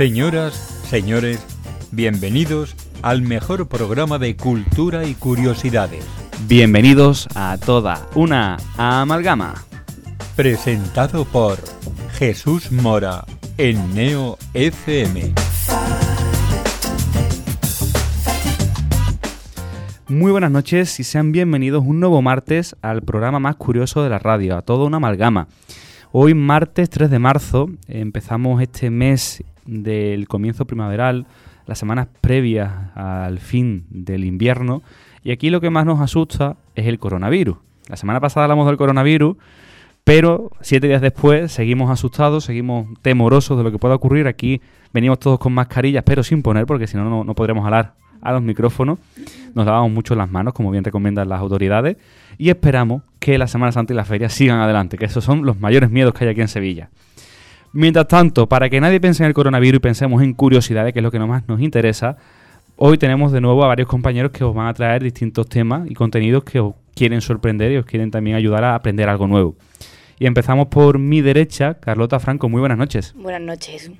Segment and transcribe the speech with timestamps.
[0.00, 0.54] Señoras,
[0.88, 1.44] señores,
[1.92, 6.06] bienvenidos al mejor programa de cultura y curiosidades.
[6.48, 9.62] Bienvenidos a toda una amalgama.
[10.36, 11.58] Presentado por
[12.12, 13.26] Jesús Mora
[13.58, 15.34] en Neo FM.
[20.08, 24.18] Muy buenas noches y sean bienvenidos un nuevo martes al programa más curioso de la
[24.18, 25.48] radio, a toda una amalgama.
[26.10, 31.26] Hoy martes 3 de marzo empezamos este mes del comienzo primaveral,
[31.66, 34.82] las semanas previas al fin del invierno
[35.22, 37.56] y aquí lo que más nos asusta es el coronavirus.
[37.88, 39.36] La semana pasada hablamos del coronavirus,
[40.04, 44.26] pero siete días después seguimos asustados, seguimos temorosos de lo que pueda ocurrir.
[44.26, 44.60] Aquí
[44.92, 48.42] venimos todos con mascarillas, pero sin poner, porque si no, no, podremos hablar a los
[48.42, 48.98] micrófonos.
[49.54, 51.96] Nos lavamos mucho las manos, como bien recomiendan las autoridades.
[52.38, 55.60] Y esperamos que la Semana Santa y la feria sigan adelante, que esos son los
[55.60, 56.88] mayores miedos que hay aquí en Sevilla.
[57.72, 61.02] Mientras tanto, para que nadie piense en el coronavirus y pensemos en curiosidades, que es
[61.04, 62.16] lo que más nos interesa,
[62.74, 65.94] hoy tenemos de nuevo a varios compañeros que os van a traer distintos temas y
[65.94, 69.54] contenidos que os quieren sorprender y os quieren también ayudar a aprender algo nuevo.
[70.18, 72.48] Y empezamos por mi derecha, Carlota Franco.
[72.48, 73.14] Muy buenas noches.
[73.16, 73.92] Buenas noches.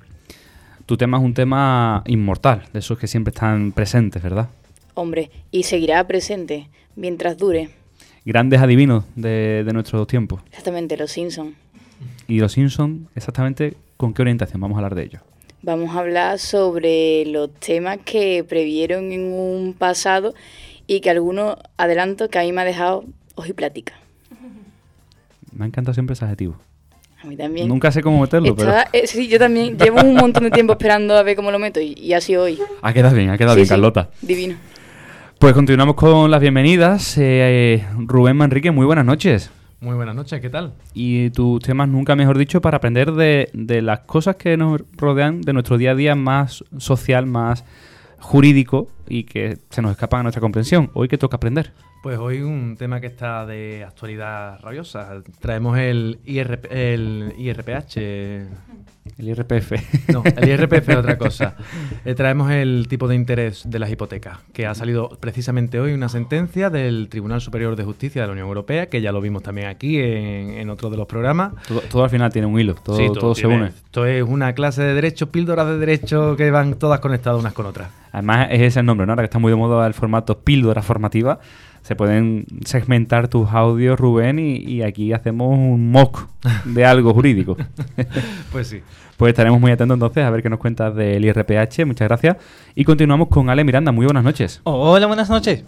[0.85, 4.49] Tu tema es un tema inmortal, de esos que siempre están presentes, ¿verdad?
[4.95, 7.69] Hombre, y seguirá presente mientras dure.
[8.25, 10.41] Grandes adivinos de, de nuestros tiempos.
[10.49, 11.53] Exactamente, los Simpsons.
[12.27, 14.61] Y los Simpsons, exactamente, ¿con qué orientación?
[14.61, 15.21] Vamos a hablar de ellos.
[15.63, 20.33] Vamos a hablar sobre los temas que previeron en un pasado
[20.87, 23.03] y que algunos adelanto que a mí me ha dejado
[23.55, 23.93] plática.
[25.53, 26.55] Me ha encantado siempre ese adjetivo.
[27.23, 27.67] A mí también.
[27.67, 29.77] Nunca sé cómo meterlo, Estaba- eh, sí, yo también.
[29.77, 32.55] Llevo un montón de tiempo esperando a ver cómo lo meto y, y así hoy.
[32.57, 32.69] pero...
[32.81, 34.09] Ha quedado bien, ha quedado Sí, bien, sí, Carlota.
[34.21, 34.55] Divino.
[35.37, 37.15] Pues continuamos con las bienvenidas.
[37.19, 39.51] Eh, Rubén Manrique, muy buenas noches.
[39.81, 40.75] Muy buenas noches, ¿qué tal?
[40.93, 45.41] Y tus temas, nunca mejor dicho, para aprender de, de las cosas que nos rodean
[45.41, 47.65] de nuestro día a día más social, más
[48.19, 50.91] jurídico y que se nos escapan a nuestra comprensión.
[50.93, 51.73] Hoy que toca aprender.
[52.01, 55.21] Pues hoy un tema que está de actualidad rabiosa.
[55.39, 57.97] Traemos el, IRP, el IRPH.
[59.17, 60.09] El IRPF.
[60.11, 61.55] No, el IRPF es otra cosa.
[62.03, 66.09] Eh, traemos el tipo de interés de las hipotecas, que ha salido precisamente hoy una
[66.09, 69.67] sentencia del Tribunal Superior de Justicia de la Unión Europea, que ya lo vimos también
[69.67, 71.53] aquí en, en otro de los programas.
[71.67, 73.67] todo, todo al final tiene un hilo, todo, Sí, todo se tiene- une.
[73.67, 77.67] Esto es una clase de derecho, píldoras de derecho que van todas conectadas unas con
[77.67, 77.91] otras.
[78.11, 79.11] Además, es ese el nombre, ¿no?
[79.13, 81.39] Ahora que está muy de moda el formato píldora formativa,
[81.81, 86.27] se pueden segmentar tus audios, Rubén, y, y aquí hacemos un mock
[86.65, 87.57] de algo jurídico.
[88.51, 88.81] Pues sí.
[89.17, 91.85] Pues estaremos muy atentos entonces a ver qué nos cuentas del IRPH.
[91.85, 92.37] Muchas gracias.
[92.73, 93.91] Y continuamos con Ale Miranda.
[93.91, 94.61] Muy buenas noches.
[94.63, 95.63] Hola, buenas noches.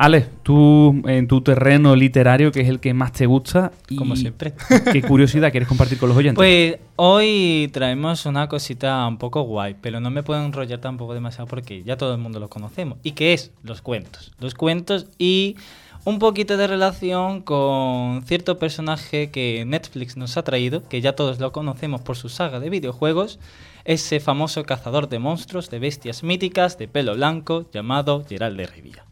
[0.00, 3.72] Ale, tú en tu terreno literario, que es el que más te gusta.
[3.88, 4.54] y Como siempre.
[4.92, 6.36] ¿Qué curiosidad quieres compartir con los oyentes?
[6.36, 11.48] Pues hoy traemos una cosita un poco guay, pero no me puedo enrollar tampoco demasiado
[11.48, 12.98] porque ya todo el mundo lo conocemos.
[13.02, 13.50] ¿Y qué es?
[13.64, 14.30] Los cuentos.
[14.38, 15.56] Los cuentos y
[16.04, 21.40] un poquito de relación con cierto personaje que Netflix nos ha traído, que ya todos
[21.40, 23.40] lo conocemos por su saga de videojuegos,
[23.84, 29.04] ese famoso cazador de monstruos, de bestias míticas, de pelo blanco, llamado Gerald de Rivia.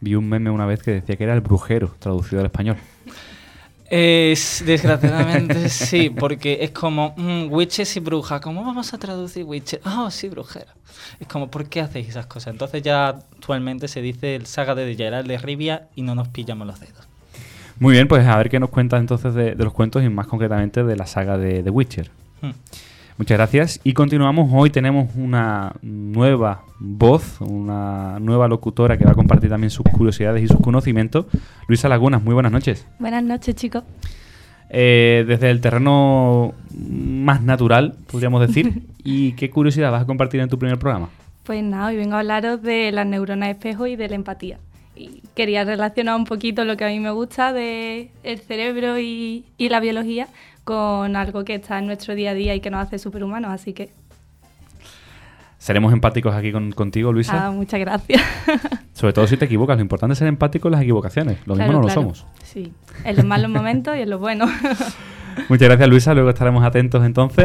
[0.00, 2.76] Vi un meme una vez que decía que era el brujero, traducido al español.
[3.90, 8.40] Es, desgraciadamente sí, porque es como mm, witches y brujas.
[8.40, 9.80] ¿Cómo vamos a traducir witches?
[9.84, 10.74] Ah, sí, brujera.
[11.18, 12.52] Es como, ¿por qué hacéis esas cosas?
[12.52, 16.66] Entonces ya actualmente se dice el saga de Geralt de Rivia y no nos pillamos
[16.66, 17.08] los dedos.
[17.80, 20.28] Muy bien, pues a ver qué nos cuentas entonces de, de los cuentos y más
[20.28, 22.10] concretamente de la saga de The Witcher.
[22.42, 22.50] Mm.
[23.20, 23.80] Muchas gracias.
[23.84, 24.50] Y continuamos.
[24.50, 30.42] Hoy tenemos una nueva voz, una nueva locutora que va a compartir también sus curiosidades
[30.42, 31.26] y sus conocimientos.
[31.68, 32.86] Luisa Lagunas, muy buenas noches.
[32.98, 33.84] Buenas noches, chicos.
[34.70, 38.84] Eh, desde el terreno más natural, podríamos decir.
[39.04, 41.10] ¿Y qué curiosidad vas a compartir en tu primer programa?
[41.44, 44.58] Pues nada, hoy vengo a hablaros de las neuronas espejo y de la empatía.
[44.96, 49.44] Y quería relacionar un poquito lo que a mí me gusta de el cerebro y,
[49.58, 50.26] y la biología
[50.64, 53.72] con algo que está en nuestro día a día y que nos hace superhumanos, así
[53.72, 53.90] que
[55.58, 57.48] Seremos empáticos aquí con- contigo, Luisa.
[57.48, 58.22] ah, muchas gracias.
[58.94, 59.76] Sobre todo si te equivocas.
[59.76, 61.36] Lo importante es ser empático en las equivocaciones.
[61.46, 62.00] Lo Claro, mismo no claro.
[62.02, 62.26] lo somos.
[62.44, 62.72] Sí,
[63.04, 64.48] en los malos momentos y en los buenos.
[65.50, 66.14] Muchas gracias, Luisa.
[66.14, 67.44] Luego estaremos atentos entonces.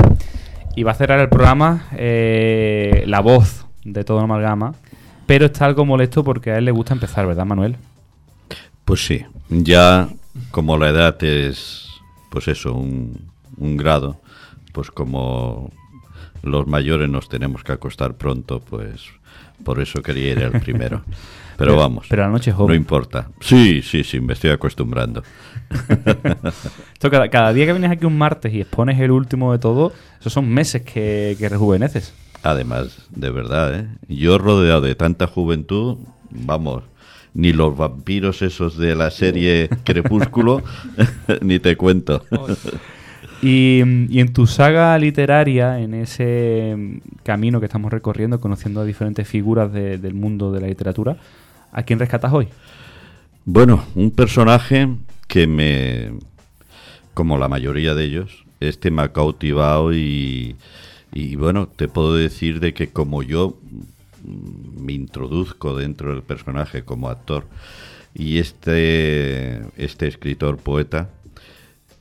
[0.78, 4.76] Y va a cerrar el programa eh, la voz de todo amalgama.
[5.26, 7.76] Pero está algo molesto porque a él le gusta empezar, ¿verdad, Manuel?
[8.86, 10.08] Pues sí, ya
[10.52, 11.85] como la edad es,
[12.36, 13.18] pues eso, un,
[13.56, 14.20] un grado,
[14.74, 15.72] pues como
[16.44, 19.04] los mayores nos tenemos que acostar pronto, pues
[19.64, 21.02] por eso quería ir al primero.
[21.58, 22.08] Pero, vamos.
[22.10, 22.76] Pero la noche es No joven.
[22.76, 23.30] importa.
[23.40, 25.24] Sí, sí, sí, me estoy acostumbrando.
[26.94, 29.94] Esto cada, cada día que vienes aquí un martes y expones el último de todo,
[30.20, 32.14] esos son meses que, que rejuveneces.
[32.44, 33.88] Además, de verdad, ¿eh?
[34.10, 36.00] Yo rodeado de tanta juventud,
[36.30, 36.84] vamos,
[37.36, 40.64] ni los vampiros esos de la serie Crepúsculo,
[41.42, 42.24] ni te cuento.
[43.42, 48.86] Y, y en tu saga literaria, en ese mm, camino que estamos recorriendo, conociendo a
[48.86, 51.18] diferentes figuras de- del mundo de la literatura,
[51.72, 52.48] ¿a quién rescatas hoy?
[53.44, 54.88] Bueno, un personaje
[55.28, 56.14] que me,
[57.14, 60.56] como la mayoría de ellos, este me ha cautivado y,
[61.14, 63.58] y bueno, te puedo decir de que como yo
[64.26, 67.46] me introduzco dentro del personaje como actor
[68.14, 71.10] y este, este escritor poeta,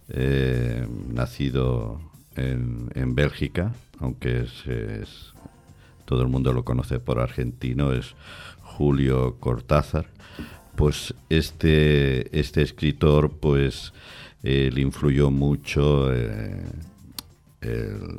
[0.09, 2.01] eh, nacido
[2.37, 5.33] en, en Bélgica, aunque es,
[6.05, 8.15] todo el mundo lo conoce por argentino, es
[8.63, 10.07] Julio Cortázar.
[10.77, 13.93] Pues este, este escritor, pues,
[14.43, 16.63] eh, le influyó mucho eh,
[17.61, 18.19] el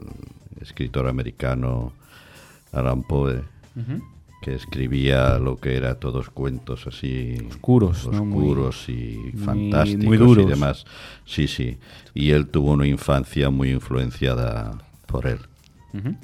[0.61, 1.93] escritor americano
[2.71, 3.43] Alan Poe,
[4.41, 8.23] que escribía lo que era todos cuentos así Oscuros, ¿no?
[8.25, 10.45] Muy- oscuros y fantásticos muy duros.
[10.45, 10.85] y demás.
[11.25, 11.77] Sí, sí.
[12.13, 14.77] Y él tuvo una infancia muy influenciada
[15.07, 15.39] por él.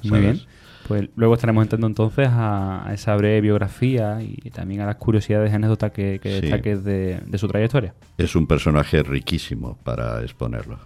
[0.04, 0.40] Muy bien.
[0.86, 5.50] Pues luego estaremos entrando entonces a, a esa breve biografía y también a las curiosidades
[5.50, 6.40] y anécdotas que, que Sí.
[6.42, 7.94] destaques de, de su trayectoria.
[8.18, 10.78] Es un personaje riquísimo para exponerlo.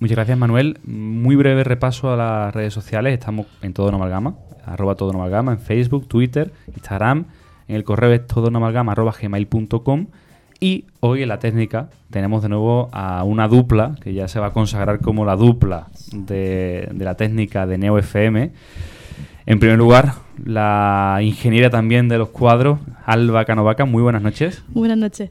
[0.00, 0.78] Muchas gracias, Manuel.
[0.84, 3.14] Muy breve repaso a las redes sociales.
[3.14, 4.34] Estamos en todo en amalgama,
[4.66, 7.24] arroba todo en amalgama, en Facebook, Twitter, Instagram.
[7.68, 10.06] En el correo es todo amalgama, arroba gmail.com.
[10.60, 14.48] Y hoy en la técnica tenemos de nuevo a una dupla que ya se va
[14.48, 18.52] a consagrar como la dupla de, de la técnica de Neo FM.
[19.46, 20.14] En primer lugar,
[20.44, 23.84] la ingeniera también de los cuadros, Alba Canovaca.
[23.86, 25.30] Muy buenas noches Buenas noches.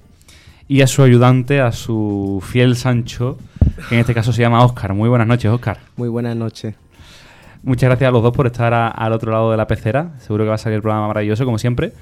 [0.67, 3.37] y a su ayudante, a su fiel Sancho,
[3.87, 4.93] que en este caso se llama Oscar.
[4.93, 5.77] Muy buenas noches, Oscar.
[5.95, 6.75] Muy buenas noches.
[7.63, 10.13] Muchas gracias a los dos por estar al otro lado de la pecera.
[10.19, 11.93] Seguro que va a salir el programa maravilloso, como siempre.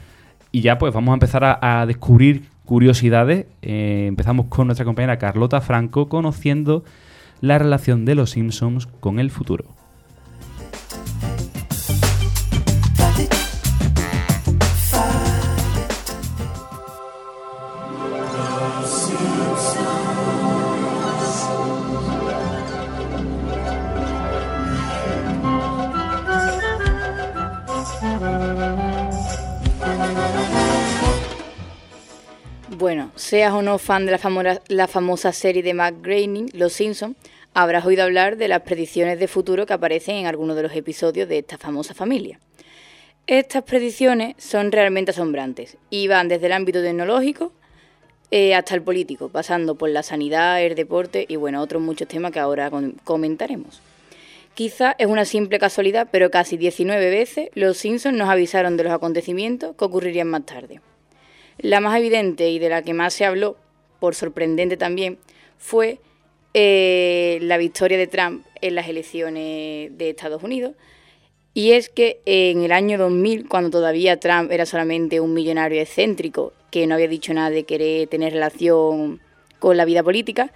[0.51, 3.47] Y ya pues vamos a empezar a, a descubrir curiosidades.
[3.61, 6.83] Eh, empezamos con nuestra compañera Carlota Franco, conociendo
[7.41, 9.65] la relación de los Simpsons con el futuro.
[33.49, 34.11] Seas o no fan de
[34.67, 37.17] la famosa, serie de Matt Groening, Los Simpsons,
[37.55, 41.27] habrás oído hablar de las predicciones de futuro que aparecen en algunos de los episodios
[41.27, 42.39] de esta famosa familia.
[43.25, 47.51] Estas predicciones son realmente asombrantes y van desde el ámbito tecnológico
[48.29, 52.31] eh, hasta el político, pasando por la sanidad, el deporte y bueno, otros muchos temas
[52.31, 52.69] que ahora
[53.03, 53.81] comentaremos.
[54.53, 58.93] Quizá es una simple casualidad, pero casi 19 veces los Simpsons nos avisaron de los
[58.93, 60.81] acontecimientos que ocurrirían más tarde.
[61.59, 63.57] La más evidente y de la que más se habló,
[63.99, 65.17] por sorprendente también,
[65.57, 65.99] fue
[66.53, 70.73] eh, la victoria de Trump en las elecciones de Estados Unidos.
[71.53, 76.53] Y es que en el año 2000, cuando todavía Trump era solamente un millonario excéntrico
[76.71, 79.19] que no había dicho nada de querer tener relación
[79.59, 80.53] con la vida política,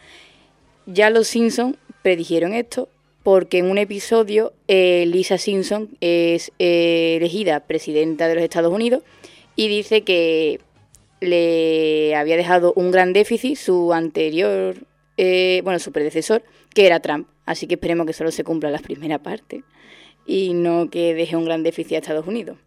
[0.86, 2.88] ya los Simpson predijeron esto
[3.24, 9.04] porque en un episodio eh, Lisa Simpson es eh, elegida presidenta de los Estados Unidos
[9.56, 10.60] y dice que
[11.24, 14.76] le había dejado un gran déficit su anterior,
[15.18, 17.28] eh, bueno, su predecesor, que era Trump.
[17.46, 19.64] Así que esperemos que solo se cumpla la primera parte
[20.26, 22.58] y no que deje un gran déficit a Estados Unidos.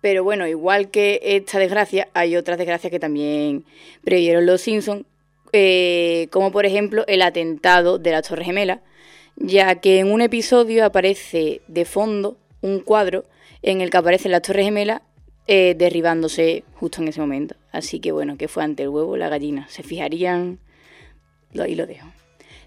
[0.00, 3.64] Pero bueno, igual que esta desgracia, hay otras desgracias que también
[4.02, 5.06] previeron los Simpsons,
[5.52, 8.80] eh, como por ejemplo el atentado de las Torres Gemelas,
[9.36, 13.24] ya que en un episodio aparece de fondo un cuadro
[13.62, 15.00] en el que aparecen las Torres Gemelas
[15.46, 17.54] eh, derribándose justo en ese momento.
[17.72, 19.66] Así que bueno, que fue ante el huevo la gallina.
[19.68, 20.58] Se fijarían,
[21.52, 22.06] lo- ahí lo dejo.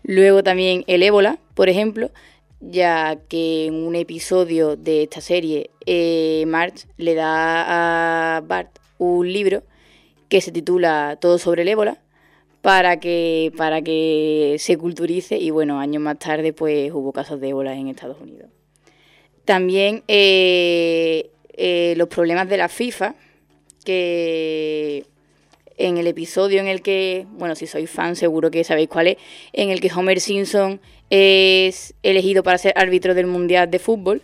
[0.04, 2.12] Luego también el ébola, por ejemplo,
[2.60, 9.32] ya que en un episodio de esta serie eh, Marge le da a Bart un
[9.32, 9.64] libro
[10.30, 12.00] que se titula Todo sobre el ébola
[12.62, 17.50] para que, para que se culturice y bueno, años más tarde pues hubo casos de
[17.50, 18.50] ébola en Estados Unidos.
[19.46, 23.16] También eh, eh, los problemas de la FIFA,
[23.84, 25.06] que
[25.78, 29.18] en el episodio en el que, bueno, si sois fan seguro que sabéis cuál es,
[29.54, 34.22] en el que Homer Simpson es elegido para ser árbitro del Mundial de Fútbol,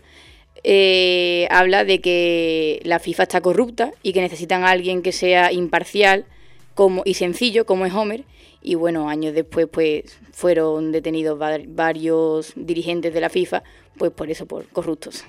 [0.63, 5.51] eh, habla de que la FIFA está corrupta y que necesitan a alguien que sea
[5.51, 6.25] imparcial
[6.73, 8.23] como, y sencillo, como es Homer.
[8.61, 11.37] Y bueno, años después pues fueron detenidos
[11.67, 13.63] varios dirigentes de la FIFA,
[13.97, 15.25] pues por eso, por corruptos.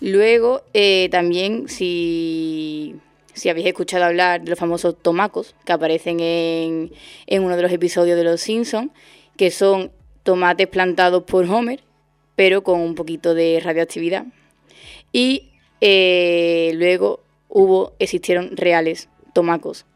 [0.00, 2.96] Luego, eh, también, si
[3.40, 6.92] si habéis escuchado hablar de los famosos tomacos que aparecen en,
[7.26, 8.90] en uno de los episodios de Los Simpsons,
[9.36, 9.90] que son
[10.22, 11.80] tomates plantados por Homer,
[12.36, 14.26] pero con un poquito de radioactividad.
[15.12, 19.86] Y eh, luego hubo, existieron reales tomacos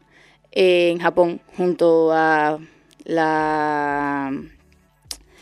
[0.51, 2.59] en Japón junto a
[3.03, 4.31] la,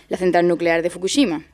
[0.09, 1.45] la central nuclear de Fukushima.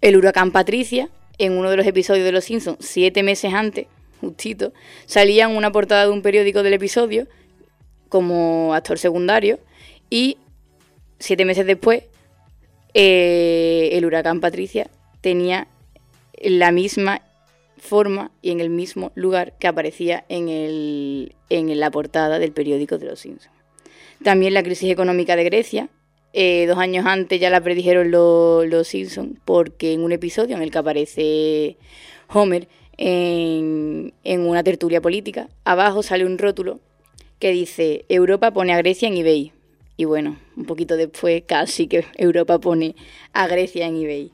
[0.00, 3.86] El huracán Patricia, en uno de los episodios de Los Simpsons, siete meses antes,
[4.20, 4.72] justito,
[5.06, 7.26] salía en una portada de un periódico del episodio
[8.08, 9.58] como actor secundario
[10.10, 10.38] y
[11.18, 12.04] siete meses después
[12.94, 14.88] eh, el huracán Patricia
[15.20, 15.66] tenía
[16.40, 17.22] la misma
[17.76, 22.98] forma y en el mismo lugar que aparecía en, el, en la portada del periódico
[22.98, 23.54] de los Simpsons.
[24.22, 25.88] También la crisis económica de Grecia,
[26.36, 30.72] eh, dos años antes ya la predijeron los Simpsons, porque en un episodio en el
[30.72, 31.76] que aparece
[32.28, 32.66] Homer
[32.98, 35.48] en, una tertulia política.
[35.64, 36.80] Abajo sale un rótulo
[37.38, 39.52] que dice Europa pone a Grecia en eBay.
[39.96, 42.96] Y bueno, un poquito después casi que Europa pone
[43.32, 44.32] a Grecia en eBay.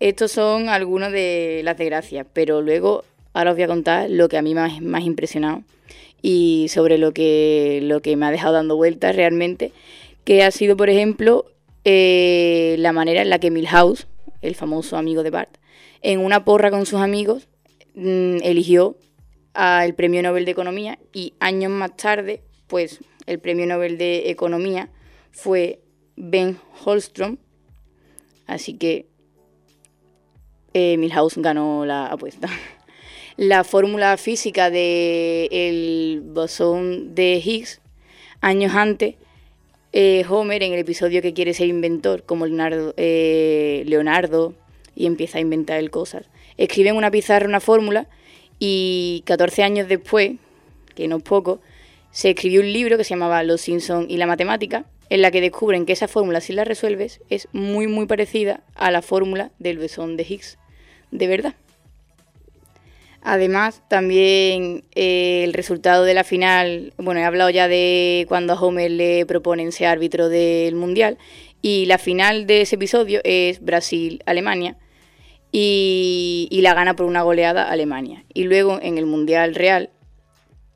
[0.00, 4.38] Estos son algunos de las desgracias, pero luego ahora os voy a contar lo que
[4.38, 5.62] a mí me ha más impresionado
[6.22, 9.72] y sobre lo que, lo que me ha dejado dando vueltas realmente,
[10.24, 11.46] que ha sido, por ejemplo,
[11.84, 14.06] eh, la manera en la que Milhouse,
[14.40, 15.58] el famoso amigo de Bart,
[16.00, 17.48] en una porra con sus amigos,
[17.94, 18.96] Mm, eligió
[19.52, 24.88] al Premio Nobel de Economía y años más tarde, pues el Premio Nobel de Economía
[25.30, 25.80] fue
[26.16, 27.36] Ben Holstrom,
[28.46, 29.06] así que
[30.72, 32.48] eh, Milhouse ganó la apuesta.
[33.38, 37.80] La fórmula física del el bosón de Higgs,
[38.42, 39.14] años antes,
[39.92, 44.54] eh, Homer, en el episodio que quiere ser inventor, como Leonardo, eh, Leonardo,
[44.94, 48.06] y empieza a inventar el cosas, escribe en una pizarra una fórmula
[48.58, 50.32] y 14 años después,
[50.94, 51.60] que no es poco,
[52.10, 55.40] se escribió un libro que se llamaba Los Simpsons y la matemática, en la que
[55.40, 59.78] descubren que esa fórmula, si la resuelves, es muy muy parecida a la fórmula del
[59.78, 60.58] besón de Higgs,
[61.10, 61.54] de verdad.
[63.24, 68.60] Además, también eh, el resultado de la final, bueno, he hablado ya de cuando a
[68.60, 71.18] Homer le proponen ser árbitro del Mundial,
[71.60, 74.76] y la final de ese episodio es Brasil-Alemania,
[75.52, 78.24] y, la gana por una goleada Alemania.
[78.32, 79.90] Y luego en el Mundial Real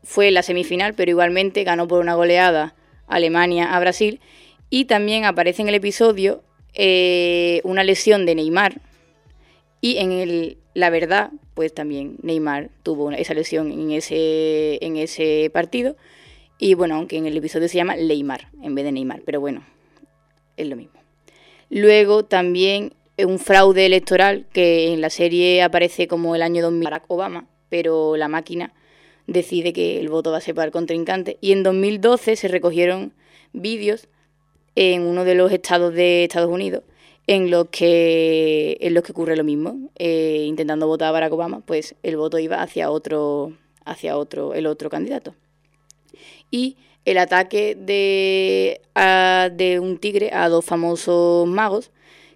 [0.05, 2.75] fue la semifinal, pero igualmente ganó por una goleada
[3.07, 4.21] Alemania a Brasil.
[4.69, 8.81] Y también aparece en el episodio eh, una lesión de Neymar.
[9.81, 15.49] Y en el, la verdad, pues también Neymar tuvo esa lesión en ese, en ese
[15.51, 15.97] partido.
[16.59, 19.65] Y bueno, aunque en el episodio se llama Neymar en vez de Neymar, pero bueno,
[20.59, 21.01] es lo mismo.
[21.71, 27.05] Luego también un fraude electoral que en la serie aparece como el año 2000 Barack
[27.09, 28.75] Obama, pero la máquina
[29.27, 31.39] decide que el voto va a ser para el contrincante.
[31.41, 33.15] Y en 2012 se recogieron
[33.55, 34.09] vídeos
[34.75, 36.83] en uno de los estados de Estados Unidos
[37.27, 39.91] en los que, en los que ocurre lo mismo.
[39.97, 43.53] Eh, intentando votar a Barack Obama, pues el voto iba hacia otro,
[43.85, 45.35] hacia otro, el otro candidato.
[46.51, 48.81] Y el ataque de,
[49.53, 51.93] de un tigre a dos famosos magos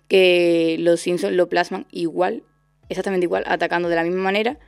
[0.08, 2.42] que los Simpsons lo plasman igual,
[2.88, 4.58] exactamente igual, atacando de la misma manera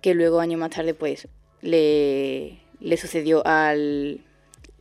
[0.00, 1.28] que luego años más tarde pues
[1.62, 4.20] le, le sucedió al,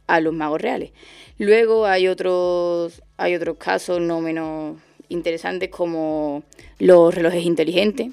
[0.07, 0.91] a los magos reales.
[1.37, 4.77] Luego hay otros, hay otros casos no menos
[5.09, 6.43] interesantes como
[6.79, 8.11] los relojes inteligentes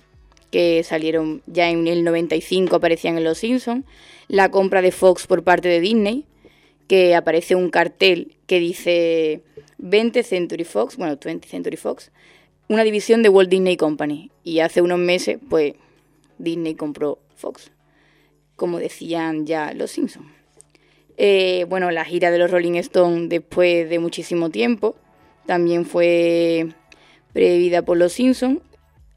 [0.51, 3.85] que salieron ya en el 95 aparecían en Los Simpsons,
[4.29, 6.25] la compra de Fox por parte de Disney,
[6.89, 9.43] que aparece un cartel que dice
[9.79, 12.11] 20 Century Fox, bueno, 20 Century Fox,
[12.69, 14.31] una división de Walt Disney Company.
[14.43, 15.75] Y hace unos meses, pues,
[16.39, 17.71] Disney compró Fox,
[18.57, 20.40] como decían ya los Simpsons.
[21.23, 24.97] Eh, bueno, la gira de los Rolling Stones después de muchísimo tiempo
[25.45, 26.69] también fue
[27.35, 28.61] previda por los Simpsons.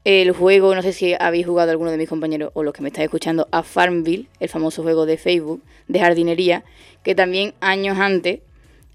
[0.04, 2.88] El juego, no sé si habéis jugado alguno de mis compañeros o los que me
[2.88, 6.62] estáis escuchando, a Farmville, el famoso juego de Facebook de jardinería,
[7.02, 8.40] que también años antes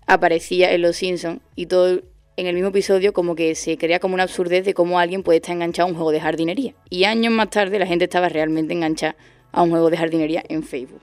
[0.05, 2.03] aparecía en Los Simpsons y todo
[2.37, 5.37] en el mismo episodio como que se crea como una absurdez de cómo alguien puede
[5.37, 6.75] estar enganchado a un juego de jardinería.
[6.91, 9.15] Y años más tarde la gente estaba realmente enganchada
[9.51, 11.01] a un juego de jardinería en Facebook.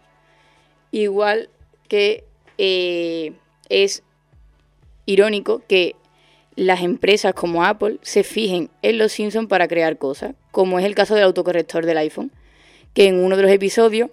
[0.92, 1.50] Igual
[1.86, 2.24] que
[2.58, 3.32] eh,
[3.68, 4.02] es
[5.06, 5.94] irónico que
[6.56, 10.94] las empresas como Apple se fijen en los Simpsons para crear cosas, como es el
[10.94, 12.32] caso del autocorrector del iPhone,
[12.94, 14.10] que en uno de los episodios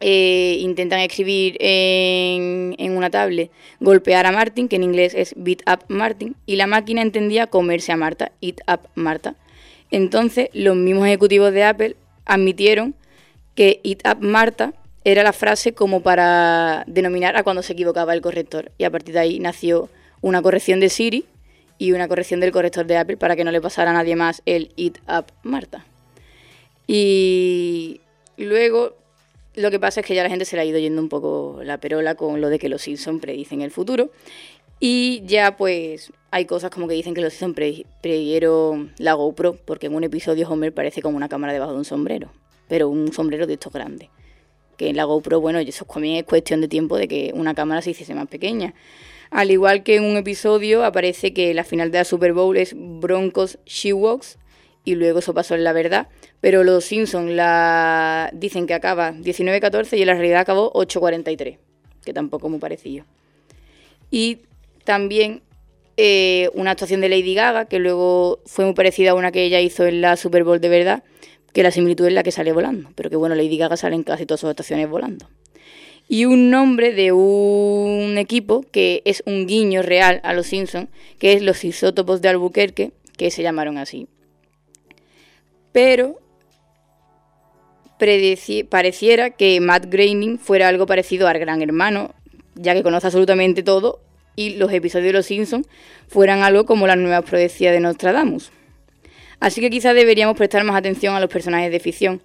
[0.00, 5.62] eh, intentan escribir en, en, una tablet golpear a Martin, que en inglés es beat
[5.68, 9.34] up Martin, y la máquina entendía comerse a Marta, eat up Marta.
[9.90, 12.94] Entonces, los mismos ejecutivos de Apple admitieron
[13.56, 14.72] que eat up Marta
[15.12, 18.72] era la frase como para denominar a cuando se equivocaba el corrector.
[18.76, 19.88] Y a partir de ahí nació
[20.20, 21.24] una corrección de Siri
[21.78, 24.42] y una corrección del corrector de Apple para que no le pasara a nadie más
[24.44, 25.86] el eat up Marta.
[26.86, 28.02] Y
[28.36, 28.96] luego
[29.54, 31.60] lo que pasa es que ya la gente se le ha ido yendo un poco
[31.64, 34.10] la perola con lo de que los Simpsons predicen el futuro.
[34.78, 38.40] Y ya pues hay cosas como que dicen que los Simpsons pre
[38.98, 42.30] la GoPro, porque en un episodio Homer parece como una cámara debajo de un sombrero,
[42.68, 44.10] pero un sombrero de estos grandes.
[44.78, 47.82] Que en la GoPro, bueno, eso también es cuestión de tiempo de que una cámara
[47.82, 48.72] se hiciese más pequeña.
[49.30, 52.74] Al igual que en un episodio aparece que la final de la Super Bowl es
[52.74, 54.38] Broncos She-Walks
[54.84, 56.08] y luego eso pasó en la verdad.
[56.40, 58.30] Pero los Simpsons la...
[58.32, 61.58] dicen que acaba 19-14 y en la realidad acabó 8-43,
[62.04, 63.04] que tampoco es muy parecido.
[64.10, 64.38] Y
[64.84, 65.42] también
[65.98, 69.60] eh, una actuación de Lady Gaga, que luego fue muy parecida a una que ella
[69.60, 71.02] hizo en la Super Bowl de verdad,
[71.58, 74.26] que la similitud es la que sale volando, pero que bueno, Lady Gaga sale casi
[74.26, 75.28] todas sus actuaciones volando.
[76.08, 80.88] Y un nombre de un equipo que es un guiño real a los Simpsons,
[81.18, 84.06] que es los isótopos de Albuquerque, que se llamaron así.
[85.72, 86.20] Pero
[88.68, 92.14] pareciera que Matt Groening fuera algo parecido al Gran Hermano,
[92.54, 93.98] ya que conoce absolutamente todo,
[94.36, 95.66] y los episodios de Los Simpsons
[96.06, 98.52] fueran algo como las nuevas profecías de Nostradamus.
[99.40, 102.20] Así que quizás deberíamos prestar más atención a los personajes de ficción,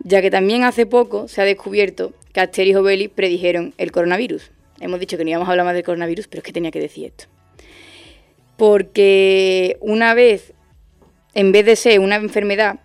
[0.00, 4.50] ya que también hace poco se ha descubierto que Asterix y Obelix predijeron el coronavirus.
[4.80, 6.80] Hemos dicho que no íbamos a hablar más del coronavirus, pero es que tenía que
[6.80, 7.24] decir esto.
[8.56, 10.52] Porque una vez,
[11.34, 12.80] en vez de ser una enfermedad,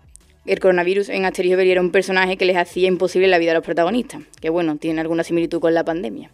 [0.46, 3.52] el coronavirus en Asterix y Obelix era un personaje que les hacía imposible la vida
[3.52, 6.30] a los protagonistas, que bueno, tiene alguna similitud con la pandemia.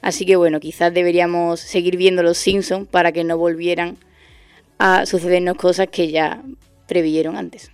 [0.00, 3.98] Así que bueno, quizás deberíamos seguir viendo los Simpsons para que no volvieran
[4.78, 6.42] a sucedernos cosas que ya
[6.86, 7.70] previeron antes.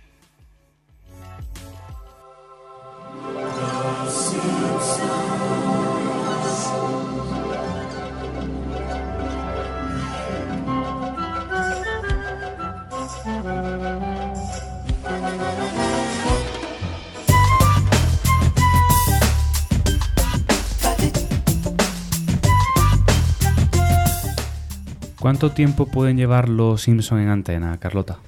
[25.19, 28.19] ¿Cuánto tiempo pueden llevar los Simpsons en antena, Carlota?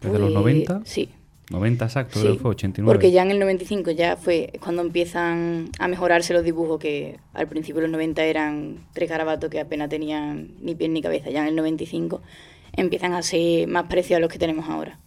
[0.00, 0.78] ¿Desde los 90?
[0.78, 1.08] Pues, Sí.
[1.50, 2.94] 90 exacto, sí, creo que fue 89.
[2.94, 7.48] Porque ya en el 95 ya fue cuando empiezan a mejorarse los dibujos que al
[7.48, 11.30] principio de los 90 eran tres garabatos que apenas tenían ni pies ni cabeza.
[11.30, 12.20] Ya en el 95
[12.76, 14.98] empiezan a ser más parecidos a los que tenemos ahora.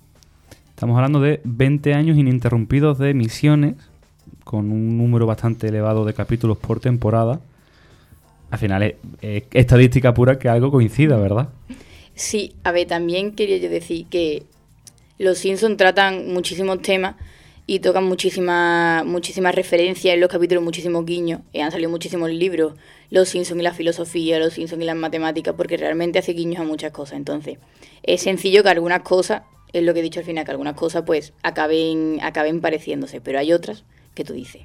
[0.70, 3.76] Estamos hablando de 20 años ininterrumpidos de emisiones,
[4.44, 7.40] con un número bastante elevado de capítulos por temporada.
[8.50, 11.50] Al final es, es estadística pura que algo coincida, ¿verdad?
[12.16, 14.44] Sí, a ver, también quería yo decir que
[15.22, 17.16] los Simpsons tratan muchísimos temas
[17.68, 21.42] y tocan muchísimas muchísimas referencias en los capítulos, muchísimos guiños.
[21.54, 22.74] Y han salido muchísimos libros,
[23.12, 26.64] Los Simpsons y la filosofía, Los Simpsons y las matemáticas, porque realmente hace guiños a
[26.64, 27.18] muchas cosas.
[27.18, 27.60] Entonces,
[28.02, 31.04] es sencillo que algunas cosas, es lo que he dicho al final, que algunas cosas
[31.06, 34.64] pues acaben, acaben pareciéndose, pero hay otras que tú dices.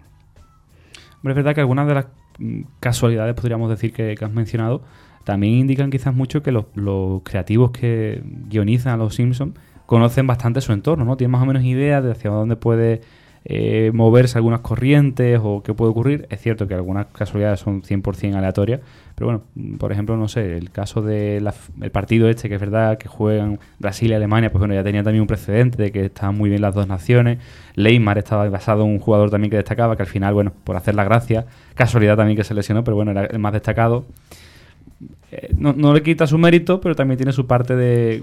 [1.16, 2.06] Hombre, es verdad que algunas de las
[2.38, 4.82] mm, casualidades, podríamos decir, que, que has mencionado,
[5.24, 9.54] también indican quizás mucho que los, los creativos que guionizan a los Simpsons
[9.86, 11.16] conocen bastante su entorno, ¿no?
[11.16, 13.00] Tienen más o menos idea de hacia dónde puede
[13.48, 16.26] eh, moverse algunas corrientes o qué puede ocurrir.
[16.30, 18.80] Es cierto que algunas casualidades son 100% aleatorias,
[19.14, 21.48] pero bueno, por ejemplo, no sé, el caso del
[21.92, 25.20] partido este, que es verdad que juegan Brasil y Alemania, pues bueno, ya tenía también
[25.20, 27.38] un precedente de que estaban muy bien las dos naciones.
[27.76, 30.96] Leymar estaba basado en un jugador también que destacaba, que al final, bueno, por hacer
[30.96, 31.46] la gracia,
[31.76, 34.06] casualidad también que se lesionó, pero bueno, era el más destacado.
[35.30, 38.22] Eh, no, no, le quita su mérito, pero también tiene su parte de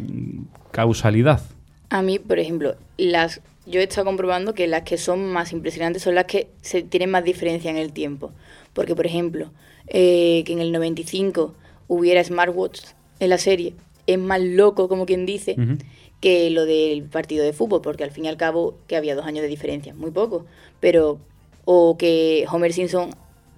[0.72, 1.42] causalidad.
[1.90, 6.04] A mí, por ejemplo, las yo he estado comprobando que las que son más impresionantes
[6.04, 8.32] son las que se tienen más diferencia en el tiempo.
[8.74, 9.52] Porque, por ejemplo,
[9.88, 11.54] eh, que en el 95
[11.88, 12.82] hubiera smartwatch
[13.20, 13.74] en la serie,
[14.06, 15.80] es más loco, como quien dice, uh -huh.
[16.20, 19.26] que lo del partido de fútbol, porque al fin y al cabo que había dos
[19.26, 20.46] años de diferencia, muy poco.
[20.80, 21.20] Pero,
[21.64, 23.12] o que Homer Simpson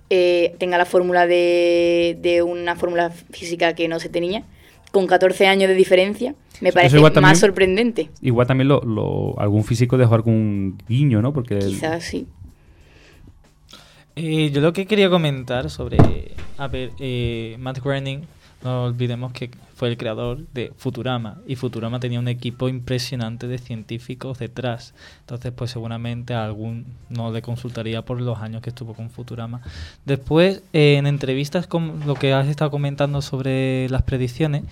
[0.10, 4.44] eh, tenga la fórmula de, de, una fórmula física que no se tenía,
[4.92, 8.10] con 14 años de diferencia, me parece más también, sorprendente.
[8.22, 11.34] Igual también lo, lo, algún físico dejó algún guiño, ¿no?
[11.34, 12.28] Porque Quizás sí.
[14.16, 15.98] Eh, yo lo que quería comentar sobre,
[16.58, 18.22] a ver, eh, Matt Groening,
[18.66, 23.60] no olvidemos que fue el creador de Futurama y Futurama tenía un equipo impresionante de
[23.60, 24.96] científicos detrás.
[25.20, 29.62] Entonces, pues seguramente a algún no le consultaría por los años que estuvo con Futurama.
[30.06, 34.64] Después, eh, en entrevistas con lo que has estado comentando sobre las predicciones,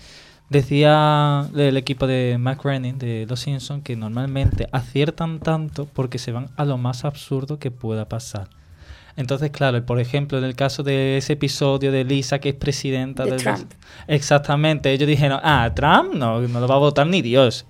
[0.50, 6.32] decía el equipo de Matt Groening de Los Simpsons que normalmente aciertan tanto porque se
[6.32, 8.48] van a lo más absurdo que pueda pasar.
[9.16, 13.24] Entonces, claro, por ejemplo, en el caso de ese episodio de Lisa, que es presidenta
[13.26, 13.72] De del- Trump.
[14.08, 17.66] Exactamente, ellos dijeron, ah, Trump no, no lo va a votar ni Dios.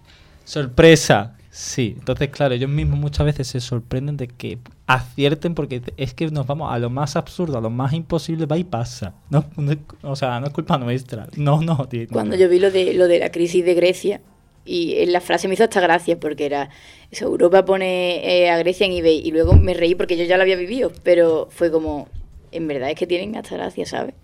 [0.46, 1.36] Sorpresa.
[1.50, 6.32] Sí, entonces, claro, ellos mismos muchas veces se sorprenden de que acierten porque es que
[6.32, 9.14] nos vamos a lo más absurdo, a lo más imposible, va y pasa.
[9.30, 9.46] No,
[10.02, 11.28] o sea, no es culpa nuestra.
[11.36, 11.88] No, no.
[11.88, 12.08] tío, no.
[12.12, 14.22] Cuando yo vi lo de, lo de la crisis de Grecia,
[14.66, 16.70] y en la frase me hizo hasta gracia, porque era,
[17.12, 20.44] Europa pone eh, a Grecia en eBay, y luego me reí porque yo ya lo
[20.44, 22.08] había vivido, pero fue como,
[22.52, 24.16] en verdad es que tienen hasta gracia, ¿sabes?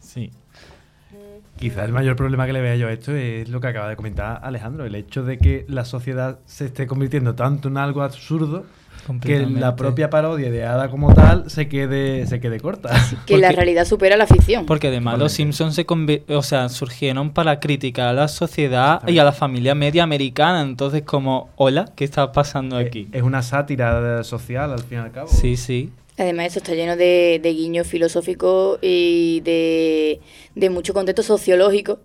[0.00, 0.30] Sí.
[1.58, 3.96] Quizás el mayor problema que le vea yo a esto es lo que acaba de
[3.96, 8.66] comentar Alejandro, el hecho de que la sociedad se esté convirtiendo tanto en algo absurdo
[9.20, 12.90] que la propia parodia ideada como tal se quede, se quede corta.
[13.26, 14.66] Que la realidad supera la ficción.
[14.66, 15.86] Porque además los Simpsons se
[16.28, 20.62] o sea, surgieron para criticar a la sociedad y a la familia media americana.
[20.62, 23.08] Entonces, como, hola, ¿qué está pasando aquí?
[23.12, 25.28] Es una sátira social al fin y al cabo.
[25.28, 25.90] Sí, sí.
[26.16, 30.20] Además, eso está lleno de, de guiños filosóficos y de,
[30.54, 31.98] de mucho contexto sociológico,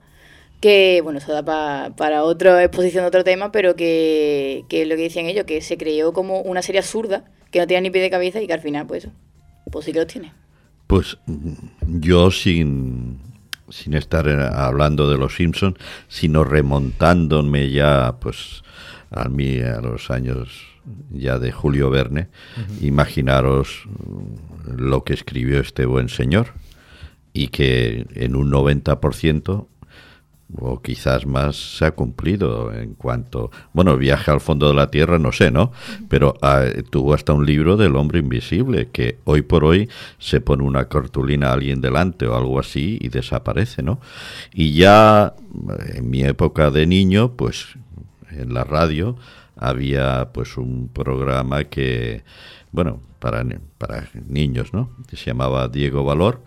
[0.59, 4.87] que, bueno, eso da pa- para otra exposición de otro tema, pero que, que es
[4.87, 7.89] lo que decían ellos, que se creó como una serie absurda, que no tenía ni
[7.89, 9.07] pie de cabeza y que al final, pues,
[9.71, 10.33] pues sí que los tiene.
[10.87, 13.19] Pues mm, yo sin,
[13.69, 15.75] sin estar hablando de los Simpsons,
[16.07, 18.63] sino remontándome ya pues
[19.11, 20.65] a mí a los años
[21.11, 22.29] ya de Julio Verne,
[22.81, 26.47] imaginaros mm, lo que escribió este buen señor
[27.33, 29.67] y que en un 90%
[30.57, 35.19] o quizás más se ha cumplido en cuanto, bueno, viaje al fondo de la Tierra,
[35.19, 35.71] no sé, ¿no?
[36.07, 40.63] Pero ah, tuvo hasta un libro del hombre invisible, que hoy por hoy se pone
[40.63, 43.99] una cartulina a alguien delante o algo así y desaparece, ¿no?
[44.53, 45.33] Y ya
[45.93, 47.67] en mi época de niño, pues
[48.31, 49.17] en la radio
[49.55, 52.23] había pues un programa que,
[52.71, 53.45] bueno, para,
[53.77, 54.89] para niños, ¿no?
[55.07, 56.41] Que se llamaba Diego Valor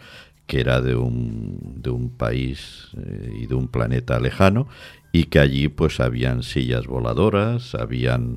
[0.53, 4.69] que era de un, de un país eh, y de un planeta lejano
[5.11, 8.37] y que allí pues habían sillas voladoras, habían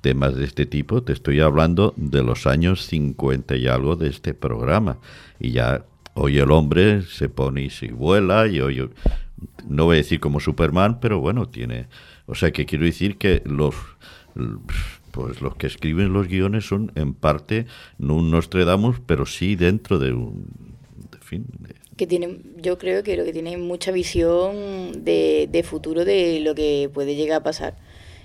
[0.00, 1.02] temas de este tipo.
[1.02, 4.98] Te estoy hablando de los años 50 y algo de este programa.
[5.40, 8.88] Y ya hoy el hombre se pone y se vuela y hoy
[9.66, 11.88] no voy a decir como Superman, pero bueno, tiene...
[12.26, 13.74] O sea que quiero decir que los
[15.10, 17.66] pues los que escriben los guiones son en parte
[17.98, 20.75] no un Nostradamus, pero sí dentro de un
[21.26, 21.44] fin,
[21.96, 26.54] Que tienen, yo creo que lo que tienen mucha visión de, de futuro de lo
[26.54, 27.74] que puede llegar a pasar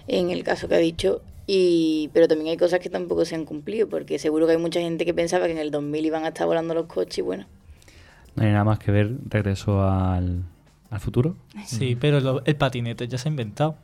[0.07, 1.21] en el caso que ha dicho.
[1.47, 4.79] Y, pero también hay cosas que tampoco se han cumplido, porque seguro que hay mucha
[4.79, 7.45] gente que pensaba que en el 2000 iban a estar volando los coches y bueno,
[8.35, 10.43] No hay nada más que ver regreso al,
[10.89, 11.35] al futuro.
[11.65, 13.75] Sí, pero lo- el patinete ya se ha inventado.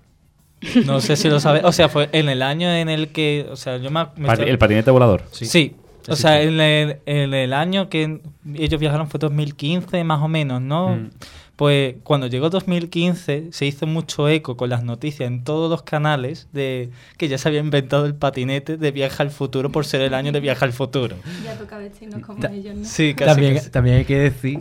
[0.85, 1.63] No sé si lo sabes.
[1.65, 3.45] O sea, fue en el año en el que.
[3.51, 5.23] O sea, yo me, me Pati- estoy- El patinete volador.
[5.31, 5.75] Sí.
[6.07, 8.21] O sea, en el, en el año que
[8.55, 10.89] ellos viajaron fue 2015 más o menos, ¿no?
[10.95, 11.09] Mm.
[11.55, 16.47] Pues cuando llegó 2015 se hizo mucho eco con las noticias en todos los canales
[16.53, 20.13] de que ya se había inventado el patinete de viaje al futuro por ser el
[20.13, 21.15] año de viaje al futuro.
[21.43, 22.85] Ya toca vestirnos como Ta- ellos, ¿no?
[22.85, 23.31] Sí, casi.
[23.31, 23.69] También, casi.
[23.71, 24.59] también hay que decir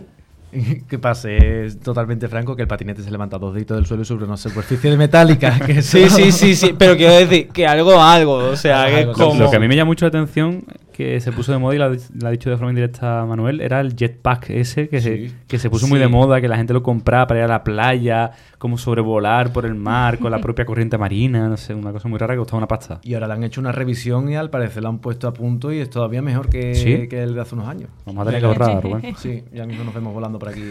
[0.88, 4.24] que pase totalmente franco que el patinete se levanta dos deditos del suelo y sobre
[4.24, 5.58] una superficie de metálica.
[5.66, 8.94] Que Sí, eso- sí, sí, sí, pero quiero decir que algo, algo, o sea, Algo,
[8.96, 9.12] que algo.
[9.12, 9.40] como...
[9.42, 10.64] Lo que a mí me llama mucho la atención,
[10.96, 13.60] que se puso de moda y lo ha, lo ha dicho de forma indirecta Manuel,
[13.60, 16.72] era el jetpack ese que, se, que se puso muy de moda, que la gente
[16.72, 20.64] lo compraba para ir a la playa, como sobrevolar por el mar con la propia
[20.64, 23.00] corriente marina, no sé, una cosa muy rara que costaba una pasta.
[23.02, 25.72] Y ahora le han hecho una revisión y al parecer lo han puesto a punto
[25.72, 27.08] y es todavía mejor que, ¿Sí?
[27.08, 27.90] que el de hace unos años.
[28.06, 29.02] Vamos a tener que ahorrar, Rubén.
[29.16, 30.62] Sí, ya mismo nos vemos volando por aquí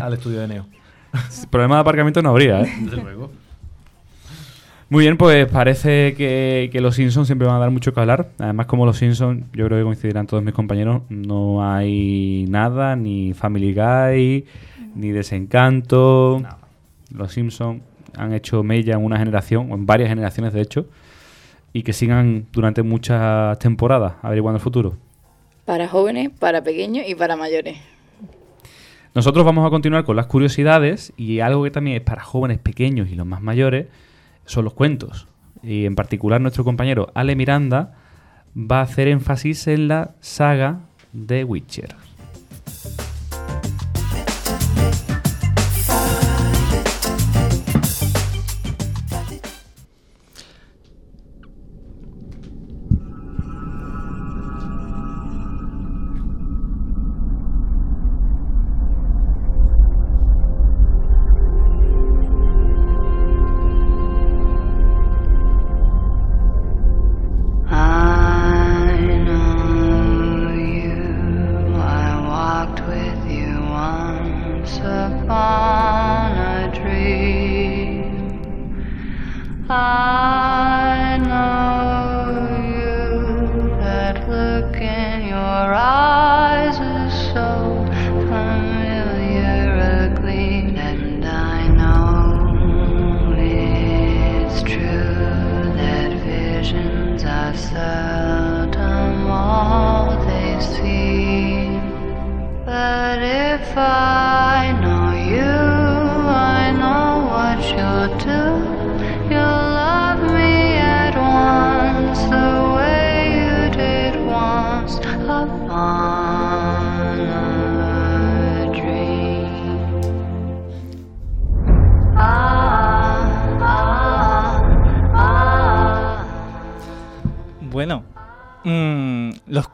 [0.00, 0.66] al estudio de Neo.
[1.50, 2.72] Problema de aparcamiento no habría, ¿eh?
[2.80, 3.30] Desde luego.
[4.88, 8.30] Muy bien, pues parece que, que los Simpsons siempre van a dar mucho que hablar.
[8.38, 13.34] Además, como los Simpsons, yo creo que coincidirán todos mis compañeros, no hay nada, ni
[13.34, 14.44] Family Guy,
[14.94, 16.40] ni Desencanto.
[17.12, 17.82] Los Simpsons
[18.16, 20.86] han hecho mella en una generación, o en varias generaciones de hecho,
[21.72, 24.96] y que sigan durante muchas temporadas averiguando el futuro.
[25.64, 27.76] para jóvenes, para pequeños y para mayores.
[29.16, 33.08] Nosotros vamos a continuar con las curiosidades y algo que también es para jóvenes pequeños
[33.10, 33.86] y los más mayores
[34.46, 35.26] son los cuentos.
[35.62, 37.94] Y en particular nuestro compañero Ale Miranda
[38.56, 40.80] va a hacer énfasis en la saga
[41.26, 41.94] The Witcher.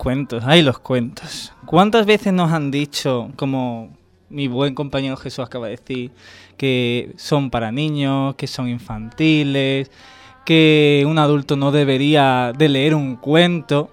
[0.03, 1.53] Cuentos, ay, los cuentos.
[1.65, 3.97] ¿Cuántas veces nos han dicho, como
[4.31, 6.11] mi buen compañero Jesús acaba de decir,
[6.57, 9.93] que son para niños, que son infantiles,
[10.45, 13.91] que un adulto no debería de leer un cuento?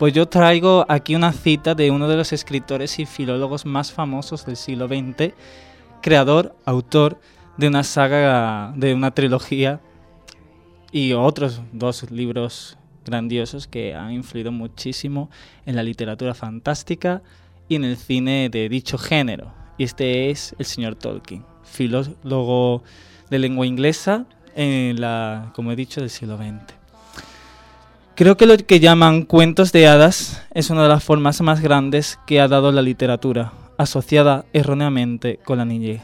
[0.00, 4.46] Pues yo traigo aquí una cita de uno de los escritores y filólogos más famosos
[4.46, 5.32] del siglo XX,
[6.02, 7.20] creador, autor
[7.56, 9.78] de una saga, de una trilogía
[10.90, 15.30] y otros dos libros grandiosos que han influido muchísimo
[15.64, 17.22] en la literatura fantástica
[17.68, 19.52] y en el cine de dicho género.
[19.78, 22.82] Y este es el señor Tolkien, filólogo
[23.30, 26.74] de lengua inglesa en la, como he dicho, del siglo XX.
[28.14, 32.18] Creo que lo que llaman cuentos de hadas es una de las formas más grandes
[32.26, 36.00] que ha dado la literatura, asociada erróneamente con la niñez.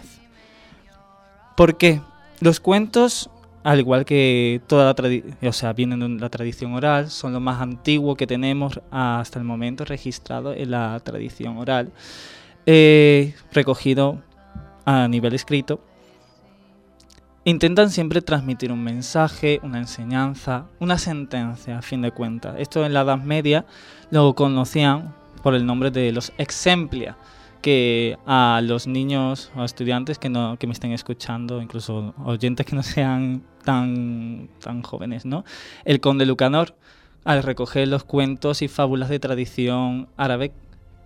[1.56, 2.02] ¿Por qué?
[2.40, 3.30] Los cuentos,
[3.64, 7.40] al igual que toda la tradición, o sea, vienen de la tradición oral, son lo
[7.40, 11.92] más antiguo que tenemos hasta el momento registrado en la tradición oral,
[12.66, 14.20] eh, recogido
[14.84, 15.80] a nivel escrito.
[17.44, 22.54] Intentan siempre transmitir un mensaje, una enseñanza, una sentencia, a fin de cuentas.
[22.58, 23.64] Esto en la Edad Media
[24.10, 27.16] lo conocían por el nombre de los exemplia,
[27.60, 32.76] que a los niños o estudiantes que, no, que me estén escuchando, incluso oyentes que
[32.76, 35.44] no sean tan, tan jóvenes, ¿no?
[35.84, 36.74] El conde Lucanor,
[37.24, 40.52] al recoger los cuentos y fábulas de tradición árabe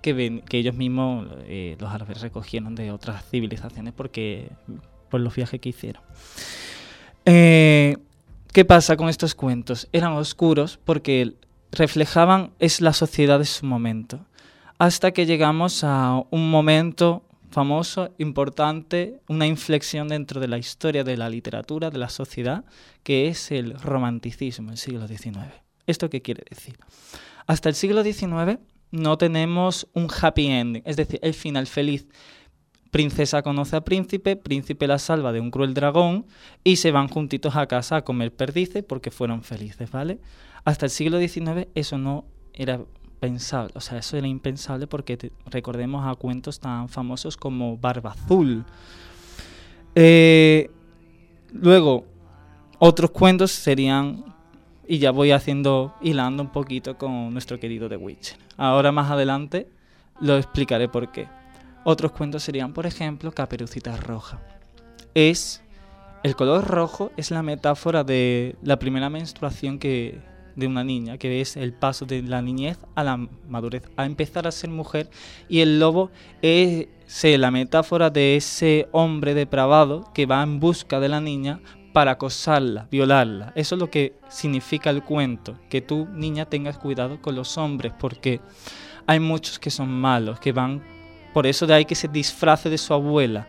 [0.02, 4.50] que, ellos mismos, eh, los árabes, recogieron de otras civilizaciones porque
[5.10, 6.02] por los viajes que hicieron.
[7.24, 7.96] Eh,
[8.52, 9.88] ¿Qué pasa con estos cuentos?
[9.92, 11.34] Eran oscuros porque
[11.72, 14.20] reflejaban es la sociedad de su momento
[14.78, 21.16] hasta que llegamos a un momento famoso, importante, una inflexión dentro de la historia de
[21.16, 22.64] la literatura, de la sociedad,
[23.02, 25.38] que es el romanticismo del siglo XIX.
[25.86, 26.78] ¿Esto qué quiere decir?
[27.46, 28.58] Hasta el siglo XIX
[28.90, 32.06] no tenemos un happy ending, es decir, el final feliz.
[32.90, 36.26] Princesa conoce a príncipe, príncipe la salva de un cruel dragón
[36.64, 40.18] y se van juntitos a casa a comer perdices porque fueron felices, ¿vale?
[40.64, 42.80] Hasta el siglo XIX eso no era
[43.20, 48.64] pensable, o sea, eso era impensable porque recordemos a cuentos tan famosos como Barba Azul.
[49.94, 50.70] Eh,
[51.52, 52.04] luego,
[52.78, 54.24] otros cuentos serían,
[54.86, 58.38] y ya voy haciendo, hilando un poquito con nuestro querido The Witcher.
[58.56, 59.68] Ahora más adelante
[60.20, 61.28] lo explicaré por qué.
[61.84, 64.40] Otros cuentos serían, por ejemplo, Caperucita Roja.
[65.14, 65.62] Es
[66.22, 70.18] el color rojo es la metáfora de la primera menstruación que
[70.56, 73.16] de una niña, que es el paso de la niñez a la
[73.48, 75.10] madurez, a empezar a ser mujer,
[75.48, 76.10] y el lobo
[76.42, 76.88] es
[77.22, 81.60] la metáfora de ese hombre depravado que va en busca de la niña
[81.92, 83.52] para acosarla, violarla.
[83.54, 87.92] Eso es lo que significa el cuento, que tú, niña, tengas cuidado con los hombres,
[87.98, 88.40] porque
[89.06, 90.82] hay muchos que son malos, que van...
[91.32, 93.46] Por eso de ahí que se disfrace de su abuela,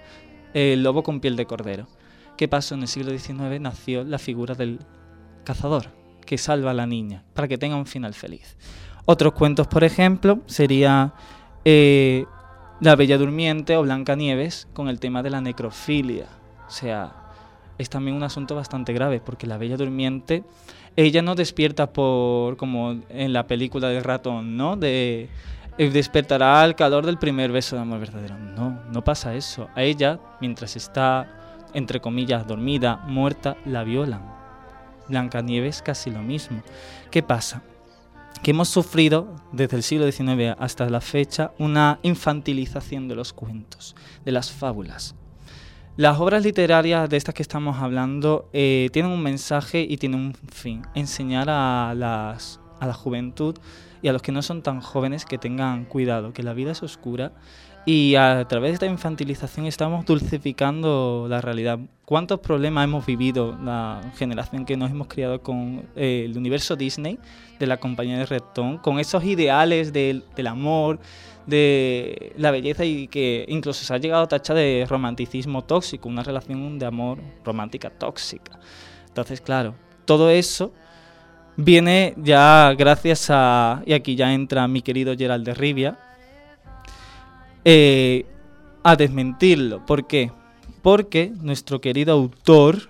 [0.54, 1.88] el lobo con piel de cordero.
[2.38, 2.76] ¿Qué pasó?
[2.76, 4.80] En el siglo XIX nació la figura del
[5.44, 5.88] cazador,
[6.28, 8.56] que salva a la niña, para que tenga un final feliz.
[9.06, 11.14] Otros cuentos, por ejemplo, sería
[11.66, 12.26] eh,
[12.82, 16.28] La Bella Durmiente o Blancanieves con el tema de la necrofilia.
[16.68, 17.16] O sea,
[17.78, 20.44] es también un asunto bastante grave, porque la Bella Durmiente,
[20.96, 24.76] ella no despierta por, como en la película del ratón, ¿no?
[24.76, 25.30] De
[25.78, 28.38] eh, despertará el calor del primer beso de amor verdadero.
[28.38, 29.70] No, no pasa eso.
[29.74, 34.37] A ella, mientras está, entre comillas, dormida, muerta, la violan.
[35.10, 36.62] Blancanieves casi lo mismo.
[37.12, 37.64] ¿Qué pasa?
[38.44, 43.96] Que hemos sufrido desde el siglo XIX hasta la fecha una infantilización de los cuentos,
[44.26, 45.16] de las fábulas.
[45.98, 50.36] Las obras literarias de estas que estamos hablando eh, tienen un mensaje y tienen un
[50.36, 53.58] fin, enseñar a, las, a la juventud
[54.04, 56.84] y a los que no son tan jóvenes que tengan cuidado, que la vida es
[56.84, 57.32] oscura
[57.88, 61.80] y a través de esta infantilización estamos dulcificando la realidad.
[62.04, 67.18] ¿Cuántos problemas hemos vivido la generación que nos hemos criado con eh, el universo Disney
[67.58, 71.00] de la compañía de Redton, con esos ideales del, del amor,
[71.46, 76.24] de la belleza y que incluso se ha llegado a tachar de romanticismo tóxico, una
[76.24, 78.60] relación de amor romántica tóxica.
[79.08, 80.74] Entonces, claro, todo eso
[81.56, 86.00] viene ya gracias a, y aquí ya entra mi querido Gerald de Rivia,
[87.70, 88.26] eh,
[88.82, 89.86] a desmentirlo.
[89.86, 90.32] ¿Por qué?
[90.82, 92.88] Porque nuestro querido autor,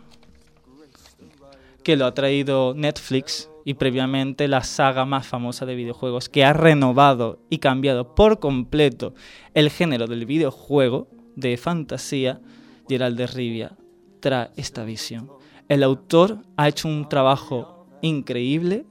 [1.81, 6.53] que lo ha traído Netflix y previamente la saga más famosa de videojuegos, que ha
[6.53, 9.15] renovado y cambiado por completo
[9.55, 12.39] el género del videojuego de fantasía,
[12.87, 13.71] Gerald de Rivia
[14.19, 15.31] trae esta visión.
[15.69, 18.85] El autor ha hecho un trabajo increíble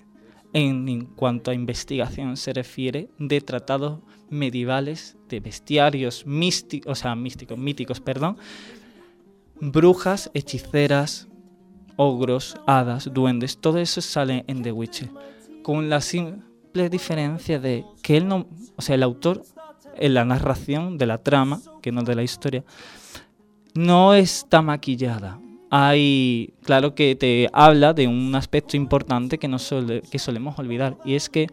[0.52, 7.14] en, en cuanto a investigación se refiere de tratados medievales, de bestiarios místicos, o sea,
[7.14, 8.36] místicos, míticos, perdón,
[9.60, 11.28] brujas, hechiceras,
[11.96, 15.10] ogros, hadas, duendes, todo eso sale en The Witcher,
[15.62, 19.42] con la simple diferencia de que él no, o sea, el autor
[19.96, 22.64] en la narración de la trama, que no de la historia,
[23.74, 25.40] no está maquillada.
[25.70, 31.14] Hay, claro que te habla de un aspecto importante que, no que solemos olvidar, y
[31.14, 31.48] es que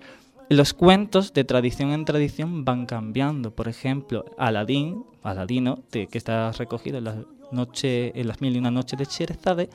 [0.58, 3.52] los cuentos de tradición en tradición van cambiando.
[3.52, 8.72] Por ejemplo, Aladín, Aladino, que está recogido en, la noche, en las mil y una
[8.72, 9.70] noches de Sherazade,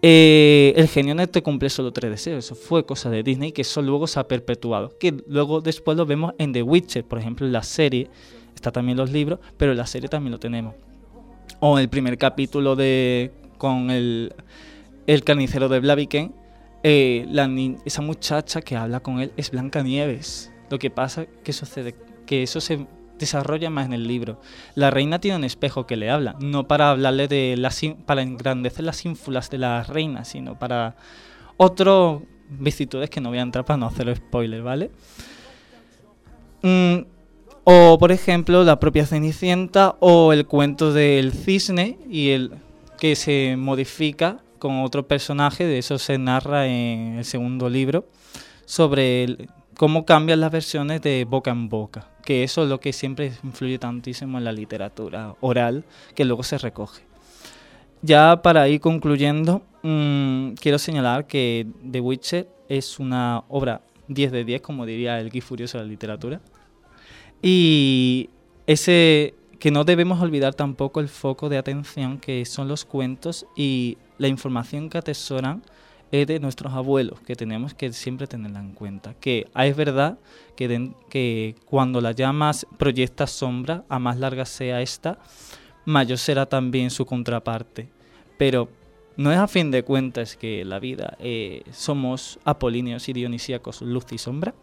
[0.00, 2.44] eh, el genio no te cumple solo tres deseos.
[2.44, 4.96] Eso fue cosa de Disney que eso luego se ha perpetuado.
[4.98, 8.08] Que luego después lo vemos en The Witcher, por ejemplo, en la serie.
[8.54, 10.74] Está también los libros, pero en la serie también lo tenemos.
[11.60, 14.32] O en el primer capítulo de con el,
[15.06, 16.32] el carnicero de Blaviken,
[16.82, 17.48] eh, la
[17.84, 20.52] esa muchacha que habla con él es Blanca Nieves.
[20.70, 21.94] Lo que pasa que sucede
[22.26, 22.86] que eso se
[23.18, 24.40] desarrolla más en el libro.
[24.74, 28.84] La reina tiene un espejo que le habla, no para hablarle de las para engrandecer
[28.84, 30.96] las ínfulas de la reina, sino para
[31.56, 34.90] otras vicitudes que no voy a entrar para no hacer spoiler, ¿vale?
[36.62, 36.98] Mm,
[37.64, 42.52] o por ejemplo la propia Cenicienta o el cuento del cisne y el
[42.98, 48.06] que se modifica con otro personaje, de eso se narra en el segundo libro,
[48.64, 53.32] sobre cómo cambian las versiones de boca en boca, que eso es lo que siempre
[53.42, 57.02] influye tantísimo en la literatura oral, que luego se recoge.
[58.02, 64.44] Ya para ir concluyendo, mm, quiero señalar que The Witcher es una obra 10 de
[64.44, 66.40] 10, como diría el Guy Furioso de la literatura.
[67.42, 68.30] Y
[68.66, 73.98] ese que no debemos olvidar tampoco el foco de atención que son los cuentos y
[74.18, 75.62] la información que atesoran
[76.10, 79.14] es de nuestros abuelos, que tenemos que siempre tenerla en cuenta.
[79.14, 80.18] Que ah, es verdad
[80.56, 85.18] que, que cuando la llamas proyecta sombra, a más larga sea esta,
[85.84, 87.88] mayor será también su contraparte.
[88.38, 88.68] Pero
[89.16, 94.06] no es a fin de cuentas que la vida eh, somos apolíneos y dionisíacos, luz
[94.12, 94.54] y sombra.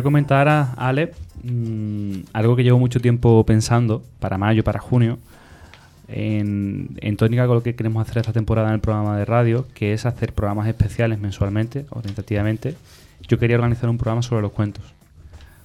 [0.00, 1.12] Te voy a comentar, a Ale,
[1.44, 5.18] mm, algo que llevo mucho tiempo pensando para mayo, para junio,
[6.08, 9.92] en, tónica con lo que queremos hacer esta temporada en el programa de radio, que
[9.92, 12.76] es hacer programas especiales mensualmente, orientativamente.
[13.28, 14.82] Yo quería organizar un programa sobre los cuentos.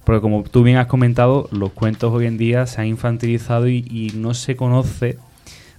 [0.04, 4.12] Porque como tú bien has comentado, los cuentos hoy en día se han infantilizado y,
[4.16, 5.16] no se conoce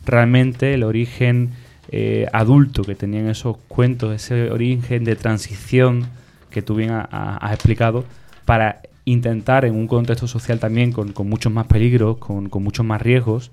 [0.04, 1.52] realmente el origen
[1.92, 6.08] eh, adulto que tenían esos cuentos, ese origen de transición
[6.50, 8.04] que tú bien ha- ha- has explicado,
[8.48, 13.02] para intentar en un contexto social también con, muchos más peligros, con, con muchos más
[13.02, 13.52] riesgos,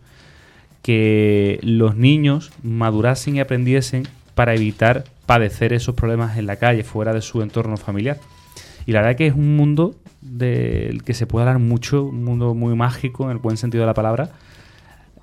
[0.83, 7.13] que los niños madurasen y aprendiesen para evitar padecer esos problemas en la calle, fuera
[7.13, 8.19] de su entorno familiar.
[8.87, 12.55] Y la verdad que es un mundo del que se puede hablar mucho, un mundo
[12.55, 14.31] muy mágico en el buen sentido de la palabra.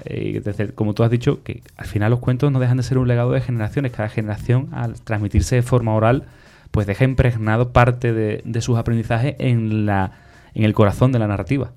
[0.04, 0.42] Eh,
[0.76, 3.32] como tú has dicho, que al final los cuentos no dejan de ser un legado
[3.32, 3.94] de generaciones.
[3.94, 6.26] Cada generación, al transmitirse de forma oral,
[6.72, 10.12] pues deja impregnado parte de, de sus aprendizajes en, la,
[10.54, 11.72] en el corazón de la narrativa.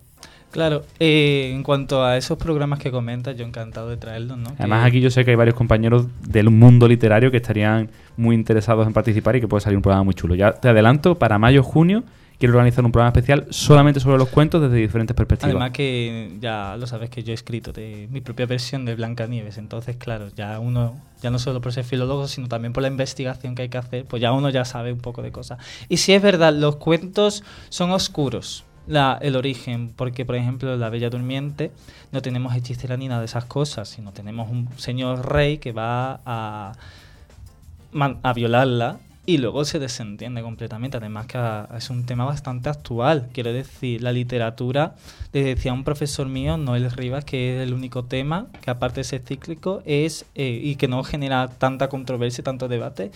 [0.54, 4.50] Claro, eh, en cuanto a esos programas que comentas, yo encantado de traerlos, ¿no?
[4.56, 8.86] Además, aquí yo sé que hay varios compañeros del mundo literario que estarían muy interesados
[8.86, 10.36] en participar y que puede salir un programa muy chulo.
[10.36, 12.04] Ya te adelanto, para mayo junio
[12.38, 15.50] quiero organizar un programa especial solamente sobre los cuentos desde diferentes perspectivas.
[15.50, 19.56] Además que ya lo sabes que yo he escrito de mi propia versión de Blancanieves,
[19.56, 23.54] entonces claro, ya uno, ya no solo por ser filólogo, sino también por la investigación
[23.54, 25.58] que hay que hacer, pues ya uno ya sabe un poco de cosas.
[25.88, 31.08] Y sí es verdad, los cuentos son oscuros, el origen, porque por ejemplo La Bella
[31.08, 31.70] Durmiente
[32.12, 36.20] no tenemos hechicera ni nada de esas cosas, sino tenemos un señor rey que va
[36.26, 36.72] a
[38.34, 40.96] violarla y luego se desentiende completamente.
[40.96, 43.28] Además que ah, es un tema bastante actual.
[43.32, 44.96] Quiero decir, la literatura,
[45.32, 49.04] le decía un profesor mío, Noel Rivas, que es el único tema que aparte de
[49.04, 53.10] ser cíclico es eh, y que no genera tanta controversia, tanto debate,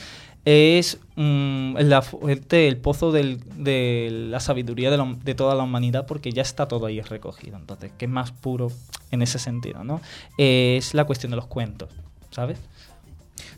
[0.44, 6.42] es mm, la fuente, el pozo de la sabiduría de, toda la humanidad porque ya
[6.42, 7.59] está todo ahí recogido.
[7.59, 8.72] Entonces, que es más puro
[9.11, 10.00] en ese sentido, ¿no?
[10.38, 11.90] Es la cuestión de los cuentos,
[12.30, 12.59] ¿sabes?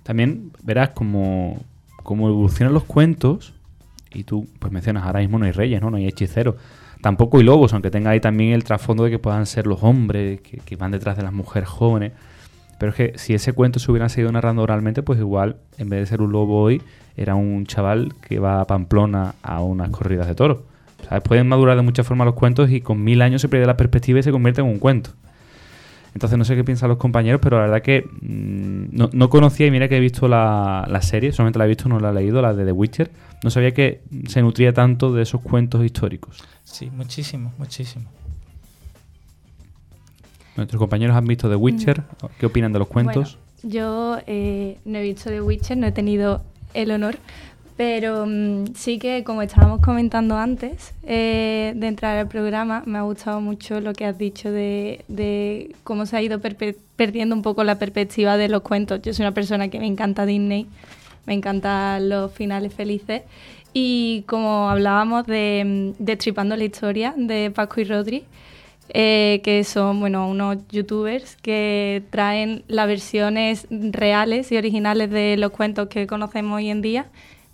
[0.02, 1.60] También verás cómo,
[2.10, 3.54] cómo evolucionan los cuentos
[4.12, 5.92] y tú pues mencionas ahora mismo no hay reyes, ¿no?
[5.92, 6.56] No hay hechiceros.
[7.00, 10.40] Tampoco hay lobos, aunque tenga ahí también el trasfondo de que puedan ser los hombres
[10.40, 12.10] que, van detrás de las mujeres jóvenes.
[12.80, 16.00] Pero es que si ese cuento se hubiera seguido narrando oralmente, pues igual, en vez
[16.00, 16.82] de ser un lobo hoy,
[17.16, 20.58] era un chaval que va a Pamplona a unas corridas de toros.
[21.08, 21.22] ¿Sabes?
[21.22, 24.18] Pueden madurar de muchas formas los cuentos y con mil años se pierde la perspectiva
[24.18, 25.10] y se convierte en un cuento.
[26.14, 29.66] Entonces no sé qué piensan los compañeros, pero la verdad que mm, no, no conocía
[29.66, 32.14] y mira que he visto la, la serie, solamente la he visto, no la he
[32.14, 33.10] leído, la de The Witcher.
[33.42, 36.42] No sabía que se nutría tanto de esos cuentos históricos.
[36.64, 38.06] Sí, muchísimo, muchísimo.
[40.56, 42.02] Nuestros compañeros han visto The Witcher.
[42.38, 43.38] ¿Qué opinan de los cuentos?
[43.62, 46.42] Bueno, yo eh, no he visto The Witcher, no he tenido
[46.74, 47.16] el honor,
[47.80, 53.02] pero mm, sí que, como estábamos comentando antes eh, de entrar al programa, me ha
[53.02, 56.42] gustado mucho lo que has dicho de, cómo se ha ido
[56.96, 59.00] perdiendo un poco la perspectiva de los cuentos.
[59.00, 60.66] Yo soy una persona que me encanta Disney,
[61.24, 63.22] me encantan los finales felices.
[63.72, 68.24] Y como hablábamos de mm, Destripando la historia de Paco y Rodri,
[68.90, 75.50] eh, que son bueno unos youtubers que traen las versiones reales y originales de los
[75.50, 77.06] cuentos que conocemos hoy en día,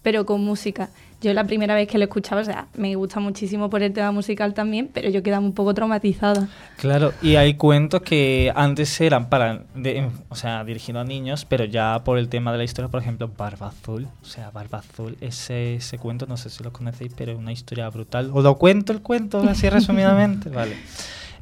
[0.06, 0.88] pero con música.
[1.20, 4.12] Yo la primera vez que lo escuchaba, o sea, me gusta muchísimo por el tema
[4.12, 6.46] musical también, pero yo quedaba un poco traumatizada.
[6.76, 11.64] Claro, y hay cuentos que antes eran para, de- o sea, dirigidos a niños, pero
[11.64, 15.16] ya por el tema de la historia, por ejemplo, Barba Azul, o sea, Barba Azul,
[15.20, 18.30] ese, ese cuento, no sé si lo conocéis, pero es una historia brutal.
[18.32, 20.50] ¿Os lo cuento el cuento así resumidamente?
[20.60, 20.76] Vale.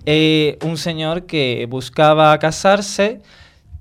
[0.07, 3.21] Eh, un señor que buscaba casarse,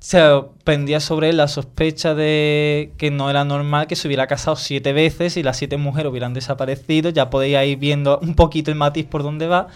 [0.04, 0.20] se
[0.66, 4.91] pendía sobre él la sospecha de que no era normal que se hubiera casado siete
[4.91, 7.10] veces y las siete mujeres hubieran desaparecido.
[7.10, 9.68] Ya podéis ir viendo un poquito el matiz por dónde va.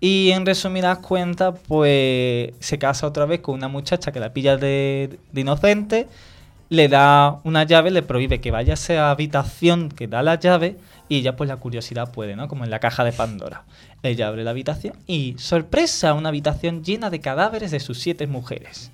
[0.00, 4.56] Y en resumidas cuentas, pues se casa otra vez con una muchacha que la pilla
[4.56, 6.08] de, de inocente,
[6.70, 10.78] le da una llave, le prohíbe que vaya a esa habitación que da la llave
[11.10, 12.48] y ella pues la curiosidad puede, ¿no?
[12.48, 13.64] Como en la caja de Pandora.
[14.02, 18.90] Ella abre la habitación y sorpresa, una habitación llena de cadáveres de sus siete mujeres.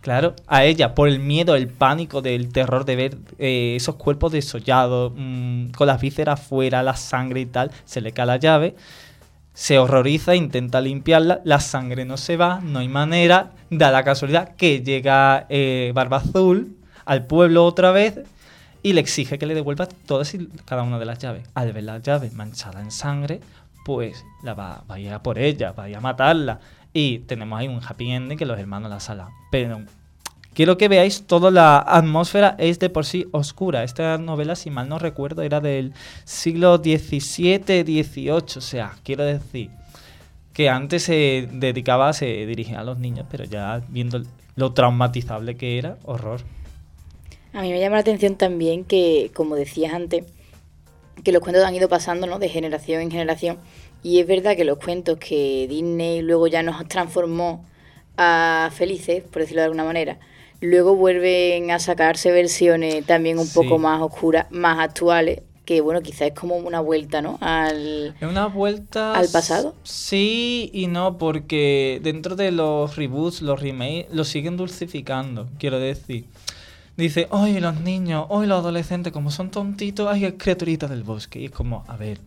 [0.00, 4.32] Claro, a ella, por el miedo, el pánico, del terror de ver eh, esos cuerpos
[4.32, 8.76] desollados, mm, con las vísceras fuera, la sangre y tal, se le cae la llave,
[9.54, 14.54] se horroriza, intenta limpiarla, la sangre no se va, no hay manera, da la casualidad
[14.54, 18.20] que llega eh, Barba Azul al pueblo otra vez
[18.84, 21.42] y le exige que le devuelva todas y cada una de las llaves.
[21.54, 23.40] Al ver la llave manchada en sangre,
[23.84, 26.60] pues la va, va a ir a por ella, va a ir a matarla.
[27.00, 29.28] Y tenemos ahí un happy ending que los hermanos la salvan.
[29.52, 29.82] Pero
[30.52, 33.84] quiero que veáis toda la atmósfera es de por sí oscura.
[33.84, 35.92] Esta novela, si mal no recuerdo, era del
[36.24, 38.30] siglo XVII, XVIII.
[38.32, 39.70] O sea, quiero decir
[40.52, 44.20] que antes se dedicaba, se dirigía a los niños, pero ya viendo
[44.56, 46.40] lo traumatizable que era, horror.
[47.52, 50.24] A mí me llama la atención también que, como decías antes,
[51.22, 52.40] que los cuentos han ido pasando ¿no?
[52.40, 53.58] de generación en generación.
[54.02, 57.64] Y es verdad que los cuentos que Disney luego ya nos transformó
[58.16, 60.18] a felices, por decirlo de alguna manera,
[60.60, 63.54] luego vuelven a sacarse versiones también un Sí.
[63.54, 67.38] poco más oscuras, más actuales, que bueno, quizás es como una vuelta, ¿no?
[67.42, 68.14] Al...
[68.20, 69.12] Es una vuelta...
[69.14, 69.74] ¿Al pasado?
[69.82, 76.24] Sí y no, porque dentro de los reboots, los remakes, lo siguen dulcificando, quiero decir.
[76.96, 81.38] Dice, hoy los niños, hoy los adolescentes, como son tontitos, hay criaturitas del bosque.
[81.40, 82.18] Y es como, a ver,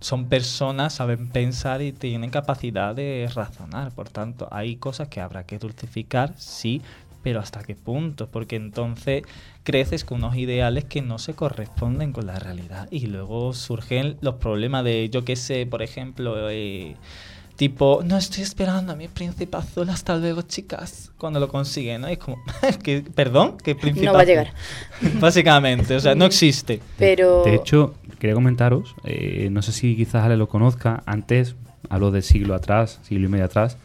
[0.00, 3.92] son personas, saben pensar y tienen capacidad de razonar.
[3.92, 6.82] Por tanto, hay cosas que habrá que dulcificar, sí,
[7.22, 8.28] pero ¿hasta qué punto?
[8.28, 9.24] Porque entonces
[9.64, 14.36] creces con unos ideales que no se corresponden con la realidad y luego surgen los
[14.36, 16.94] problemas de, yo qué sé, por ejemplo, eh,
[17.56, 22.08] tipo, no estoy esperando a mi príncipe azul, hasta luego, chicas, cuando lo consiguen, ¿no?
[22.08, 22.38] Y es como,
[22.82, 24.52] que, perdón, ¿qué príncipe No va a llegar.
[25.20, 26.80] Básicamente, o sea, no existe.
[26.98, 31.56] Pero De hecho, quería comentaros, eh, no sé si quizás Ale lo conozca, antes,
[31.88, 33.78] hablo del siglo atrás, siglo y medio atrás,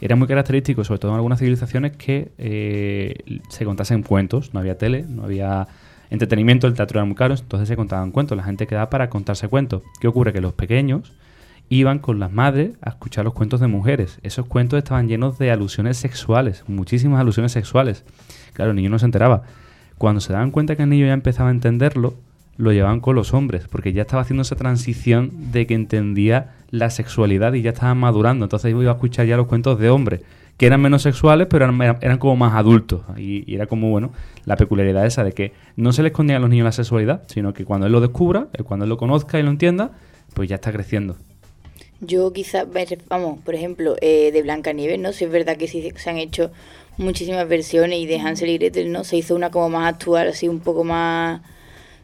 [0.00, 4.76] era muy característico, sobre todo en algunas civilizaciones, que eh, se contasen cuentos, no había
[4.76, 5.66] tele, no había
[6.10, 9.48] entretenimiento, el teatro era muy caro, entonces se contaban cuentos, la gente quedaba para contarse
[9.48, 9.82] cuentos.
[10.00, 10.34] ¿Qué ocurre?
[10.34, 11.12] Que los pequeños
[11.68, 14.18] iban con las madres a escuchar los cuentos de mujeres.
[14.22, 18.04] Esos cuentos estaban llenos de alusiones sexuales, muchísimas alusiones sexuales.
[18.52, 19.42] Claro, el niño no se enteraba.
[19.98, 22.14] Cuando se daban cuenta que el niño ya empezaba a entenderlo,
[22.56, 26.90] lo llevaban con los hombres, porque ya estaba haciendo esa transición de que entendía la
[26.90, 28.44] sexualidad y ya estaba madurando.
[28.44, 30.22] Entonces iba a escuchar ya los cuentos de hombres,
[30.56, 33.02] que eran menos sexuales, pero eran, como más adultos.
[33.16, 34.12] Y, y era como, bueno,
[34.46, 37.52] la peculiaridad esa de que no se le escondía a los niños la sexualidad, sino
[37.52, 39.90] que cuando él lo descubra, cuando él lo conozca y lo entienda,
[40.32, 41.16] pues ya está creciendo.
[42.00, 42.66] Yo quizás,
[43.08, 45.12] vamos, por ejemplo, eh, de Blancanieves, ¿no?
[45.12, 46.50] Si es verdad que sí se han hecho
[46.98, 49.04] muchísimas versiones y de Hansel y Gretel, ¿no?
[49.04, 51.40] Se hizo una como más actual, así un poco más,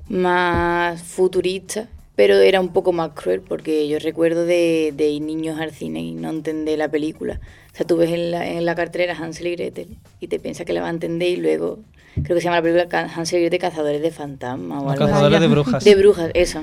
[0.09, 5.59] más futurista, pero era un poco más cruel porque yo recuerdo de, de ir niños
[5.61, 7.41] al cine y no entender la película.
[7.73, 10.67] O sea, tú ves en la, en la cartelera Hansel y Gretel y te piensas
[10.67, 11.81] que la va a entender y luego,
[12.15, 15.13] creo que se llama la película Hansel y Gretel Cazadores de Fantasmas o algo así.
[15.13, 15.85] cazadores de brujas.
[15.85, 16.63] De brujas, eso.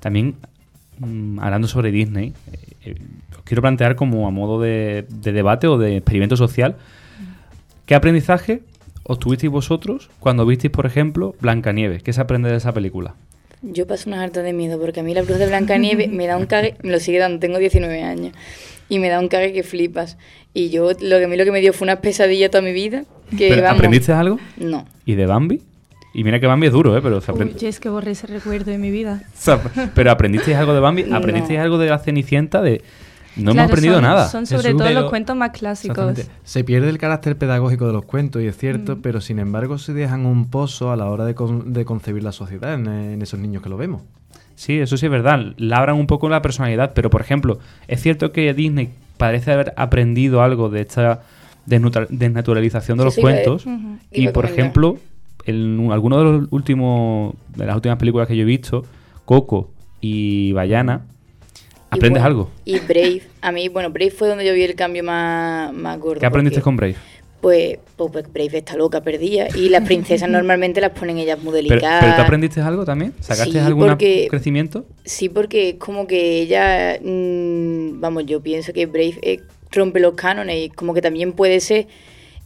[0.00, 0.34] También, mm,
[1.40, 2.94] hablando sobre Disney, eh, eh,
[3.36, 6.76] os quiero plantear como a modo de, de debate o de experimento social,
[7.86, 8.62] ¿qué aprendizaje
[9.04, 12.02] obtuvisteis vosotros cuando visteis, por ejemplo, Blancanieves?
[12.02, 13.14] ¿Qué se aprende de esa película?
[13.62, 16.36] Yo paso unas hartas de miedo porque a mí la bruja de Blancanieves me da
[16.36, 18.32] un cague, me lo sigue dando, tengo 19 años,
[18.88, 20.16] y me da un cague que flipas.
[20.54, 22.72] Y yo, lo que a mí lo que me dio fue una pesadilla toda mi
[22.72, 23.04] vida.
[23.36, 24.38] Que, ¿Pero vamos, ¿Aprendiste algo?
[24.56, 24.86] No.
[25.04, 25.62] ¿Y de Bambi?
[26.12, 27.00] Y mira que Bambi es duro, ¿eh?
[27.02, 29.22] Pero, se Uy, aprende- yo es que borré ese recuerdo de mi vida.
[29.28, 29.60] o sea,
[29.94, 31.04] pero ¿aprendisteis algo de Bambi?
[31.04, 31.16] No.
[31.16, 32.60] ¿Aprendisteis algo de la Cenicienta?
[32.62, 32.82] De...
[33.36, 34.28] No hemos Claro, aprendido son- nada.
[34.28, 36.26] Son sobre Jesús, todo pero- los cuentos más clásicos.
[36.42, 39.02] Se pierde el carácter pedagógico de los cuentos, y es cierto, Mm.
[39.02, 42.32] pero sin embargo se dejan un pozo a la hora de, con- de concebir la
[42.32, 44.02] sociedad en, en esos niños que lo vemos.
[44.56, 45.38] Sí, eso sí es verdad.
[45.58, 50.42] Labran un poco la personalidad, pero por ejemplo, es cierto que Disney parece haber aprendido
[50.42, 51.22] algo de esta
[52.08, 53.64] desnaturalización de Sí, los sí, cuentos.
[54.10, 54.98] Y por ejemplo,
[55.46, 58.84] en alguno de los últimos de las últimas películas que yo he visto,
[59.24, 59.70] Coco
[60.00, 61.06] y Bayana,
[61.92, 62.50] Y aprendes bueno, algo.
[62.64, 66.20] Y Brave, a mí, bueno, Brave fue donde yo vi el cambio más, más gordo.
[66.20, 66.96] ¿Qué aprendiste con Brave?
[67.40, 69.48] Pues, pues, pues Brave está loca, perdida.
[69.56, 72.00] Y las princesas normalmente las ponen ellas muy Pero, delicadas.
[72.04, 73.14] pero tú aprendiste algo también?
[73.20, 74.84] ¿Sacaste Sí, algún porque- crecimiento?
[75.04, 79.40] Sí, porque es como que ella, mm, vamos, yo pienso que Brave eh,
[79.72, 81.86] rompe los cánones y como que también puede ser,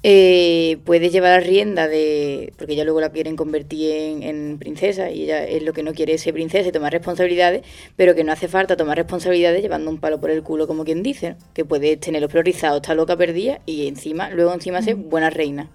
[0.07, 5.11] eh, puede llevar la rienda de, porque ella luego la quieren convertir en, en princesa
[5.11, 7.63] y ella es lo que no quiere es ser princesa y tomar responsabilidades,
[7.97, 11.03] pero que no hace falta tomar responsabilidades llevando un palo por el culo, como quien
[11.03, 11.37] dice, ¿no?
[11.55, 15.71] que puede tenerlos priorizados, está loca perdida y encima, luego encima ser buena reina.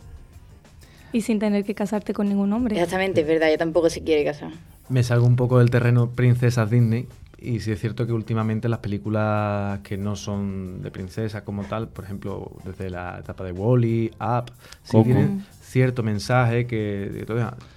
[1.11, 2.75] Y sin tener que casarte con ningún hombre.
[2.75, 4.51] Exactamente, es verdad, ella tampoco se quiere casar.
[4.89, 7.07] Me salgo un poco del terreno princesas Disney
[7.41, 11.89] y sí es cierto que últimamente las películas que no son de princesas como tal,
[11.89, 14.51] por ejemplo, desde la etapa de Wally, Up,
[14.83, 17.25] sí tienen cierto mensaje que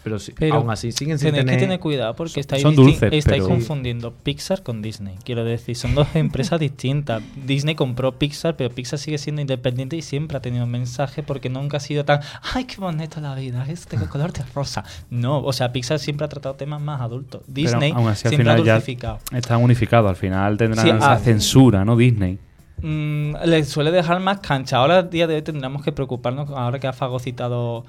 [0.03, 2.76] pero, sí- Pero aún así siguen sin tener que tener cuidado porque estáis, son disti-
[2.76, 5.16] dulces, estáis pero- confundiendo Pixar con Disney.
[5.24, 7.22] Quiero decir, son dos empresas distintas.
[7.47, 11.51] Disney compró Pixar, pero Pixar sigue siendo independiente y siempre ha tenido un mensaje porque
[11.51, 12.20] nunca ha sido tan,
[12.55, 14.84] ay, qué bonita la vida, este color de rosa.
[15.11, 17.43] No, o sea, Pixar siempre ha tratado temas más adultos.
[17.47, 19.18] Disney pero aún así al siempre ha final ya dulcificado.
[19.32, 20.09] están unificados.
[20.11, 21.18] Al final tendrán Sí, esa ah.
[21.18, 21.97] censura, ¿no?
[21.97, 22.38] Disney.
[22.83, 24.78] Mm, le suele dejar más cancha.
[24.78, 27.85] Ahora, a día de hoy, tendríamos que preocuparnos, ahora que ha fagocitado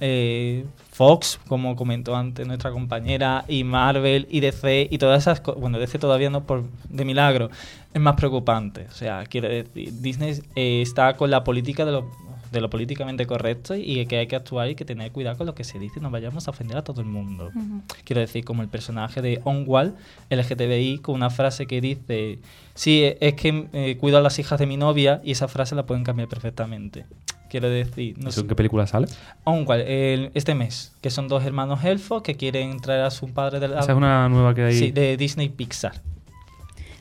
[0.00, 5.60] eh, Fox, como comentó antes nuestra compañera, y Marvel, y DC, y todas esas cosas.
[5.60, 7.50] Bueno, DC todavía no por de milagro.
[7.94, 8.86] Es más preocupante.
[8.88, 12.10] O sea, quiero decir, Disney eh, está con la política de lo,
[12.56, 15.54] de lo políticamente correcto y que hay que actuar y que tener cuidado con lo
[15.54, 17.50] que se dice y no vayamos a ofender a todo el mundo.
[18.04, 19.94] Quiero decir, como el personaje de Onwall,
[20.30, 22.38] LGTBI, con una frase que dice,
[22.74, 25.84] sí, es que eh, cuido a las hijas de mi novia y esa frase la
[25.86, 27.04] pueden cambiar perfectamente.
[27.50, 29.06] Quiero decir, no ¿Eso sé, en qué película sale?
[29.44, 33.60] Onwall, el- este mes, que son dos hermanos elfos que quieren traer a su padre
[33.60, 33.80] de la...
[33.80, 34.74] Esa es una nueva que hay.
[34.74, 35.92] Sí, de Disney Pixar.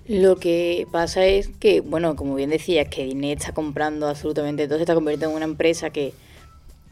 [0.08, 4.78] Lo que pasa es que, bueno, como bien decías, que Disney está comprando absolutamente todo,
[4.78, 6.14] se está convirtiendo en una empresa que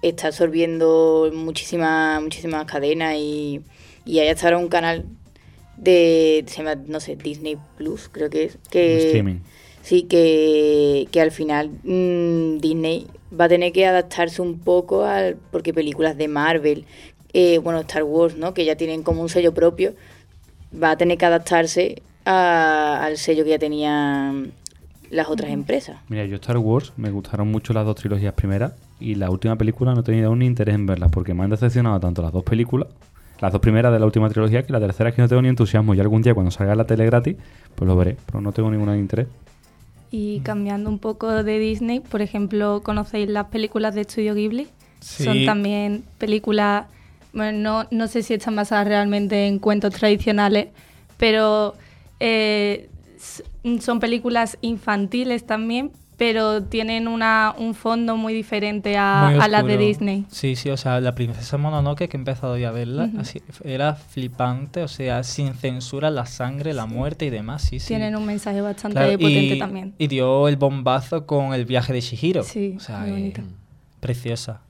[0.01, 3.61] está absorbiendo muchísimas muchísimas cadenas y,
[4.05, 5.05] y hay hasta ahora un canal
[5.77, 8.57] de, se llama, no sé, Disney Plus, creo que es.
[8.69, 9.39] Que, streaming.
[9.81, 13.07] Sí, que, que al final mm, Disney
[13.37, 15.35] va a tener que adaptarse un poco al.
[15.51, 16.85] Porque películas de Marvel,
[17.33, 18.53] eh, bueno, Star Wars, ¿no?
[18.53, 19.93] Que ya tienen como un sello propio,
[20.81, 24.51] va a tener que adaptarse a- al sello que ya tenían
[25.09, 25.97] las otras empresas.
[26.09, 29.93] Mira, yo Star Wars me gustaron mucho las dos trilogías primeras y la última película
[29.93, 32.87] no he tenido ni interés en verlas porque me han decepcionado tanto las dos películas,
[33.39, 35.49] las dos primeras de la última trilogía, que la tercera es que no tengo ni
[35.49, 37.35] entusiasmo y algún día cuando salga en la tele gratis,
[37.75, 39.27] pues lo veré, pero no tengo ningún interés.
[40.09, 44.67] Y cambiando un poco de Disney, por ejemplo, ¿conocéis las películas de Estudio Ghibli?
[44.99, 45.23] Sí.
[45.25, 46.85] Son también películas,
[47.33, 50.67] bueno, no, no sé si están basadas realmente en cuentos tradicionales,
[51.17, 51.73] pero
[52.25, 52.89] eh,
[53.81, 59.65] son películas infantiles también, pero tienen una, un fondo muy diferente a, Muy a las
[59.65, 59.77] de.
[59.77, 60.25] Disney.
[60.29, 63.95] Sí, sí, o sea, la princesa Mononoke que he empezado ya a verla, así, era
[63.95, 67.87] flipante, o sea, sin censura, la sangre, la muerte y demás, sí, sí.
[67.87, 69.93] Tienen un mensaje bastante Claro, potente y, también.
[69.97, 72.43] y dio el bombazo con el viaje de Shihiro.
[72.43, 73.33] Sí, o sea, muy eh,
[73.99, 74.61] preciosa.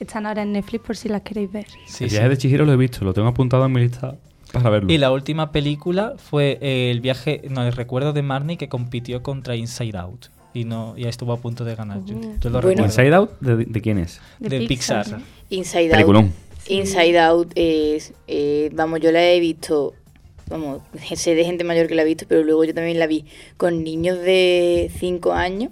[0.00, 1.66] Están ahora en Netflix por si las queréis ver.
[1.86, 2.16] Sí, el sí.
[2.16, 4.14] viaje de Chihiro lo he visto, lo tengo apuntado en mi lista
[4.56, 4.92] para verlo.
[4.92, 9.22] Y la última película fue eh, el viaje, no, el recuerdo de Marnie que compitió
[9.22, 10.26] contra Inside Out.
[10.54, 12.04] Y no, ya estuvo a punto de ganar.
[12.04, 12.84] Yo, yo lo Bueno.
[12.84, 13.30] ¿Inside Out?
[13.40, 14.20] ¿De, de quién es?
[14.38, 15.06] de Pixar.
[15.50, 16.32] Inside Out.
[16.68, 19.94] Inside Out es, eh, vamos, yo la he visto,
[20.48, 20.80] vamos,
[21.14, 23.24] sé de gente mayor que la ha visto, pero luego yo también la vi
[23.56, 25.70] con niños de 5 años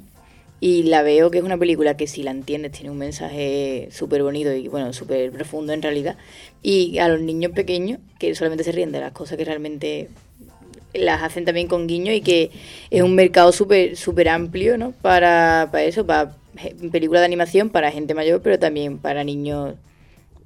[0.67, 4.23] y la veo que es una película que si la entiendes tiene un mensaje súper
[4.23, 6.17] bonito y bueno, súper profundo en realidad.
[6.63, 10.09] Y a los niños pequeños que solamente se ríen de las cosas que realmente
[10.95, 12.51] las hacen también con guiño y que
[12.91, 14.93] es un mercado súper súper amplio, ¿no?
[15.03, 16.35] Para, para eso, para
[16.91, 19.75] películas de animación, para gente mayor, pero también para niños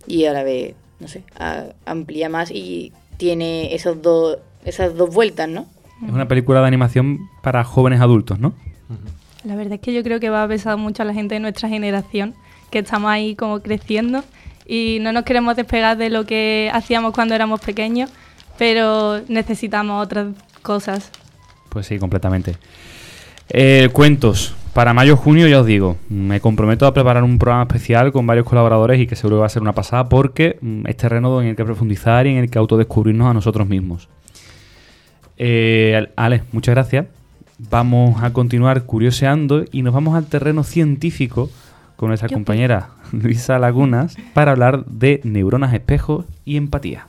[0.09, 5.15] y a la vez, no sé, a- amplía más y tiene esos dos, esas dos
[5.15, 5.67] vueltas, ¿no?
[6.05, 8.53] Es una película de animación para jóvenes adultos, ¿no?
[9.45, 11.41] La verdad es que yo creo que va a pesar mucho a la gente de
[11.41, 12.35] nuestra generación,
[12.71, 14.25] que estamos ahí como creciendo
[14.67, 18.11] y no nos queremos despegar de lo que hacíamos cuando éramos pequeños,
[18.59, 20.29] pero necesitamos otras
[20.63, 21.11] cosas.
[21.71, 22.57] Pues sí, completamente.
[23.49, 24.55] Eh, cuentos.
[24.75, 29.01] Para mayo-junio ya os digo, me comprometo a preparar un programa especial con varios colaboradores
[29.01, 31.65] y que seguro va a ser una pasada porque mm, es terreno en el que
[31.65, 34.09] profundizar y en el que autodescubrirnos a nosotros mismos.
[35.37, 37.07] Eh, Ale, muchas gracias.
[37.59, 41.51] Vamos a continuar curioseando y nos vamos al terreno científico
[41.97, 47.09] con nuestra compañera Luisa Lagunas para hablar de neuronas espejos y empatía.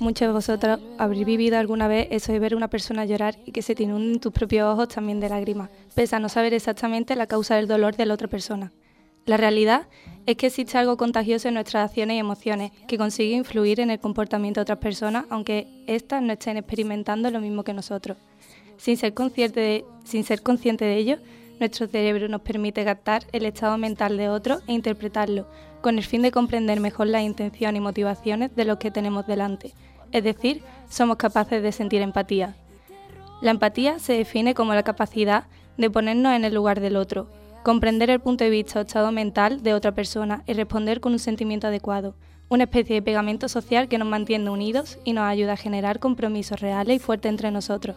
[0.00, 3.52] Muchos de vosotros habréis vivido alguna vez eso de ver a una persona llorar y
[3.52, 7.16] que se te inunden tus propios ojos también de lágrimas, pese a no saber exactamente
[7.16, 8.72] la causa del dolor de la otra persona.
[9.26, 9.86] La realidad
[10.26, 14.00] es que existe algo contagioso en nuestras acciones y emociones que consigue influir en el
[14.00, 18.16] comportamiento de otras personas, aunque éstas no estén experimentando lo mismo que nosotros.
[18.76, 21.18] Sin ser consciente de, ello,
[21.58, 25.46] nuestro cerebro nos permite captar el estado mental de otro e interpretarlo,
[25.82, 29.74] con el fin de comprender mejor las intenciones y motivaciones de los que tenemos delante.
[30.12, 32.56] Es decir, somos capaces de sentir empatía.
[33.40, 35.44] La empatía se define como la capacidad
[35.76, 37.28] de ponernos en el lugar del otro,
[37.62, 41.18] comprender el punto de vista o estado mental de otra persona y responder con un
[41.18, 42.14] sentimiento adecuado,
[42.48, 46.60] una especie de pegamento social que nos mantiene unidos y nos ayuda a generar compromisos
[46.60, 47.96] reales y fuertes entre nosotros.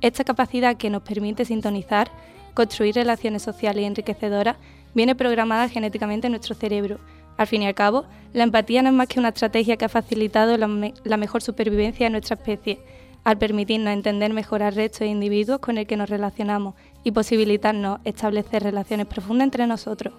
[0.00, 2.10] Esta capacidad que nos permite sintonizar,
[2.54, 4.56] construir relaciones sociales y enriquecedoras,
[4.94, 6.98] viene programada genéticamente en nuestro cerebro.
[7.36, 9.88] Al fin y al cabo, la empatía no es más que una estrategia que ha
[9.88, 12.80] facilitado la, me- la mejor supervivencia de nuestra especie,
[13.24, 16.74] al permitirnos entender mejor al resto de individuos con el que nos relacionamos
[17.04, 20.14] y posibilitarnos establecer relaciones profundas entre nosotros.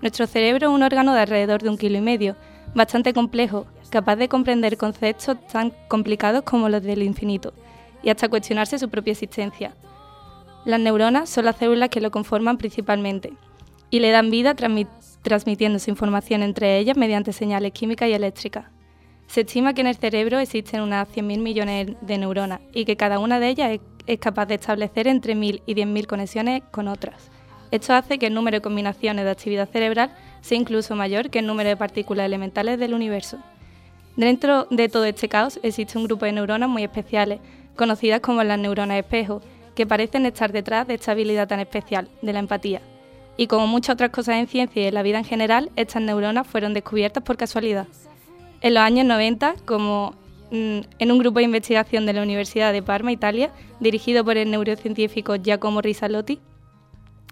[0.00, 2.36] Nuestro cerebro es un órgano de alrededor de un kilo y medio,
[2.74, 7.52] bastante complejo, capaz de comprender conceptos tan complicados como los del infinito,
[8.02, 9.74] y hasta cuestionarse su propia existencia.
[10.64, 13.32] Las neuronas son las células que lo conforman principalmente,
[13.90, 14.86] y le dan vida transmi-
[15.22, 18.66] transmitiéndose información entre ellas mediante señales químicas y eléctricas.
[19.26, 23.18] Se estima que en el cerebro existen unas 100.000 millones de neuronas y que cada
[23.18, 27.30] una de ellas es, es capaz de establecer entre 1.000 y 10.000 conexiones con otras.
[27.70, 31.46] Esto hace que el número de combinaciones de actividad cerebral sea incluso mayor que el
[31.46, 33.38] número de partículas elementales del universo.
[34.16, 37.40] Dentro de todo este caos existe un grupo de neuronas muy especiales,
[37.76, 39.42] conocidas como las neuronas espejo,
[39.74, 42.80] que parecen estar detrás de esta habilidad tan especial, de la empatía.
[43.38, 46.44] Y como muchas otras cosas en ciencia y en la vida en general, estas neuronas
[46.44, 47.86] fueron descubiertas por casualidad.
[48.60, 50.14] En los años 90, como
[50.50, 54.50] mm, en un grupo de investigación de la Universidad de Parma, Italia, dirigido por el
[54.50, 56.40] neurocientífico Giacomo Risalotti,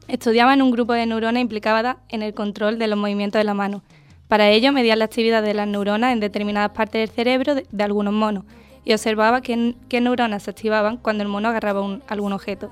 [0.07, 3.83] estudiaban un grupo de neuronas implicadas en el control de los movimientos de la mano.
[4.29, 8.15] Para ello, medían la actividad de las neuronas en determinadas partes del cerebro de, algunos
[8.15, 8.45] monos
[8.85, 12.71] y observaba qué, neuronas se activaban cuando el mono agarraba algún objeto.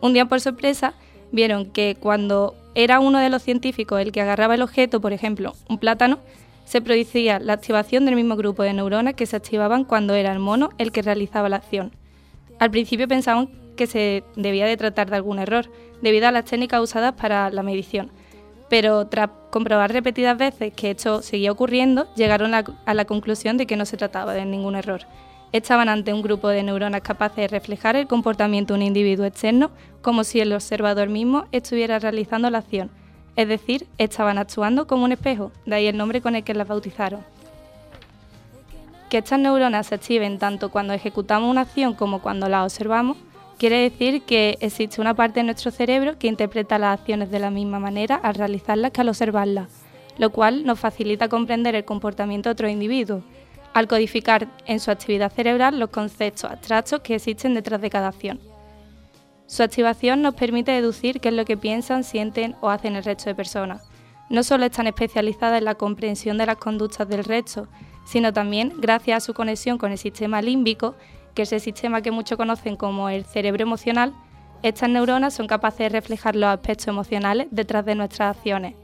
[0.00, 0.94] Un día, por sorpresa,
[1.32, 5.54] vieron que cuando era uno de los científicos el que agarraba el objeto, por ejemplo,
[5.68, 6.18] un plátano,
[6.64, 10.38] se producía la activación del mismo grupo de neuronas que se activaban cuando era el
[10.38, 11.90] mono el que realizaba la acción.
[12.60, 15.70] Al principio pensaban que se debía de tratar de algún error,
[16.02, 18.10] debido a las técnicas usadas para la medición.
[18.68, 22.64] Pero tras comprobar repetidas veces que esto seguía ocurriendo, llegaron a,
[22.94, 25.06] la conclusión de que no se trataba de ningún error.
[25.52, 29.70] Estaban ante un grupo de neuronas capaces de reflejar el comportamiento de un individuo externo
[30.00, 32.90] como si el observador mismo estuviera realizando la acción.
[33.34, 36.68] Es decir, estaban actuando como un espejo, de ahí el nombre con el que las
[36.68, 37.20] bautizaron.
[39.08, 43.16] Que estas neuronas se activen tanto cuando ejecutamos una acción como cuando la observamos,
[43.58, 47.50] quiere decir que existe una parte de nuestro cerebro que interpreta las acciones de la
[47.50, 49.66] misma manera al realizarlas que al observarlas,
[50.16, 53.24] lo cual nos facilita comprender el comportamiento de otros individuos,
[53.74, 58.40] al codificar en su actividad cerebral los conceptos abstractos que existen detrás de cada acción.
[59.46, 63.24] Su activación nos permite deducir qué es lo que piensan, sienten o hacen el resto
[63.24, 63.82] de personas.
[64.28, 67.66] No solo están especializadas en la comprensión de las conductas del resto,
[68.04, 70.94] sino también gracias a su conexión con el sistema límbico,
[71.34, 74.14] que es el sistema que muchos conocen como el cerebro emocional,
[74.62, 78.74] estas neuronas son capaces de reflejar los aspectos emocionales detrás de nuestras acciones.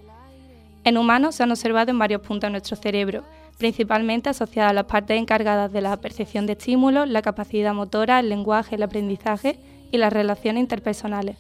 [0.84, 3.24] En humanos se han observado en varios puntos de nuestro cerebro,
[3.58, 8.28] principalmente asociadas a las partes encargadas de la percepción de estímulos, la capacidad motora, el
[8.28, 9.58] lenguaje, el aprendizaje
[9.90, 11.36] y las relaciones interpersonales.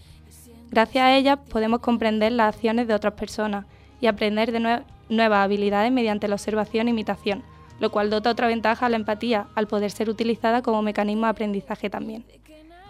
[0.70, 3.66] Gracias a ellas podemos comprender las acciones de otras personas
[4.00, 7.42] y aprender de nue- nuevas habilidades mediante la observación e imitación,
[7.80, 11.30] lo cual dota otra ventaja a la empatía al poder ser utilizada como mecanismo de
[11.30, 12.24] aprendizaje también.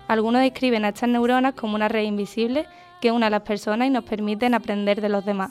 [0.09, 2.67] Algunos describen a estas neuronas como una red invisible
[3.01, 5.51] que une a las personas y nos permiten aprender de los demás.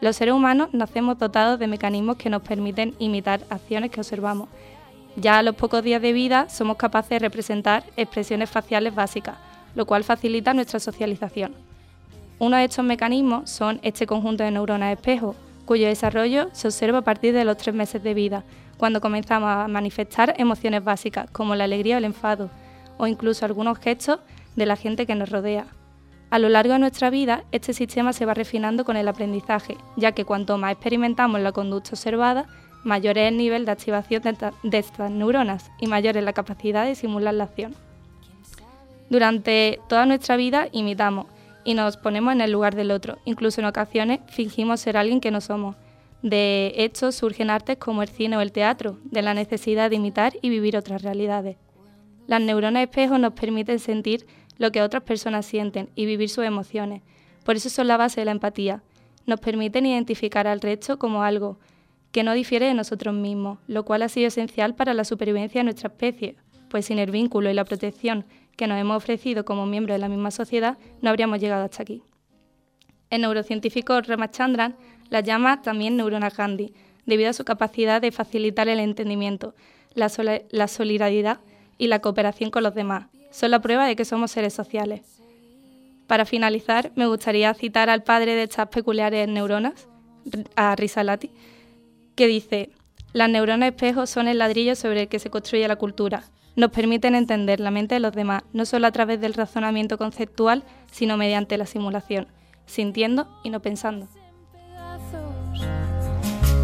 [0.00, 4.48] Los seres humanos nacemos dotados de mecanismos que nos permiten imitar acciones que observamos.
[5.16, 9.36] Ya a los pocos días de vida somos capaces de representar expresiones faciales básicas,
[9.74, 11.54] lo cual facilita nuestra socialización.
[12.38, 15.34] Uno de estos mecanismos son este conjunto de neuronas espejo,
[15.64, 18.44] cuyo desarrollo se observa a partir de los tres meses de vida,
[18.76, 22.48] cuando comenzamos a manifestar emociones básicas como la alegría o el enfado,
[22.98, 24.20] o incluso algunos gestos
[24.54, 25.66] de la gente que nos rodea.
[26.30, 30.12] A lo largo de nuestra vida, este sistema se va refinando con el aprendizaje, ya
[30.12, 32.46] que cuanto más experimentamos la conducta observada,
[32.84, 36.34] mayor es el nivel de activación de, esta- de estas neuronas y mayor es la
[36.34, 37.74] capacidad de simular la acción.
[39.08, 41.26] Durante toda nuestra vida imitamos
[41.64, 45.30] y nos ponemos en el lugar del otro, incluso en ocasiones fingimos ser alguien que
[45.30, 45.76] no somos.
[46.22, 50.34] De esto surgen artes como el cine o el teatro, de la necesidad de imitar
[50.42, 51.56] y vivir otras realidades.
[52.26, 54.26] Las neuronas espejo nos permiten sentir
[54.58, 57.02] lo que otras personas sienten y vivir sus emociones.
[57.44, 58.82] Por eso son la base de la empatía.
[59.26, 61.58] Nos permiten identificar al resto como algo
[62.12, 65.64] que no difiere de nosotros mismos, lo cual ha sido esencial para la supervivencia de
[65.64, 66.36] nuestra especie,
[66.68, 68.24] pues sin el vínculo y la protección
[68.56, 72.02] que nos hemos ofrecido como miembros de la misma sociedad, no habríamos llegado hasta aquí.
[73.10, 74.76] El neurocientífico Ramachandran
[75.10, 76.74] las llama también neuronas Gandhi,
[77.06, 79.54] debido a su capacidad de facilitar el entendimiento,
[79.94, 80.10] la,
[80.50, 81.40] la solidaridad
[81.78, 83.06] y la cooperación con los demás.
[83.30, 85.02] Son la prueba de que somos seres sociales.
[86.06, 89.88] Para finalizar, me gustaría citar al padre de estas peculiares neuronas,
[90.56, 91.30] a Risalati,
[92.14, 92.70] que dice,
[93.12, 96.24] las neuronas espejos son el ladrillo sobre el que se construye la cultura.
[96.56, 100.64] Nos permiten entender la mente de los demás, no solo a través del razonamiento conceptual,
[100.90, 102.26] sino mediante la simulación,
[102.66, 104.08] sintiendo y no pensando.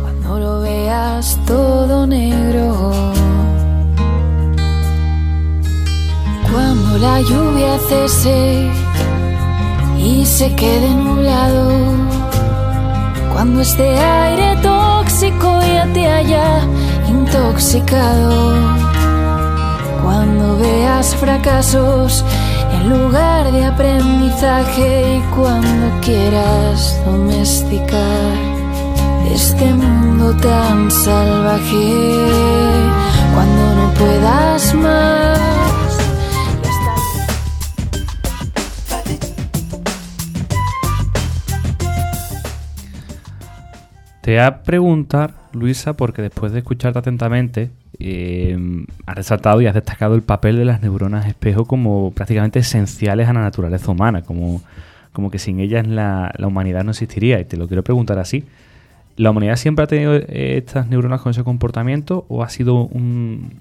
[0.03, 3.13] Cuando lo veas todo negro.
[6.55, 8.71] Cuando la lluvia cese
[9.99, 11.69] y se quede nublado.
[13.33, 16.61] Cuando este aire tóxico ya te haya
[17.09, 18.53] intoxicado.
[20.05, 22.25] Cuando veas fracasos
[22.73, 28.33] en lugar de aprendizaje y cuando quieras domesticar
[29.29, 32.29] este mundo tan salvaje,
[33.35, 35.44] cuando no puedas más.
[44.25, 48.57] Te voy a preguntar, Luisa, porque después de escucharte atentamente, eh,
[49.05, 53.35] has resaltado y has destacado el papel de las neuronas espejo como prácticamente esenciales a
[53.35, 54.63] la naturaleza humana, como,
[55.13, 57.39] como que sin ellas la, la humanidad no existiría.
[57.39, 58.47] Y te lo quiero preguntar así.
[59.19, 63.61] ¿La humanidad siempre ha tenido eh, estas neuronas con ese comportamiento o ha sido un,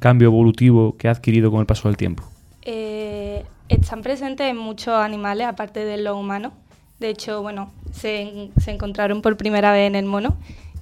[0.00, 2.24] cambio evolutivo que ha adquirido con el paso del tiempo?
[2.62, 6.52] Eh, están presentes en muchos animales, aparte de los humanos.
[7.00, 10.36] De hecho, bueno, se, en- se encontraron por primera vez en el mono.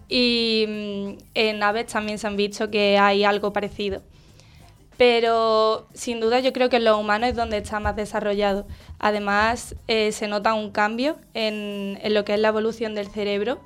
[0.08, 4.02] Y mm, en aves también se han visto que hay algo parecido.
[4.96, 8.66] Pero sin duda yo creo que en los humanos es donde está más desarrollado.
[8.98, 13.60] Además, eh, se nota un cambio en, lo que es la evolución del cerebro.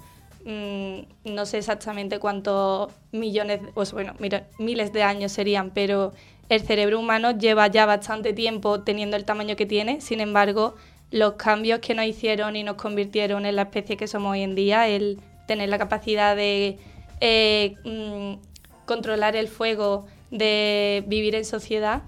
[0.45, 4.15] Mm, no sé exactamente cuántos millones, sea, bueno,
[4.59, 6.13] miles de años serían, pero
[6.51, 10.03] el cerebro humano lleva ya bastante tiempo teniendo el tamaño que tiene.
[10.03, 10.75] Sin embargo,
[11.13, 14.55] los cambios que nos hicieron y nos convirtieron en la especie que somos hoy en
[14.55, 16.79] día, el tener la capacidad de
[17.21, 18.41] eh, mm,
[18.87, 22.03] controlar el fuego, de vivir en sociedad,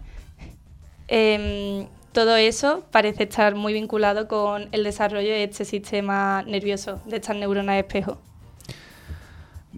[1.09, 7.17] em, todo eso parece estar muy vinculado con el desarrollo de este sistema nervioso, de
[7.17, 8.19] estas neuronas espejo.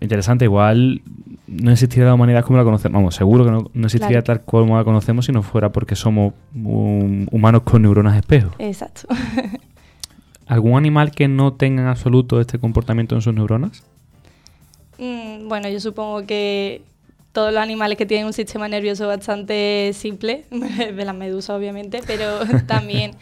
[0.01, 1.03] Interesante, igual
[1.47, 2.95] no existiría la humanidad como la conocemos.
[2.95, 4.41] Vamos, seguro que no, no existiría Claro.
[4.41, 8.51] tal como la conocemos si no fuera porque somos um, humanos con neuronas espejo.
[8.59, 9.09] Exacto.
[10.47, 13.83] ¿Algún animal que no tenga en absoluto este comportamiento en sus neuronas?
[14.99, 16.83] Mm, bueno, yo supongo que
[17.33, 22.41] todos los animales que tienen un sistema nervioso bastante simple, de las medusas obviamente, pero
[22.67, 23.13] también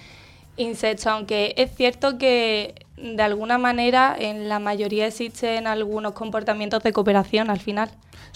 [0.57, 6.93] insectos, aunque es cierto que de alguna manera en la mayoría existen algunos comportamientos de
[6.93, 7.89] cooperación al final.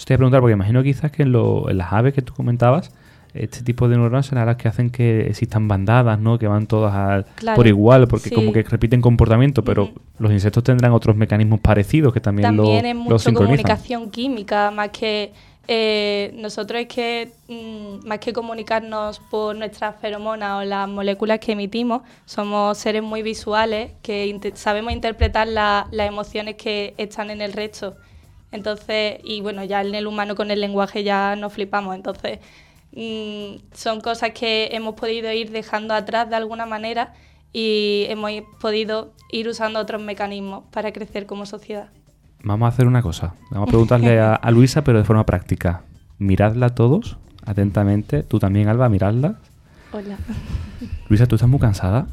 [0.07, 2.91] Voy a preguntar porque imagino quizás que en, lo- en las aves que tú comentabas,
[3.33, 6.39] este tipo de neuronas serán las que hacen que existan bandadas, ¿no?
[6.39, 8.35] Que van todas Claro, por igual, porque sí.
[8.35, 12.85] como que repiten comportamiento, pero los insectos tendrán otros mecanismos parecidos que también, lo, También
[12.87, 13.57] es lo mucho sincronizan.
[13.63, 15.31] comunicación química, más que
[15.71, 21.51] eh, nosotros es que mm, más que comunicarnos por nuestras feromonas o las moléculas que
[21.53, 27.53] emitimos, somos seres muy visuales que sabemos interpretar la- las emociones que están en el
[27.53, 27.95] resto.
[28.51, 31.95] Entonces, y bueno, ya en el humano con el lenguaje ya nos flipamos.
[31.95, 32.39] Entonces,
[32.93, 37.13] mm, son cosas que hemos podido ir dejando atrás de alguna manera
[37.53, 41.89] y hemos podido ir usando otros mecanismos para crecer como sociedad.
[42.43, 43.33] Vamos a hacer una cosa.
[43.51, 45.83] Vamos a preguntarle a, a Luisa, pero de forma práctica.
[46.19, 48.23] Miradla todos, atentamente.
[48.23, 49.35] Tú también, Alba, miradla.
[49.91, 50.17] Hola.
[51.09, 52.07] Luisa, ¿tú estás muy cansada?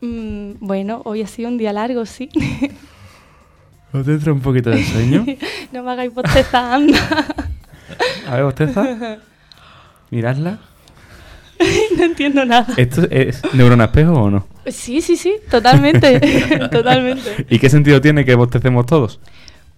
[0.00, 2.28] Mm, bueno, hoy ha sido un día largo, sí.
[3.92, 5.24] ¿No te entra un poquito de sueño?
[5.72, 7.26] no me hagáis bostezar, anda.
[8.26, 9.18] A ver, bosteza.
[10.10, 10.58] Miradla.
[11.96, 12.74] no entiendo nada.
[12.76, 14.46] ¿Esto es neurona espejo o no?
[14.66, 16.20] Sí, sí, sí, totalmente.
[16.70, 17.46] totalmente.
[17.48, 19.20] ¿Y qué sentido tiene que bostecemos todos?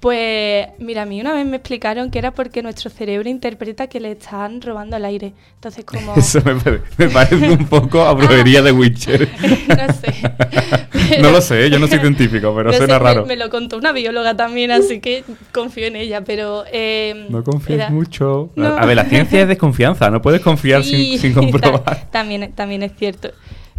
[0.05, 4.01] Pues mira, a mí una vez me explicaron que era porque nuestro cerebro interpreta que
[4.01, 5.33] le están robando el aire.
[5.55, 6.15] Entonces, como...
[6.17, 9.27] Eso me, pare- me parece un poco a brujería de Witcher.
[9.69, 11.21] no sé.
[11.23, 13.25] no lo sé, yo no soy científico, pero No suena sé, raro.
[13.25, 16.65] Me, lo contó una bióloga también, así que confío en ella, pero...
[16.71, 18.51] eh, No confíes era- mucho.
[18.57, 18.77] No.
[18.77, 21.83] A ver, la ciencia es desconfianza, no puedes confiar Sí, sin, sin comprobar.
[21.83, 23.31] ta- también, también es cierto.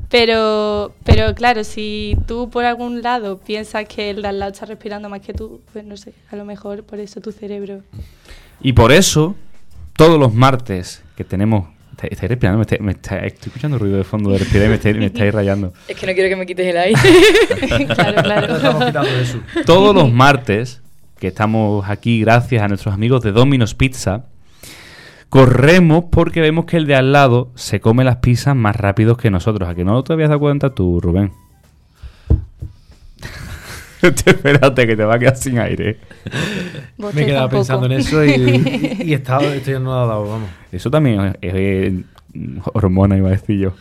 [0.09, 4.65] Pero, pero claro, si tú por algún lado piensas que el de al lado está
[4.65, 7.81] respirando más que tú, pues no sé, a lo mejor por eso tu cerebro...
[8.61, 9.35] Y por eso,
[9.97, 11.67] todos los martes que tenemos...
[12.01, 12.57] ¿Estáis respirando?
[12.59, 15.05] Me estáis- me estáis- estoy escuchando ruido de fondo de respirar y me estáis, me
[15.05, 15.73] estáis rayando.
[15.87, 16.99] Es que no quiero que me quites el aire.
[17.95, 18.55] claro, claro.
[18.57, 19.39] Estamos quitando eso.
[19.65, 20.81] Todos los martes
[21.19, 24.25] que estamos aquí gracias a nuestros amigos de Domino's Pizza,
[25.35, 29.29] corremos porque vemos que el de al lado se come las pizzas más rápidos que
[29.29, 29.67] nosotros.
[29.67, 31.33] ¿A que no te habías dado cuenta tú, Rubén?
[34.01, 35.97] Espérate que te va a quedar sin aire.
[36.97, 39.99] Me he quedado pensando en eso y, y, y he estado, esto ya no lo
[39.99, 40.49] ha dado, vamos.
[40.71, 42.03] Eso también es, es, eh,
[42.71, 43.73] hormona, iba a decir yo.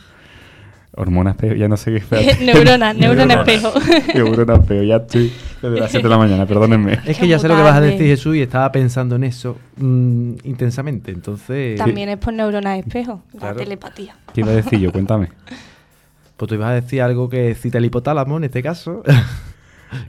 [0.97, 2.37] Hormona espejo, ya no sé qué.
[2.45, 3.73] Neurona, neurona espejo.
[4.15, 6.99] Neurona espejo, ya estoy desde las 7 de la mañana, perdónenme.
[7.05, 9.57] Es que ya sé lo que vas a decir, Jesús, y estaba pensando en eso
[9.77, 11.11] mm, intensamente.
[11.11, 13.57] Entonces, También es por neurona espejo, la Claro.
[13.57, 14.15] telepatía.
[14.33, 14.93] ¿Qué iba a decir yo?
[14.93, 15.31] Cuéntame.
[16.37, 19.03] pues tú ibas a decir algo que cita el hipotálamo en este caso,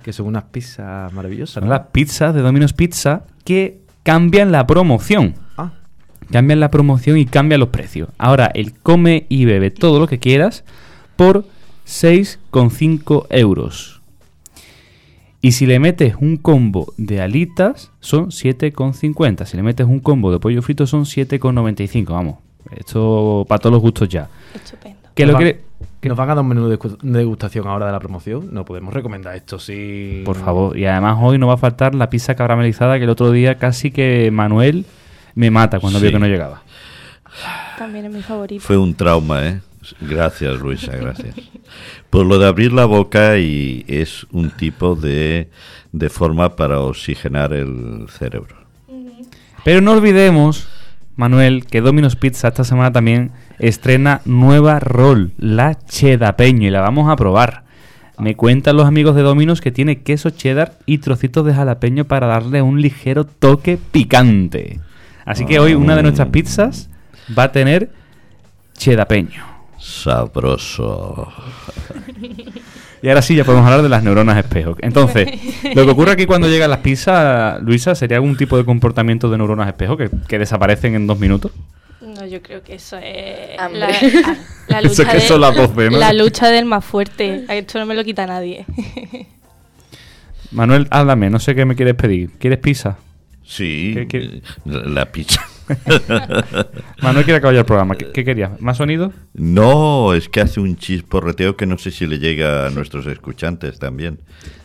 [0.03, 1.53] que son unas pizzas maravillosas.
[1.55, 1.69] Son ¿no?
[1.71, 5.33] las pizzas de Domino's Pizza que cambian la promoción.
[6.32, 8.09] Cambian la promoción y cambian los precios.
[8.17, 10.63] Ahora, el come y bebe todo lo que quieras
[11.15, 11.45] por
[11.88, 14.01] 6,5 euros.
[15.41, 19.45] Y si le metes un combo de alitas, son 7,50.
[19.45, 22.05] Si le metes un combo de pollo frito, son 7,95.
[22.07, 22.38] Vamos,
[22.76, 24.28] esto para todos los gustos ya.
[24.55, 24.97] Estupendo.
[25.13, 25.65] Que Nos lo va- que...
[26.07, 28.49] ¿Nos van a dar un menú de degustación ahora de la promoción?
[28.51, 30.21] No podemos recomendar esto, sí.
[30.23, 30.78] Por favor.
[30.78, 33.89] Y además hoy no va a faltar la pizza caramelizada que el otro día casi
[33.89, 34.86] que Manuel
[35.36, 36.13] me mata cuando vio Sí.
[36.13, 36.63] que no llegaba.
[37.77, 38.63] También es mi favorito.
[38.63, 39.61] Fue un trauma, ¿eh?
[40.01, 41.36] Gracias, Luisa, gracias.
[42.09, 45.49] Por lo de abrir la boca y es un tipo de,
[45.91, 48.55] de forma para oxigenar el cerebro.
[49.63, 50.67] Pero no olvidemos,
[51.17, 57.09] Manuel, que Domino's Pizza esta semana también estrena nueva roll, la chedapeño, y la vamos
[57.11, 57.63] a probar.
[58.17, 62.27] Me cuentan los amigos de Domino's que tiene queso cheddar y trocitos de jalapeño para
[62.27, 64.79] darle un ligero toque picante.
[65.26, 66.89] Así que hoy una de nuestras pizzas
[67.38, 67.89] va a tener
[68.78, 69.43] chedapeño.
[69.80, 71.32] Sabroso.
[73.01, 74.76] Y ahora sí ya podemos hablar de las neuronas espejo.
[74.82, 75.28] Entonces,
[75.76, 79.38] lo que ocurre aquí cuando llegan las pizzas, Luisa, ¿sería algún tipo de comportamiento de
[79.38, 81.51] neuronas espejo que, que desaparecen en dos minutos?
[82.01, 83.88] No, yo creo que eso es Hambre.
[84.67, 85.97] la, lucha que de- son las 12, ¿no?
[85.97, 87.45] La lucha del más fuerte.
[87.47, 88.65] A Esto no me lo quita nadie.
[90.51, 92.32] Manuel, háblame, no sé qué me quieres pedir.
[92.39, 92.97] ¿Quieres pizza?
[93.46, 94.41] Sí, ¿Qué- qué?
[94.66, 95.41] la pizza.
[97.02, 97.96] Manuel quiere acabar el programa.
[97.96, 98.60] ¿Qué, qué querías?
[98.62, 99.12] ¿Más sonido?
[99.34, 103.80] No, es que hace un chisporreteo que no sé si le llega a nuestros escuchantes
[103.80, 104.20] también,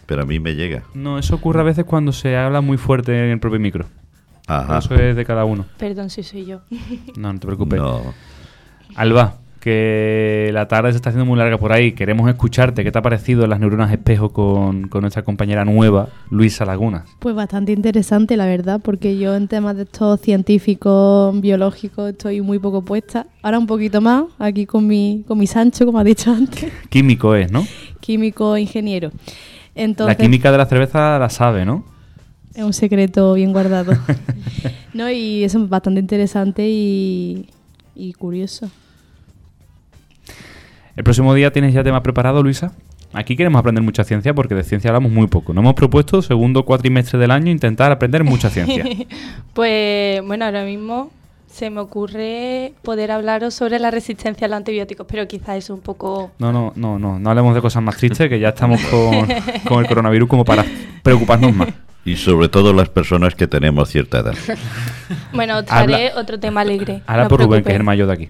[0.07, 0.83] pero a mí me llega.
[0.95, 3.87] No, eso ocurre a veces cuando se habla muy fuerte en el propio micro.
[4.47, 4.79] Ajá.
[4.79, 5.67] Eso es de cada uno.
[5.79, 6.61] Perdón si soy yo.
[7.17, 7.79] No, no te preocupes.
[7.79, 8.15] No.
[8.97, 11.93] Alba, que la tarde se está haciendo muy larga por ahí.
[11.93, 12.83] Queremos escucharte.
[12.83, 17.05] ¿Qué te ha parecido las neuronas espejo con, con nuestra compañera nueva, Luisa Lagunas?
[17.19, 22.59] Pues bastante interesante, la verdad, porque yo en temas de estos científicos, biológicos, estoy muy
[22.59, 23.27] poco puesta.
[23.43, 27.35] Ahora un poquito más, aquí con mi, con mi Sancho, como ha dicho antes, Químico
[27.35, 27.67] es, ¿no?
[28.01, 29.11] químico, ingeniero.
[29.75, 31.85] Entonces, la química de la cerveza la sabe, ¿no?
[32.55, 33.93] es un secreto bien guardado.
[34.95, 37.49] no, y eso es bastante interesante y,
[37.95, 38.71] y curioso.
[40.97, 42.73] El próximo día tienes ya tema preparado, Luisa.
[43.13, 45.53] Aquí queremos aprender mucha ciencia porque de ciencia hablamos muy poco.
[45.53, 48.85] Nos hemos propuesto, segundo cuatrimestre del año, intentar aprender mucha ciencia.
[49.53, 51.11] Pues bueno, ahora mismo
[51.49, 55.81] se me ocurre poder hablaros sobre la resistencia a los antibióticos, pero quizás es un
[55.81, 56.31] poco...
[56.39, 59.27] No, no, no, no, no hablemos de cosas más tristes, que ya estamos con,
[59.67, 60.65] con el coronavirus como para
[61.03, 61.69] preocuparnos más.
[62.05, 64.35] Y sobre todo las personas que tenemos cierta edad.
[65.33, 67.03] Bueno, os Habla- traeré otro tema alegre.
[67.07, 68.29] Ahora no por Rubén, que es el mayor de aquí.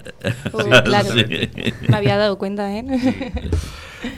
[0.84, 1.24] Claro, Sí.
[1.88, 2.82] me había dado cuenta, ¿eh?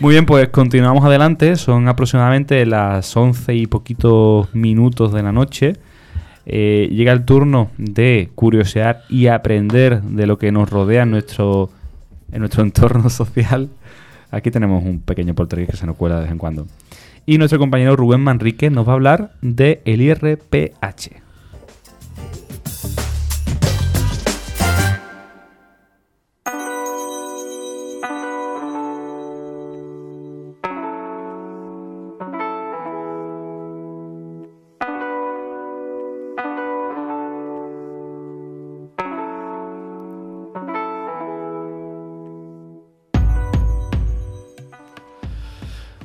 [0.01, 1.57] Muy bien, pues continuamos adelante.
[1.57, 5.75] Son aproximadamente las 11 y poquitos minutos de la noche.
[6.47, 11.71] Eh, llega el turno de curiosear y aprender de lo que nos rodea en nuestro,
[12.31, 13.71] en nuestro entorno social.
[14.31, 16.67] Aquí tenemos un pequeño poltergeist que se nos cuela de vez en cuando.
[17.25, 21.22] Y nuestro compañero Rubén Manrique nos va a hablar de el IRPH.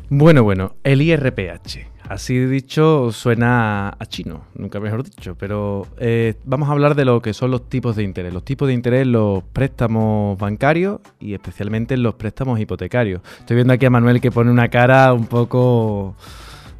[0.09, 1.97] Bueno, bueno, el IRPH.
[2.07, 7.21] Así dicho, suena a chino, nunca mejor dicho, pero eh, vamos a hablar de lo
[7.21, 8.33] que son los tipos de interés.
[8.33, 13.21] Los tipos de interés los préstamos bancarios y especialmente en los préstamos hipotecarios.
[13.39, 16.15] Estoy viendo aquí a Manuel que pone una cara un poco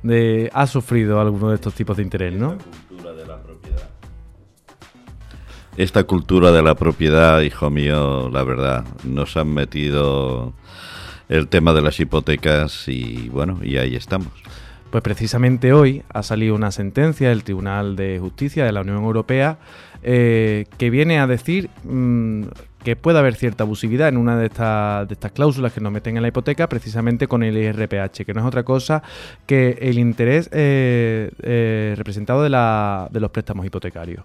[0.04, 0.50] de...
[0.54, 2.58] Ha sufrido alguno de estos tipos de interés, ¿no?
[5.76, 10.54] Esta cultura de la propiedad, hijo mío, la verdad, nos han metido
[11.30, 14.30] el tema de las hipotecas y bueno, y ahí estamos.
[14.92, 19.58] Pues precisamente hoy ha salido una sentencia del Tribunal de Justicia de la Unión Europea
[20.02, 22.44] eh, que viene a decir mm,
[22.86, 26.16] que puede haber cierta abusividad en una de, estas de estas cláusulas que nos meten
[26.16, 29.04] en la hipoteca precisamente con el IRPH, que no es otra cosa
[29.46, 34.24] que el interés eh, eh, representado de, la- de los préstamos hipotecarios.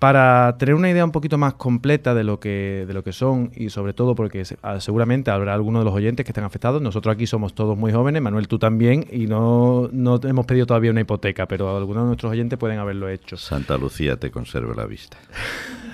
[0.00, 3.52] Para tener una idea un poquito más completa de lo que, de lo que son
[3.54, 6.80] y sobre todo porque ah, seguramente habrá algunos de los oyentes que estén afectados.
[6.80, 10.90] Nosotros aquí somos todos muy jóvenes, Manuel tú también, y no, no hemos pedido todavía
[10.90, 13.36] una hipoteca, pero algunos de nuestros oyentes pueden haberlo hecho.
[13.36, 15.18] Santa Lucía te conserve la vista.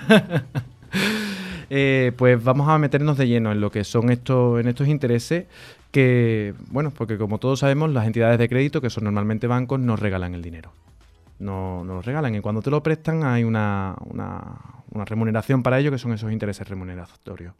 [1.69, 5.47] Eh, pues vamos a meternos de lleno en lo que son estos, en estos intereses
[5.91, 9.99] que, bueno, porque como todos sabemos, las entidades de crédito, que son normalmente bancos, nos
[9.99, 10.71] regalan el dinero.
[11.39, 15.91] No, nos lo regalan y cuando te lo prestan hay una, una, remuneración para ello,
[15.91, 17.53] que son esos intereses remuneratorios.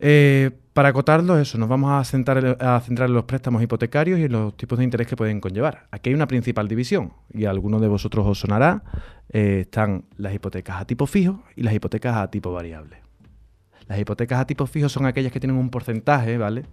[0.00, 4.24] Eh, para acotarlo, eso, nos vamos a, centrar, a centrar en los préstamos hipotecarios y
[4.24, 5.88] en los tipos de interés que pueden conllevar.
[5.90, 8.82] Aquí hay una principal división, y a algunos de vosotros os sonará,
[9.30, 13.07] eh, están las hipotecas a tipo fijo y las hipotecas a tipo variable.
[13.88, 16.64] Las hipotecas a tipo fijo son aquellas que tienen un porcentaje, ¿vale?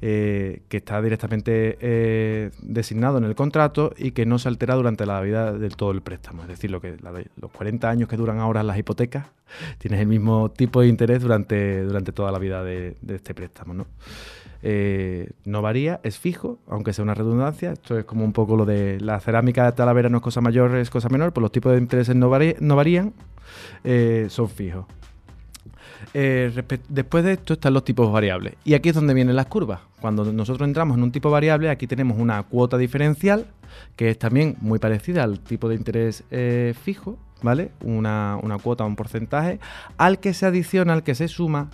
[0.00, 5.04] Eh, que está directamente eh, designado en el contrato y que no se altera durante
[5.04, 6.42] la vida del todo el préstamo.
[6.42, 9.26] Es decir, los 40 años que duran ahora las hipotecas,
[9.78, 13.86] tienes el mismo tipo de interés durante, durante toda la vida de, este préstamo, ¿no?
[14.62, 17.72] Eh, no varía, es fijo, aunque sea una redundancia.
[17.72, 20.76] Esto es como un poco lo de la cerámica de Talavera no es cosa mayor,
[20.76, 23.12] es cosa menor, pues los tipos de intereses no, varían,
[24.28, 24.84] son fijos.
[26.12, 26.50] Eh,
[26.88, 28.54] después de esto están los tipos variables.
[28.64, 29.80] Y aquí es donde vienen las curvas.
[30.00, 33.46] Cuando nosotros entramos en un tipo variable, aquí tenemos una cuota diferencial,
[33.96, 37.70] que es también muy parecida al tipo de interés eh, fijo, ¿vale?
[37.84, 39.60] Una, una cuota, un porcentaje,
[39.96, 41.70] al que se adiciona, al que se suma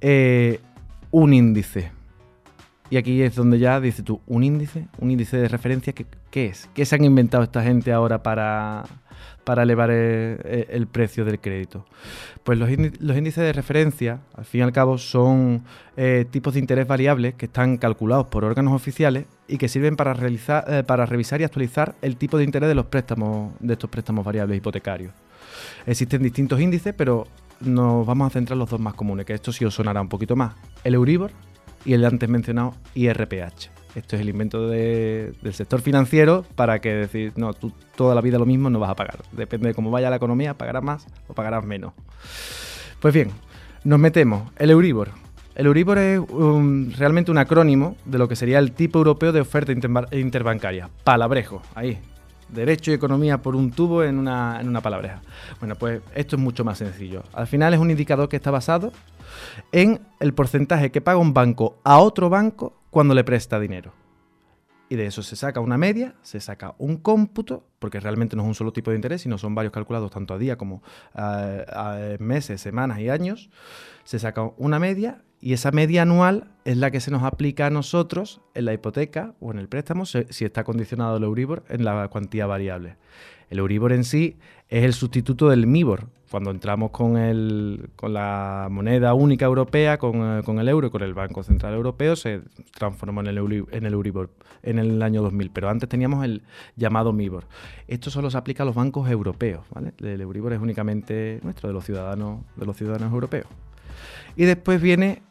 [0.00, 0.60] eh,
[1.10, 1.92] un índice.
[2.90, 6.46] Y aquí es donde ya dices tú, un índice, un índice de referencia, ¿qué, qué
[6.46, 6.68] es?
[6.74, 8.84] ¿Qué se han inventado esta gente ahora para,
[9.44, 11.84] para elevar el, el- el precio del crédito?
[12.42, 15.62] Pues los, índi- los índices de referencia, al fin y al cabo, son
[15.96, 20.14] eh, tipos de interés variables que están calculados por órganos oficiales y que sirven para,
[20.14, 23.88] realizar, eh, para revisar y actualizar el tipo de interés de los préstamos, de estos
[23.90, 25.12] préstamos variables hipotecarios.
[25.86, 27.26] Existen distintos índices, pero
[27.60, 30.08] nos vamos a centrar en los dos más comunes, que esto sí os sonará un
[30.08, 30.54] poquito más.
[30.82, 31.30] El Euribor
[31.84, 33.70] y el antes mencionado IRPH.
[33.94, 38.20] Esto es el invento de- del sector financiero para que decir, no, tú toda la
[38.20, 39.18] vida lo mismo no vas a pagar.
[39.32, 41.92] Depende de cómo vaya la economía, pagarás más o pagarás menos.
[43.00, 43.30] Pues bien,
[43.84, 44.50] nos metemos.
[44.58, 45.10] El Euribor.
[45.54, 46.20] El Euribor es
[46.98, 50.88] realmente un acrónimo de lo que sería el tipo europeo de oferta interba- interbancaria.
[51.04, 51.98] Palabrejo, ahí.
[52.48, 55.22] Derecho y economía por un tubo en una, en una palabreja.
[55.60, 57.22] Bueno, pues esto es mucho más sencillo.
[57.32, 58.92] Al final es un indicador que está basado
[59.72, 63.92] en el porcentaje que paga un banco a otro banco cuando le presta dinero.
[64.88, 68.48] Y de eso se saca una media, se saca un cómputo, porque realmente no es
[68.48, 70.82] un solo tipo de interés, sino son varios calculados tanto a día como
[71.14, 73.50] a, a meses, semanas y años.
[74.04, 77.70] Se saca una media y esa media anual es la que se nos aplica a
[77.70, 82.08] nosotros en la hipoteca o en el préstamo si está condicionado el Euribor en la
[82.08, 82.96] cuantía variable.
[83.50, 84.36] El Euribor en sí
[84.68, 86.08] es el sustituto del MIBOR.
[86.30, 91.02] Cuando entramos con, el, con la moneda única europea, con, eh, con el euro, con
[91.02, 92.40] el Banco Central Europeo, se
[92.76, 94.30] transformó en el, Euri- en el Euribor
[94.62, 95.50] en el año 2000.
[95.50, 96.42] Pero antes teníamos el
[96.74, 97.44] llamado MIBOR.
[97.86, 99.64] Esto solo se aplica a los bancos europeos.
[99.98, 103.46] El Euribor es únicamente nuestro, de los ciudadanos, de los ciudadanos europeos.
[104.36, 105.22] Y después viene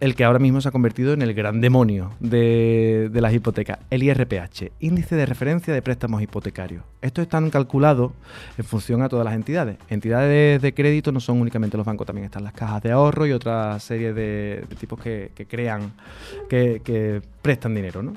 [0.00, 4.04] el que ahora mismo se ha convertido en el gran demonio de, las hipotecas, el
[4.04, 6.84] IRPH, Índice de Referencia de Préstamos Hipotecarios.
[7.02, 8.12] Estos están calculados
[8.56, 9.76] en función a todas las entidades.
[9.88, 13.32] Entidades de crédito no son únicamente los bancos, también están las cajas de ahorro y
[13.32, 15.92] otra serie de, tipos que, crean,
[16.48, 18.12] que, prestan dinero, ¿no?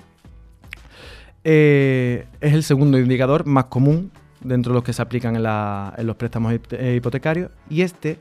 [1.44, 4.12] Eh, es el segundo indicador más común
[4.42, 5.44] dentro de los que se aplican en,
[6.06, 8.20] los préstamos eh, hipotecarios y este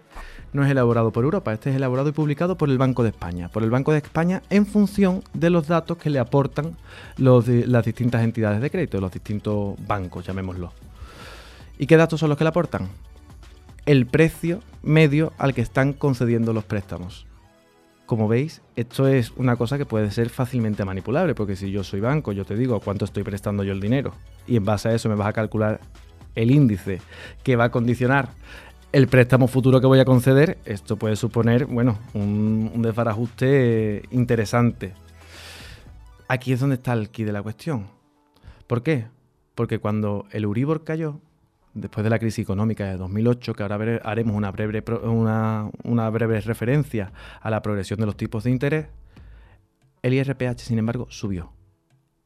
[0.53, 3.48] no es elaborado por Europa, este es elaborado y publicado por el Banco de España,
[3.48, 6.76] por el Banco de España en función de los datos que le aportan
[7.16, 10.72] las distintas entidades de crédito, los distintos bancos, llamémoslo.
[11.78, 12.88] ¿Y qué datos son los que le aportan?
[13.86, 17.26] El precio medio al que están concediendo los préstamos.
[18.07, 22.01] Como veis, esto es una cosa que puede ser fácilmente manipulable, porque si yo soy
[22.01, 24.14] banco, yo te digo cuánto estoy prestando yo el dinero,
[24.48, 25.80] y en base a eso me vas a calcular
[26.34, 27.01] el índice
[27.44, 28.31] que va a condicionar
[28.93, 34.95] el préstamo futuro que voy a conceder, esto puede suponer, bueno, un, un desbarajuste interesante.
[36.29, 37.89] Aquí es donde está el quid de la cuestión.
[38.67, 39.07] ¿Por qué?
[39.55, 41.21] Porque cuando el Euribor cayó,
[41.75, 46.41] después de la crisis económica de 2008, que ahora haremos una breve, una, una breve
[46.41, 48.87] referencia a la progresión de los tipos de interés,
[50.03, 51.53] el IRPH, sin embargo, subió.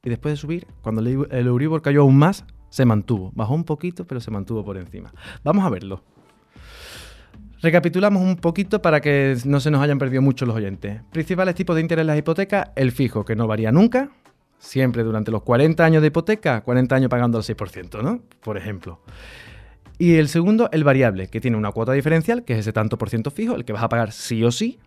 [0.03, 3.33] Y después de subir, cuando el Euribor cayó aún más, se mantuvo.
[3.35, 5.13] Bajó un poquito, pero se mantuvo por encima.
[5.43, 6.03] Vamos a verlo.
[7.65, 11.01] Recapitulamos un poquito para que no se nos hayan perdido mucho los oyentes.
[11.11, 14.11] Principales tipos de interés en las hipotecas, el fijo, que no varía nunca,
[14.59, 18.21] siempre durante los 40 años de hipoteca, 40 años pagando al 6%, ¿no?
[18.43, 19.01] Por ejemplo.
[19.97, 23.09] Y el segundo, el variable, que tiene una cuota diferencial, que es ese tanto por
[23.09, 24.79] ciento fijo, el que vas a pagar sí o sí.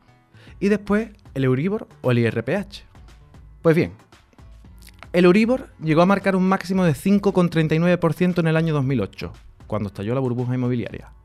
[0.59, 2.83] Y después, el Euribor o el IRPH.
[3.63, 3.93] Pues bien,
[5.13, 9.33] el Euribor llegó a marcar un máximo de 5,39% en el año 2008,
[9.65, 11.16] cuando estalló la burbuja inmobiliaria.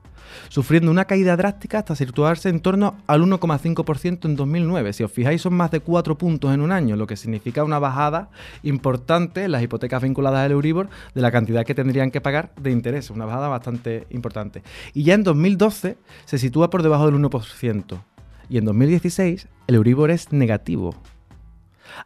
[0.49, 4.93] Sufriendo una caída drástica hasta situarse en torno al 1,5% en 2009.
[4.93, 7.79] Si os fijáis, son más de 4 puntos en un año, lo que significa una
[7.79, 8.31] bajada
[8.63, 12.71] importante en las hipotecas vinculadas al Euribor de la cantidad que tendrían que pagar de
[12.71, 14.63] interés, una bajada bastante importante.
[14.95, 18.01] Y ya en 2012 se sitúa por debajo del 1%.
[18.49, 20.95] Y en 2016 el Euribor es negativo.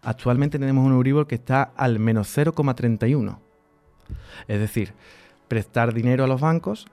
[0.02, 3.38] Actualmente tenemos un Euribor que está al menos 0,31.
[4.48, 4.92] Es decir,
[5.48, 6.86] prestar dinero a los bancos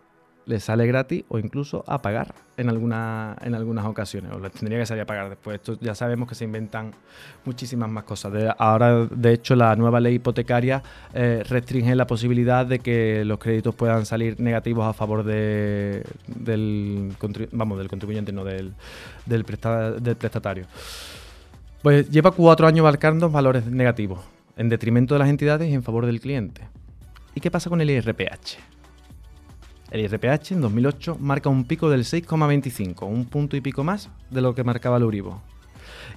[0.45, 4.32] les sale gratis o incluso a pagar en, alguna, en algunas ocasiones.
[4.34, 5.56] O les tendría que salir a pagar después.
[5.56, 6.91] Esto ya sabemos que se inventan
[7.45, 8.34] muchísimas más cosas.
[8.57, 10.84] Ahora, de hecho, la nueva ley hipotecaria
[11.14, 17.14] eh, restringe la posibilidad de que los créditos puedan salir negativos a favor de, del,
[17.52, 18.74] vamos, del contribuyente, no del,
[19.26, 20.65] del prestatario.
[21.82, 24.20] Pues lleva cuatro años marcando valores negativos,
[24.56, 26.61] en detrimento de las entidades y en favor del cliente.
[27.36, 28.73] ¿Y qué pasa con el IRPH?
[29.94, 34.41] El IRPH en 2008 marca un pico del 6,25, un punto y pico más de
[34.41, 35.36] lo que marcaba el Euribor.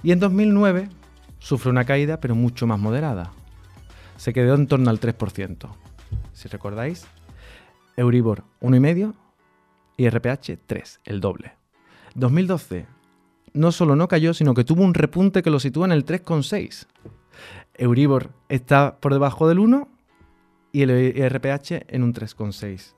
[0.01, 0.89] Y en 2009
[1.37, 3.31] sufre una caída, pero mucho más moderada.
[4.15, 5.69] Se quedó en torno al 3%.
[6.33, 7.05] Si recordáis,
[7.95, 9.13] Euribor 1,5
[9.95, 11.53] y IRPH 3, el doble.
[12.15, 12.87] 2012
[13.53, 16.87] no solo no cayó, sino que tuvo un repunte que lo sitúa en el 3,6.
[17.75, 19.87] Euribor está por debajo del 1
[20.71, 22.96] y el IRPH en un 3,6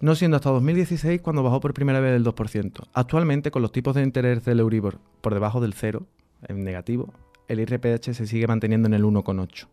[0.00, 2.88] no siendo hasta 2016 cuando bajó por primera vez del 2%.
[2.92, 6.06] Actualmente, con los tipos de interés del Euribor por debajo del cero,
[6.46, 7.12] en negativo,
[7.48, 9.68] el IRPH se sigue manteniendo en el 1,8.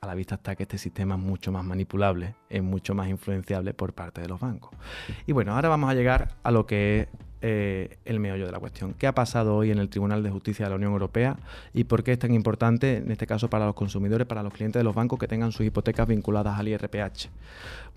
[0.00, 3.72] A la vista está que este sistema es mucho más manipulable, es mucho más influenciable
[3.72, 4.70] por parte de los bancos.
[5.26, 7.08] Y bueno, ahora vamos a llegar a lo que es
[7.46, 8.94] eh, el meollo de la cuestión.
[8.94, 11.36] ¿Qué ha pasado hoy en el Tribunal de Justicia de la Unión Europea
[11.74, 14.80] y por qué es tan importante, en este caso, para los consumidores, para los clientes
[14.80, 17.28] de los bancos que tengan sus hipotecas vinculadas al IRPH?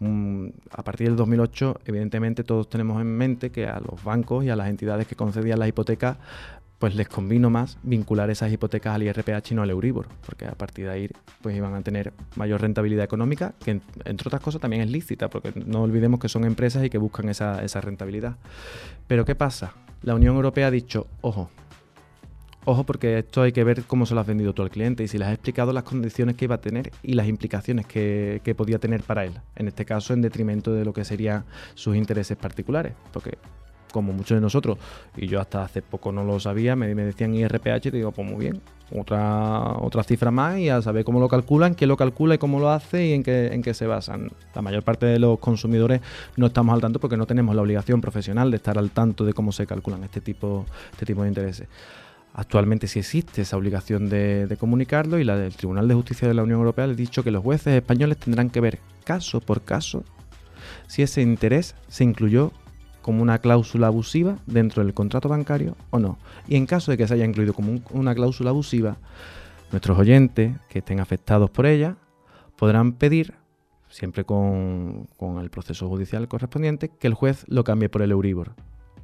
[0.02, 4.50] Mm, a partir del 2008, evidentemente, todos tenemos en mente que a los bancos y
[4.50, 6.18] a las entidades que concedían las hipotecas
[6.80, 10.52] pues les convino más vincular esas hipotecas al IRPH y no al Euribor, porque a
[10.54, 11.10] partir de ahí
[11.42, 15.28] pues iban a tener mayor rentabilidad económica, que en- entre otras cosas también es lícita,
[15.30, 18.36] porque no olvidemos que son empresas y que buscan esa, esa rentabilidad.
[19.08, 19.74] Pero ¿qué pasa?
[20.04, 21.50] La Unión Europea ha dicho, ojo,
[22.66, 25.08] ojo porque esto hay que ver cómo se lo has vendido tú al cliente y
[25.08, 28.54] si le has explicado las condiciones que iba a tener y las implicaciones que, que
[28.54, 32.38] podía tener para él, en este caso en detrimento de lo que serían sus intereses
[32.38, 33.38] particulares, porque
[33.92, 34.78] como muchos de nosotros,
[35.16, 38.12] y yo hasta hace poco no lo sabía, me, me decían IRPH y te digo,
[38.12, 38.62] pues muy bien,
[38.92, 42.60] otra, otra cifra más y a saber cómo lo calculan, quién lo calcula y cómo
[42.60, 44.32] lo hace y en qué, en qué se basan.
[44.56, 46.02] La mayor parte de los consumidores
[46.36, 49.34] no estamos al tanto porque no tenemos la obligación profesional de estar al tanto de
[49.34, 51.68] cómo se calculan este tipo, este tipo de intereses.
[52.34, 56.34] Actualmente sí existe esa obligación de, de comunicarlo y la del Tribunal de Justicia de
[56.34, 59.64] la Unión Europea le ha dicho que los jueces españoles tendrán que ver caso por
[59.64, 60.04] caso
[60.88, 62.52] si ese interés se incluyó
[63.08, 66.18] como una cláusula abusiva dentro del contrato bancario o no.
[66.46, 68.98] Y en caso de que se haya incluido como un- una cláusula abusiva,
[69.72, 71.96] nuestros oyentes que estén afectados por ella
[72.58, 73.34] podrán pedir,
[73.88, 75.08] siempre con,
[75.42, 78.56] el proceso judicial correspondiente, que el juez lo cambie por el Euribor.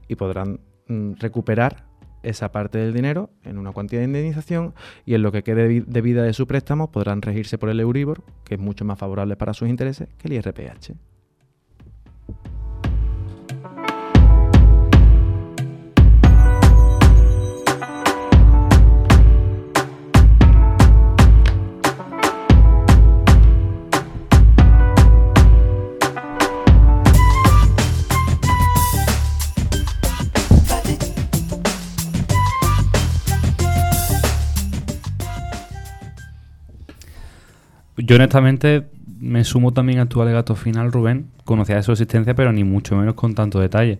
[0.09, 0.59] Y podrán
[0.89, 1.85] mm, recuperar
[2.23, 4.73] esa parte del dinero en una cuantía de indemnización
[5.05, 8.21] y en lo que quede de vida de su préstamo podrán regirse por el Euribor,
[8.43, 10.91] que es mucho más favorable para sus intereses que el IRPH.
[38.05, 38.83] Yo honestamente
[39.21, 41.27] me sumo también a tu alegato final, Rubén.
[41.45, 43.97] Conocía de su existencia, pero ni mucho menos con tanto detalle.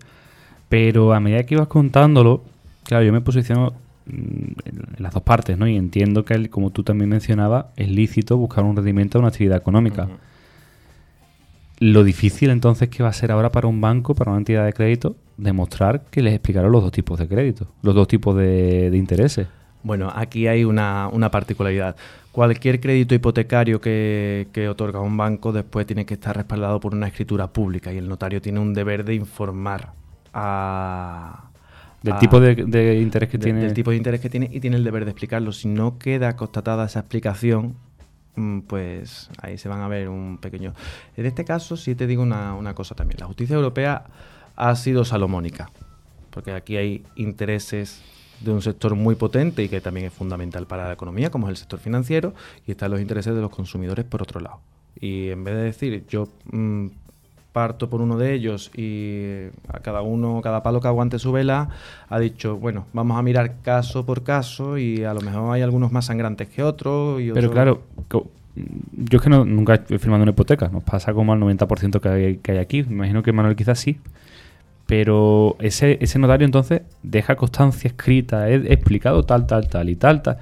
[0.68, 2.44] Pero a medida que ibas contándolo,
[2.84, 3.72] claro, yo me posiciono
[4.06, 5.70] mm, en las dos partes, ¿no?
[5.70, 9.56] Y entiendo que, como tú también mencionabas, es lícito buscar un rendimiento a una actividad
[9.56, 10.10] económica.
[11.80, 14.74] Lo difícil entonces que va a ser ahora para un banco, para una entidad de
[14.74, 18.98] crédito, demostrar que les explicaron los dos tipos de crédito, los dos tipos de, de
[18.98, 19.48] intereses.
[19.82, 21.96] Bueno, aquí hay una, una particularidad.
[22.34, 27.08] Cualquier crédito hipotecario que, que otorga un banco después tiene que estar respaldado por una
[27.08, 29.94] escritura pública y el notario tiene un deber de informar
[30.34, 31.52] a...
[32.02, 33.60] Del a- tipo de, de interés que de- tiene.
[33.62, 35.52] Del tipo de interés que tiene y tiene el deber de explicarlo.
[35.52, 37.76] Si no queda constatada esa explicación,
[38.36, 40.74] mm, pues ahí se van a ver un pequeño...
[41.16, 43.20] En este caso sí te digo una, una cosa también.
[43.20, 44.06] La justicia europea
[44.56, 45.70] ha sido salomónica,
[46.32, 48.02] porque aquí hay intereses
[48.42, 51.52] de un sector muy potente y que también es fundamental para la economía, como es
[51.52, 52.34] el sector financiero,
[52.68, 54.60] y están los intereses de los consumidores por otro lado.
[55.00, 56.88] Y en vez de decir, yo mm,
[57.52, 61.70] parto por uno de ellos y a cada uno, cada palo que aguante su vela,
[62.10, 65.92] ha dicho, bueno, vamos a mirar caso por caso y a lo mejor hay algunos
[65.92, 67.22] más sangrantes que otros.
[67.22, 67.82] Y Pero otros- claro,
[68.56, 72.10] yo es que no, nunca he firmado una hipoteca, nos pasa como al 90% que
[72.10, 72.84] hay, que hay aquí.
[72.84, 73.98] Me imagino que Manuel quizás sí.
[74.86, 80.22] Pero ese, ese notario entonces deja constancia escrita, he, explicado tal, tal, tal y tal,
[80.22, 80.38] tal.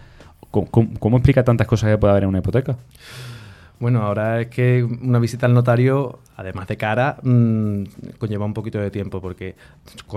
[0.50, 0.68] ¿Cómo,
[1.00, 2.76] cómo- explica tantas cosas que puede haber en una hipoteca?
[3.80, 7.84] Bueno, ahora es que una visita al notario, además de cara, mm,
[8.20, 9.56] conlleva un poquito de tiempo, porque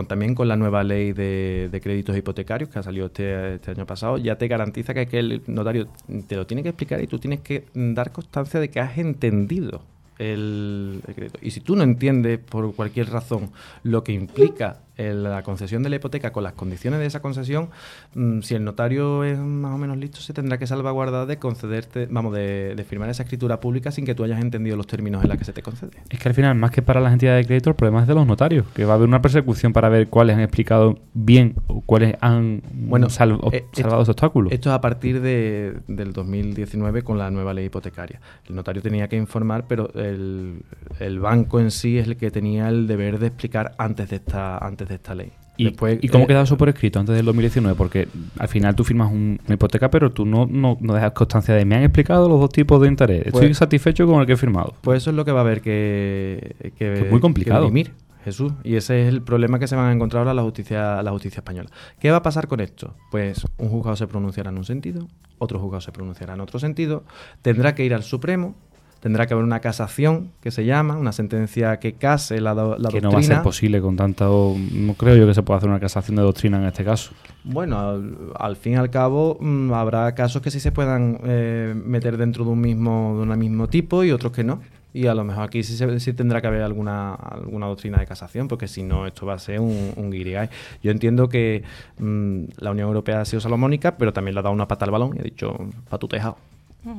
[0.06, 4.18] también con la nueva ley de, créditos hipotecarios que ha salido este, este año pasado,
[4.18, 5.88] ya te garantiza que, que el notario
[6.26, 9.82] te lo tiene que explicar y tú tienes que dar constancia de que has entendido
[10.18, 11.30] el, el.
[11.40, 13.50] Y si tú no entiendes por cualquier razón
[13.82, 17.70] lo que implica la concesión de la hipoteca con las condiciones de esa concesión,
[18.14, 22.06] mm, si el notario es más o menos listo, se tendrá que salvaguardar de concederte,
[22.10, 25.28] vamos, de, de firmar esa escritura pública sin que tú hayas entendido los términos en
[25.30, 25.92] los que se te concede.
[26.10, 28.14] Es que al final, más que para las entidades de crédito, el problema es de
[28.14, 31.80] los notarios, que va a haber una persecución para ver cuáles han explicado bien o
[31.80, 34.50] cuáles han Bueno, sal- o- eh, salvado ese obstáculo.
[34.50, 38.20] Esto es a partir de, del 2019 con la nueva ley hipotecaria.
[38.48, 40.62] El notario tenía que informar, pero el,
[41.00, 44.58] el banco en sí es el que tenía el deber de explicar antes de esta,
[44.58, 45.32] antes de esta ley.
[45.56, 47.76] ¿Y, Después, ¿y cómo eh, queda eso por escrito antes del 2019?
[47.76, 48.08] Porque
[48.38, 51.64] al final tú firmas un- una hipoteca, pero tú no, no, no dejas constancia de
[51.64, 53.26] me han explicado los dos tipos de interés.
[53.26, 54.74] Estoy Pues- satisfecho con el que he firmado.
[54.80, 57.70] Pues eso es lo que va a haber que, que, Que es muy complicado.
[57.70, 57.90] que
[58.24, 58.52] Jesús.
[58.64, 61.40] Y ese es el problema que se van a encontrar ahora la justicia, la justicia
[61.40, 61.68] española.
[62.00, 62.94] ¿Qué va a pasar con esto?
[63.10, 65.06] Pues un juzgado se pronunciará en un sentido,
[65.38, 67.04] otro juzgado se pronunciará en otro sentido,
[67.42, 68.56] tendrá que ir al Supremo,
[69.04, 72.88] tendrá que haber una casación, que se llama, una sentencia que case la, do- la
[72.88, 73.08] que doctrina.
[73.08, 74.24] no va a ser posible con tanta...
[74.24, 77.12] No creo yo que se pueda hacer una casación de doctrina en este caso.
[77.44, 81.74] Bueno, al, al fin y al cabo mm, habrá casos que sí se puedan eh,
[81.76, 84.60] meter dentro de un mismo de un mismo tipo y otros que no.
[84.94, 88.06] Y a lo mejor aquí sí, se- sí tendrá que haber alguna, alguna doctrina de
[88.06, 90.48] casación, porque si no, esto va a ser un, un guirigay.
[90.82, 91.62] Yo entiendo que
[91.98, 94.92] mm, la Unión Europea ha sido salomónica, pero también le ha dado una pata al
[94.92, 95.58] balón y ha dicho,
[95.90, 96.38] pa' tu tejado.
[96.84, 96.92] Yo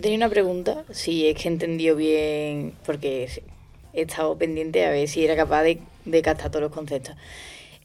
[0.00, 3.28] tenía una pregunta, si es que he entendido bien, porque
[3.92, 7.16] he estado pendiente a ver si era capaz de, de captar todos los conceptos.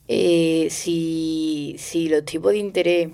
[0.07, 3.10] Eh, si, si los tipos de interés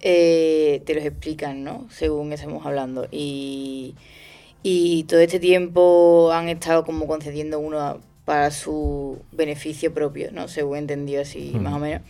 [0.00, 1.88] eh, te los explican, ¿no?
[1.90, 3.08] Según estamos hablando.
[3.10, 3.94] Y,
[4.62, 10.48] y todo este tiempo han estado como concediendo uno para su beneficio propio, ¿no?
[10.48, 11.60] Según he entendido así, Ujú.
[11.60, 12.02] más o menos.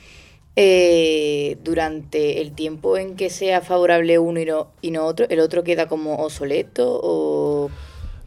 [0.58, 5.40] Eh, durante el tiempo en que sea favorable uno y no, y no otro, el
[5.40, 7.70] otro queda como obsoleto o...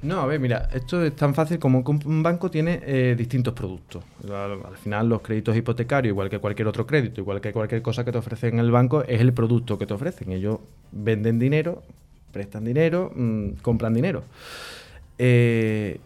[0.03, 4.03] No, a ver, mira, esto es tan fácil como un- banco tiene eh, distintos productos.
[4.26, 8.06] Al, al final, los créditos hipotecarios, igual que cualquier otro crédito, igual que cualquier cosa
[8.06, 10.31] que te ofrecen en el banco, es el producto que te ofrecen.
[10.31, 10.60] Ellos
[10.91, 11.81] venden dinero,
[12.31, 14.23] prestan dinero, mm, compran dinero.
[15.18, 15.99] Eh,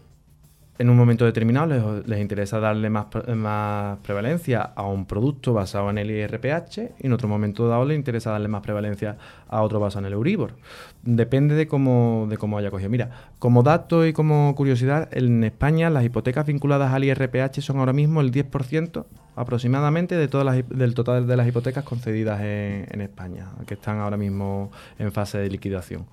[0.76, 5.88] en un momento determinado les, interesa darle más, pre- más prevalencia a un producto basado
[5.90, 9.16] en el IRPH y en otro momento dado les interesa darle más prevalencia
[9.48, 10.54] a otro basado en el Euribor.
[11.02, 12.90] Depende de cómo, de cómo haya cogido.
[12.90, 17.92] Mira, como dato y como curiosidad, en España las hipotecas vinculadas al IRPH son ahora
[17.92, 19.04] mismo el 10%
[19.36, 24.16] aproximadamente de todas las, del total de las hipotecas concedidas en España, que están ahora
[24.16, 26.06] mismo en fase de liquidación.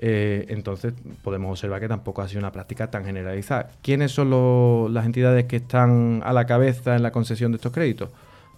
[0.00, 3.70] Eh, entonces podemos observar que tampoco ha sido una práctica tan generalizada.
[3.82, 8.10] ¿Quiénes son las entidades que están a la cabeza en la concesión de estos créditos?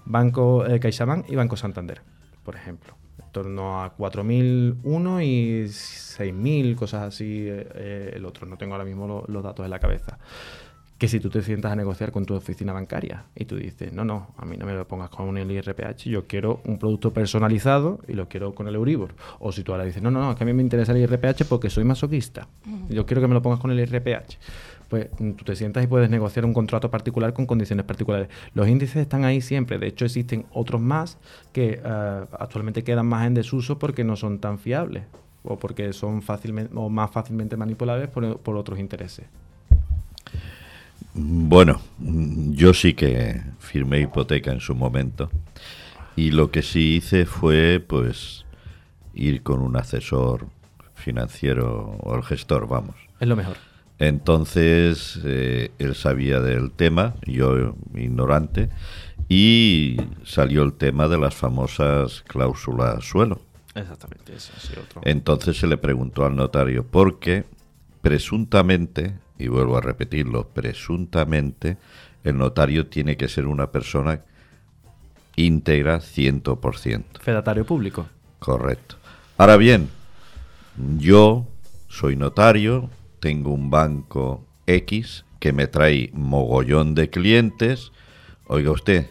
[0.05, 2.01] Banco eh, CaixaBank y Banco Santander,
[2.45, 2.95] por ejemplo.
[3.23, 8.47] En torno a 4.001 y 6.000, cosas así, eh, eh, el otro.
[8.47, 10.19] No tengo ahora mismo lo- los datos en la cabeza.
[11.01, 14.05] Que si tú te sientas a negociar con tu oficina bancaria y tú dices, no,
[14.05, 18.01] no, a mí no me lo pongas con el IRPH, yo quiero un producto personalizado
[18.07, 19.15] y lo quiero con el Euribor.
[19.39, 20.99] O si tú ahora dices, no, no, no, es que a mí me interesa el
[20.99, 22.49] IRPH porque soy masoquista,
[22.91, 24.37] yo quiero que me lo pongas con el IRPH.
[24.91, 28.29] Pues mm, tú te sientas y puedes negociar un contrato particular con condiciones particulares.
[28.53, 31.17] Los índices están ahí siempre, de hecho existen otros más
[31.53, 35.05] que eh, actualmente quedan más en desuso porque no son tan fiables
[35.45, 39.27] o porque son fácilmente o más fácilmente manipulables por, por otros intereses.
[41.15, 45.31] Bueno, yo sí que firmé hipoteca en su momento
[46.17, 48.47] y lo que sí hice fue pues
[49.15, 50.47] ir con un asesor
[50.95, 52.97] financiero o el gestor, vamos.
[53.19, 53.57] Es lo mejor.
[53.99, 58.71] Entonces él sabía del tema, yo ignorante,
[59.29, 63.43] y salió el tema de las famosas cláusulas suelo.
[63.75, 65.03] Exactamente, eso sí, otro.
[65.05, 67.45] Entonces se le preguntó al notario, porque
[68.01, 71.79] presuntamente, y vuelvo a repetirlo, presuntamente
[72.23, 74.23] el notario tiene que ser una persona
[75.37, 77.05] íntegra 100%.
[77.21, 78.07] Fedatario público.
[78.39, 78.97] Correcto.
[79.39, 79.89] Ahora bien,
[80.99, 81.47] yo
[81.89, 82.91] soy notario,
[83.21, 87.93] tengo un banco X que me trae mogollón de clientes.
[88.47, 89.07] Oiga usted,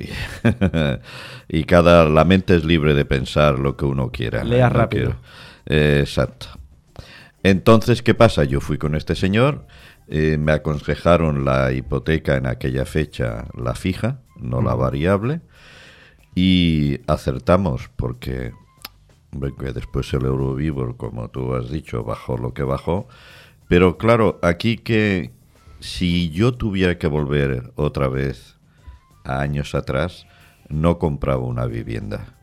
[1.48, 4.44] y cada la mente es libre de pensar lo que uno quiera.
[4.44, 5.16] Lea No rápido.
[5.66, 6.59] Eh, exacto.
[7.42, 8.44] Entonces, ¿qué pasa?
[8.44, 9.66] Yo fui con este señor,
[10.08, 15.40] eh, me aconsejaron la hipoteca en aquella fecha, la fija, no la variable,
[16.34, 18.52] y acertamos porque
[19.58, 23.08] que después el Euribor, como tú has dicho, bajó lo que bajó.
[23.68, 25.30] Pero claro, aquí que
[25.78, 28.56] si yo tuviera que volver otra vez
[29.24, 30.26] a años atrás,
[30.68, 32.34] no compraba una vivienda.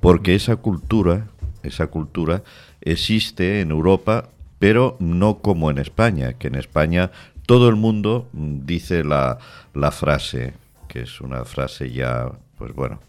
[0.00, 1.28] Porque esa cultura,
[1.62, 2.42] esa cultura
[2.80, 7.10] existe en Europa, pero no como en España, que en España
[7.46, 9.38] todo el mundo mm, dice la,
[9.74, 10.54] la frase,
[10.88, 13.00] que es una frase ya, pues bueno,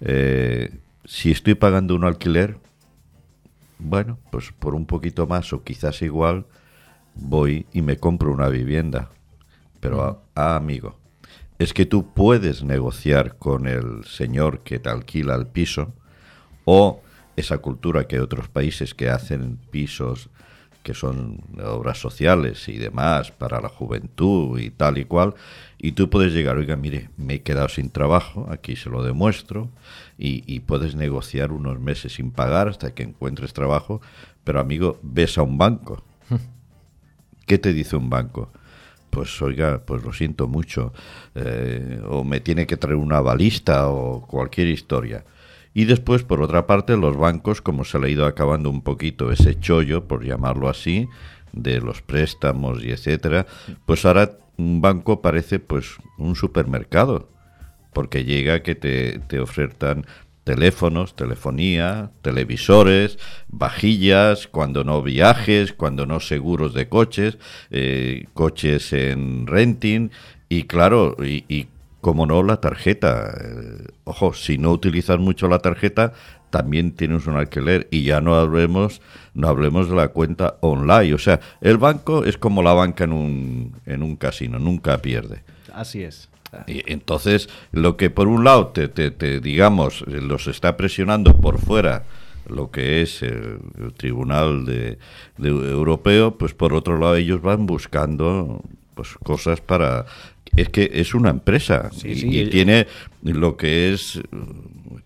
[0.00, 0.70] eh,
[1.04, 2.58] si estoy pagando un alquiler,
[3.78, 6.46] bueno, pues por un poquito más o quizás igual,
[7.14, 9.10] voy y me compro una vivienda.
[9.80, 10.98] Pero, ah, ah, amigo,
[11.58, 15.92] es que tú puedes negociar con el señor que te alquila el piso
[16.64, 17.02] o
[17.36, 20.30] esa cultura que hay otros países que hacen pisos
[20.86, 25.34] que son obras sociales y demás para la juventud y tal y cual,
[25.78, 29.68] y tú puedes llegar, oiga, mire, me he quedado sin trabajo, aquí se lo demuestro,
[30.16, 34.00] y, y puedes negociar unos meses sin pagar hasta que encuentres trabajo,
[34.44, 36.04] pero amigo, ves a un banco.
[37.46, 38.52] ¿Qué te dice un banco?
[39.10, 40.92] Pues oiga, pues lo siento mucho,
[41.34, 45.24] eh, o me tiene que traer una balista o cualquier historia.
[45.76, 49.30] Y después, por otra parte, los bancos, como se le ha ido acabando un poquito
[49.30, 51.06] ese chollo, por llamarlo así,
[51.52, 53.44] de los préstamos y etcétera,
[53.84, 57.28] pues ahora un banco parece pues un supermercado,
[57.92, 60.06] porque llega que te, te ofertan
[60.44, 67.36] teléfonos, telefonía, televisores, vajillas, cuando no viajes, cuando no seguros de coches,
[67.70, 70.08] eh, coches en renting
[70.48, 71.68] y claro, y, y
[72.06, 73.34] como no la tarjeta.
[73.36, 76.12] Eh, ojo, si no utilizas mucho la tarjeta,
[76.50, 79.00] también tienes un alquiler y ya no hablemos
[79.34, 81.14] no hablemos de la cuenta online.
[81.14, 85.42] O sea, el banco es como la banca en un, en un casino, nunca pierde.
[85.74, 86.28] Así es.
[86.68, 91.58] Y entonces, lo que por un lado te, te- te, digamos, los está presionando por
[91.58, 92.04] fuera
[92.48, 94.98] lo que es el, el Tribunal de,
[95.38, 98.62] de Europeo, pues por otro lado ellos van buscando
[98.94, 100.06] pues cosas para
[100.56, 102.86] es que es una empresa Sí, y, sí, y ellos- tiene
[103.22, 104.22] lo que es eh,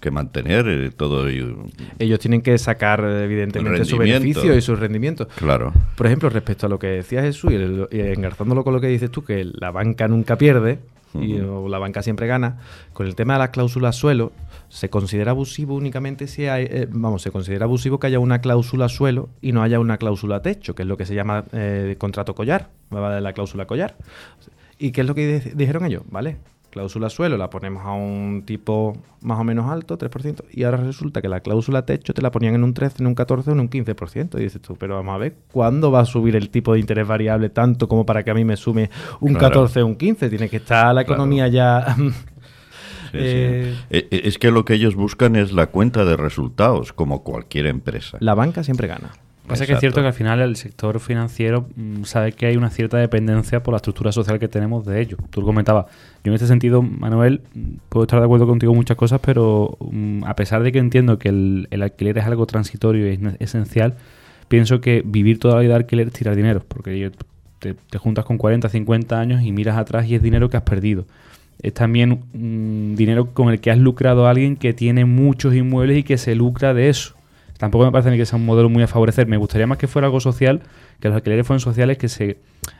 [0.00, 1.56] que mantener eh, todo ello.
[1.98, 5.28] Ellos tienen que sacar, evidentemente, su beneficio y su rendimiento.
[5.36, 5.72] Claro.
[5.96, 8.86] Por ejemplo, respecto a lo que decía Jesús, y, el- y engarzándolo con lo que
[8.88, 10.78] dices tú, que la banca nunca pierde
[11.12, 12.58] y o la banca siempre gana,
[12.92, 14.30] con el tema de las cláusulas suelo,
[14.68, 18.88] se considera abusivo únicamente si hay, eh, vamos, se considera abusivo que haya una cláusula
[18.88, 22.36] suelo y no haya una cláusula techo, que es lo que se llama eh, contrato
[22.36, 23.96] collar, la cláusula collar.
[24.80, 26.02] ¿Y qué es lo que di- dijeron ellos?
[26.10, 26.38] Vale,
[26.70, 31.20] cláusula suelo la ponemos a un tipo más o menos alto, 3%, y ahora resulta
[31.20, 33.60] que la cláusula techo te la ponían en un 13, en un 14 o en
[33.60, 34.38] un 15%.
[34.38, 37.06] Y dices tú, pero vamos a ver, ¿cuándo va a subir el tipo de interés
[37.06, 38.88] variable tanto como para que a mí me sume
[39.20, 39.48] un Claro.
[39.66, 40.30] 14 o un 15?
[40.30, 41.14] Tiene que estar la Claro.
[41.22, 41.94] economía ya...
[41.96, 42.10] Sí,
[43.12, 43.84] Eh, sí.
[43.90, 47.66] Eh, eh, Es que lo que ellos buscan es la cuenta de resultados, como cualquier
[47.66, 48.16] empresa.
[48.20, 49.10] La banca siempre gana.
[49.50, 52.70] Pasa que es cierto que al final el sector financiero mm, sabe que hay una
[52.70, 55.16] cierta dependencia por la estructura social que tenemos de ello.
[55.30, 55.86] Tú lo comentabas.
[56.24, 57.42] Yo en este sentido, Manuel,
[57.88, 61.18] puedo estar de acuerdo contigo en muchas cosas, pero mm, a pesar de que entiendo
[61.18, 63.96] que el, el alquiler es algo transitorio y es esencial,
[64.48, 67.10] pienso que vivir toda la vida de alquiler es tirar dinero, porque
[67.58, 71.06] te juntas con 40, 50 años y miras atrás y es dinero que has perdido.
[71.62, 75.98] Es también mm, dinero con el que has lucrado a alguien que tiene muchos inmuebles
[75.98, 77.14] y que se lucra de eso.
[77.60, 79.26] Tampoco me parece a mí que sea un modelo muy a favorecer.
[79.26, 80.62] Me gustaría más que fuera algo social,
[80.98, 82.38] que los alquileres fueran sociales, que se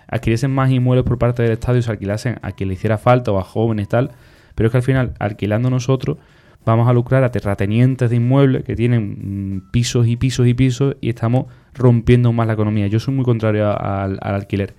[0.09, 3.31] adquiriesen más inmuebles por parte del Estado y se alquilasen a quien le hiciera falta
[3.31, 4.13] o a jóvenes tal.
[4.55, 6.17] Pero es que al final, alquilando nosotros,
[6.65, 10.97] vamos a lucrar a terratenientes de inmuebles que tienen mm, pisos y pisos y pisos
[11.03, 11.45] y estamos
[11.75, 12.87] rompiendo más la economía.
[12.87, 14.73] Yo soy muy contrario al alquiler.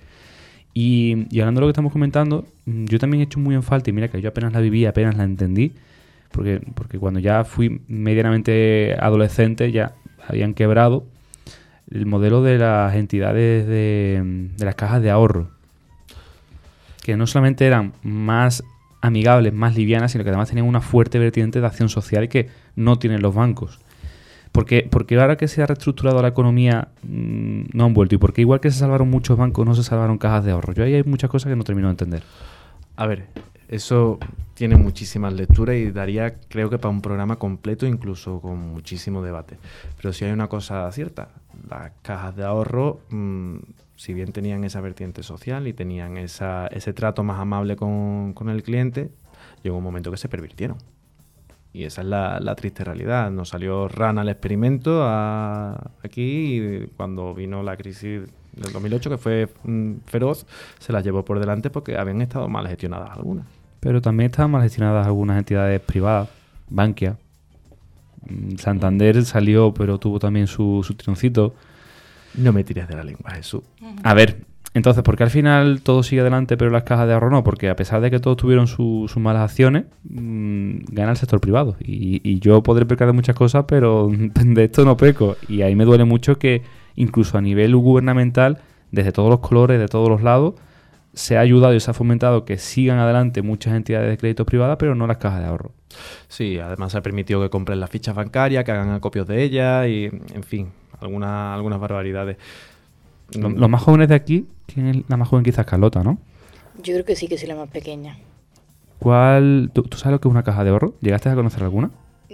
[0.74, 3.62] Y, y hablando de lo que estamos comentando, mm, yo también he hecho muy en
[3.62, 5.74] falta, y mira que yo apenas la viví, apenas la entendí,
[6.32, 9.94] porque, porque cuando ya fui medianamente adolescente ya
[10.26, 11.04] habían quebrado
[11.90, 15.50] el modelo de las entidades de, de las cajas de ahorro,
[17.02, 18.64] que no solamente eran más
[19.02, 22.98] amigables, más livianas, sino que además tenían una fuerte vertiente de acción social que no
[22.98, 23.80] tienen los bancos.
[24.52, 28.14] Porque, porque ahora que se ha reestructurado la economía mm, no han vuelto.
[28.14, 30.74] Y porque igual que se salvaron muchos bancos, no se salvaron cajas de ahorro.
[30.74, 32.22] Yo ahí hay muchas cosas que no termino de entender.
[32.96, 33.26] A ver,
[33.72, 34.18] eso
[34.54, 39.56] tiene muchísimas lecturas y daría, creo que para un programa completo, incluso con muchísimo debate.
[39.96, 41.28] Pero si hay una cosa cierta,
[41.68, 43.56] las cajas de ahorro mm,
[43.96, 48.62] si bien tenían esa vertiente social y tenían esa- ese trato más amable con, el
[48.62, 49.10] cliente,
[49.62, 50.76] llegó un momento que se pervirtieron.
[51.72, 53.30] Y esa es la, triste realidad.
[53.30, 58.22] Nos salió rana al experimento a- aquí y cuando vino la crisis
[58.52, 60.46] del 2008, que fue mm, feroz,
[60.78, 63.46] se las llevó por delante porque habían estado mal gestionadas algunas.
[63.82, 66.28] Pero también estaban mal gestionadas algunas entidades privadas,
[66.70, 67.16] Bankia.
[68.28, 71.54] Mm, Santander salió, pero tuvo también su, su tironcito.
[72.34, 73.62] No me tires de la lengua, Jesús.
[74.04, 77.30] A ver, entonces, ¿por qué al final todo sigue adelante, pero las cajas de ahorro
[77.30, 77.42] no?
[77.42, 81.40] Porque a pesar de que todos tuvieron su- sus malas acciones, mm, gana el sector
[81.40, 81.76] privado.
[81.80, 84.08] Y, y yo podré pecar de muchas cosas, pero
[84.44, 85.36] de esto no peco.
[85.48, 86.62] Y ahí me duele mucho que
[86.94, 88.58] incluso a nivel gubernamental,
[88.92, 90.54] desde todos los colores, de todos los lados,
[91.14, 94.76] se ha ayudado y se ha fomentado que sigan adelante muchas entidades de crédito privadas,
[94.78, 95.72] pero no las cajas de ahorro.
[96.28, 99.86] Sí, además se ha permitido que compren las fichas bancarias, que hagan acopios de ellas
[99.88, 100.70] y, en fin,
[101.00, 102.36] algunas, algunas barbaridades.
[103.38, 106.18] Lo- Los más jóvenes de aquí, ¿quién es la más joven quizás Carlota, ¿no?
[106.82, 108.16] Yo creo que sí que soy la más pequeña.
[108.98, 110.94] ¿Cuál, tú, tú sabes lo que es una caja de ahorro?
[111.00, 111.90] ¿Llegaste a conocer alguna?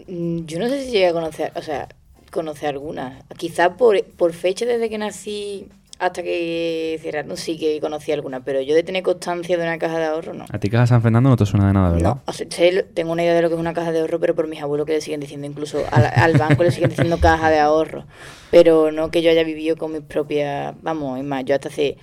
[0.07, 1.89] Mm, Yo no sé si llegué a conocer, o sea,
[2.31, 3.25] conocer algunas.
[3.37, 5.67] Quizás por, por fecha desde que nací
[5.99, 9.99] hasta que cerraron sí que conocí alguna, pero yo de tener constancia de una caja
[9.99, 10.45] de ahorro no.
[10.51, 12.15] A ti Caja San Fernando no te suena de nada, ¿verdad?
[12.15, 12.47] No, o sea,
[12.95, 14.87] tengo una idea de lo que es una caja de ahorro, pero por mis abuelos
[14.87, 18.05] que le siguen diciendo, incluso al, al banco le siguen diciendo caja de ahorro,
[18.51, 21.97] pero no que yo haya vivido con mis propias, vamos, es más, yo hasta hace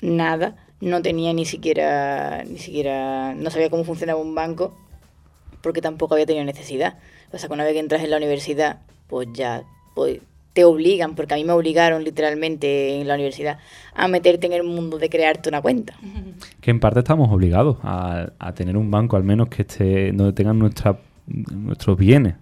[0.00, 4.74] nada no tenía ni siquiera, ni siquiera, no sabía cómo funcionaba un banco,
[5.62, 6.98] porque tampoco había tenido necesidad.
[7.32, 10.20] O sea, que una vez que entras en la universidad, pues ya pues,
[10.54, 13.58] te obligan, porque a mí me obligaron literalmente en la universidad
[13.92, 15.94] a meterte en el mundo de crearte una cuenta.
[16.60, 20.32] Que en parte estamos obligados a, a tener un banco, al menos que esté donde
[20.32, 22.36] tengan nuestra, nuestros bienes.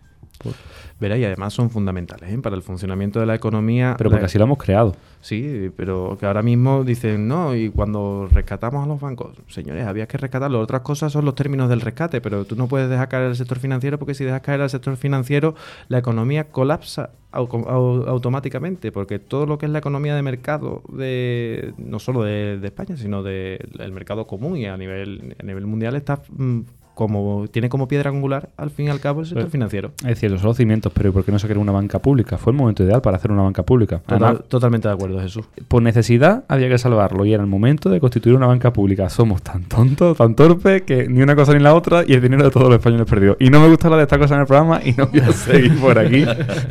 [1.02, 2.38] Verá, y además son fundamentales ¿eh?
[2.38, 3.96] para el funcionamiento de la economía.
[3.98, 4.94] pero La- porque así lo hemos creado.
[5.20, 10.06] Sí, pero que ahora mismo dicen, no, y cuando rescatamos a los bancos, señores, había
[10.06, 10.60] que rescatarlo.
[10.60, 13.58] Otras cosas son los términos del rescate, pero tú no puedes dejar caer el sector
[13.58, 15.54] financiero porque si dejas caer al sector financiero,
[15.88, 20.82] la economía colapsa au- au- automáticamente, porque todo lo que es la economía de mercado,
[20.92, 25.66] de no solo de, de España, sino del mercado común y a nivel, a nivel
[25.66, 26.60] mundial, está mm,
[26.94, 29.92] como tiene como piedra angular, al fin y al cabo, el sector Pero- financiero.
[30.06, 32.36] Es cierto, son los cimientos, pero ¿y por qué no se crea una banca pública?
[32.38, 33.98] Fue el momento ideal para hacer una banca pública.
[34.00, 35.46] Total- Además, totalmente de acuerdo, Jesús.
[35.68, 39.08] por necesidad había que salvarlo y era el momento de constituir una banca pública.
[39.08, 42.44] Somos tan tontos, tan torpes, que ni una cosa ni la otra y el dinero
[42.44, 43.36] de todos los españoles perdido.
[43.40, 45.32] Y no me gusta hablar de esta cosa en el programa y no voy a
[45.32, 46.24] seguir por aquí,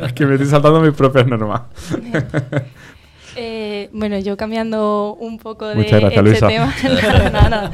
[0.04, 1.62] es que me estoy saltando mis propias normas.
[3.36, 6.48] Eh, bueno, yo cambiando un poco de gracias, este Luisa.
[6.48, 6.74] tema.
[7.32, 7.72] No, nada.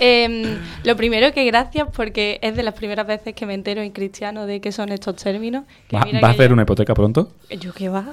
[0.00, 3.90] Em, lo primero que gracias porque es de las primeras veces que me entero en
[3.90, 5.64] cristiano de qué son estos términos.
[5.88, 7.32] que ¿Va- mira ¿Vas a hacer yo- una hipoteca pronto?
[7.58, 8.04] Yo qué va.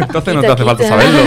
[0.00, 1.20] Entonces no te hace falta saberlo.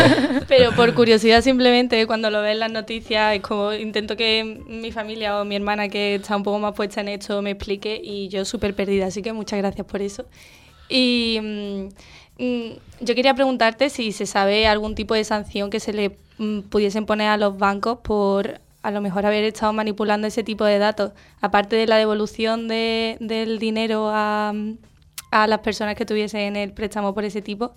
[0.47, 4.91] Pero por curiosidad simplemente cuando lo ves en las noticias es como intento que mi
[4.91, 8.27] familia o mi hermana que está un poco más puesta en esto me explique y
[8.27, 10.25] yo súper perdida, así que muchas gracias por eso.
[10.89, 11.89] Y mm, mm,
[12.37, 17.05] yo quería preguntarte si se sabe algún tipo de sanción que se le mm, pudiesen
[17.05, 21.11] poner a los bancos por a lo mejor haber estado manipulando ese tipo de datos,
[21.39, 24.53] aparte de la devolución de- del dinero a,
[25.31, 27.73] a las personas que tuviesen el préstamo por ese tipo.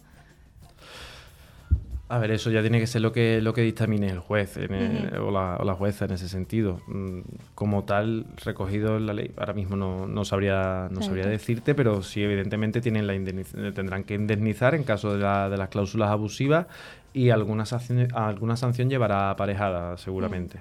[2.08, 4.72] A ver, eso ya tiene que ser lo que, lo que dictamine el juez en
[4.74, 6.80] el- o, la, o la jueza en ese sentido.
[6.86, 7.20] Mm,
[7.56, 12.02] Como tal, recogido en la ley, ahora mismo no, no sabría, no sabría decirte, pero
[12.04, 16.10] sí evidentemente tienen la indemniz- tendrán que indemnizar en caso de, la- de las cláusulas
[16.10, 16.66] abusivas
[17.12, 20.60] y alguna sanción, alguna sanción llevará aparejada seguramente.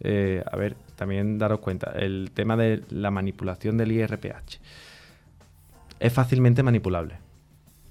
[0.00, 4.60] Eh, a ver, también daros cuenta, el tema de la manipulación del IRPH
[5.98, 7.16] es fácilmente manipulable.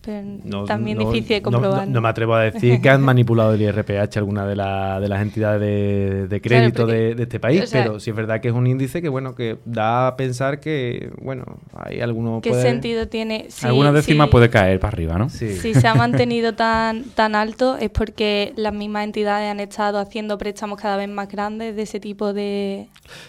[0.10, 1.88] Pero No- también no- difícil de comprobar.
[1.88, 5.08] No, no me atrevo a decir que han manipulado el IRPH alguna de, la- de
[5.08, 8.16] las entidades de, de crédito porque- de, de este país, o sea- pero sí es
[8.16, 12.40] verdad que es un índice que bueno que da a pensar que bueno hay alguno
[12.42, 13.46] ¿Qué puede- sentido tiene?
[13.50, 15.30] Si, Alguna décima puede caer para arriba, ¿no?
[15.30, 15.54] Sí.
[15.54, 20.38] Si se ha mantenido tan, tan alto es porque las mismas entidades han estado haciendo
[20.38, 22.88] préstamos cada vez más grandes de ese tipo de...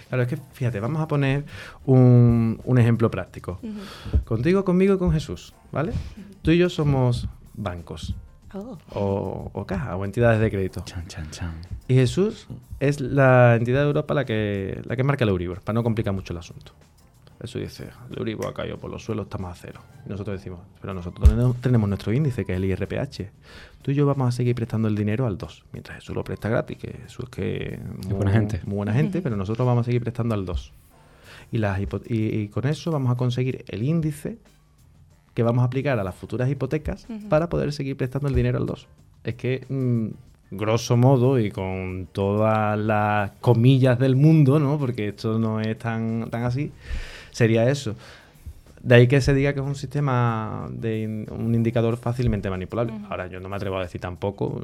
[0.09, 1.45] Claro, es que fíjate, vamos a poner
[1.87, 3.61] un, un ejemplo práctico.
[4.25, 5.93] Contigo, conmigo y con Jesús, ¿vale?
[6.43, 8.15] Tú y yo somos bancos
[8.53, 8.77] Oh.
[8.95, 10.83] o, o cajas o entidades de crédito.
[10.85, 11.53] Chan, chan, chan.
[11.87, 12.49] Y Jesús
[12.81, 16.13] es la entidad de Europa la que, la que marca el Euribor, para no complicar
[16.13, 16.73] mucho el asunto.
[17.41, 19.81] Jesús dice, el Euribor ha caído por los suelos, estamos a cero.
[20.05, 23.31] Y nosotros decimos, pero nosotros tenemos, tenemos nuestro índice, que es el IRPH.
[23.83, 26.49] Tú y yo vamos a seguir prestando el dinero al 2, mientras Jesús lo presta
[26.49, 27.81] gratis, que Jesús es que...
[28.05, 28.61] Muy, buena gente.
[28.65, 30.73] Muy buena gente, pero nosotros vamos a seguir prestando al 2.
[31.53, 34.39] Y, las y, y con eso vamos a conseguir el índice
[35.35, 38.67] que vamos a aplicar a las futuras hipotecas para poder seguir prestando el dinero al
[38.67, 38.87] 2.
[39.25, 44.79] Es que mm, grosso modo y con todas las comillas del mundo, ¿no?
[44.79, 46.73] Porque esto no es tan, tan así,
[47.31, 47.95] sería eso.
[48.83, 52.95] De ahí que se diga que es un sistema de in- un indicador fácilmente manipulable.
[53.11, 54.63] Ahora yo no me atrevo a decir tampoco,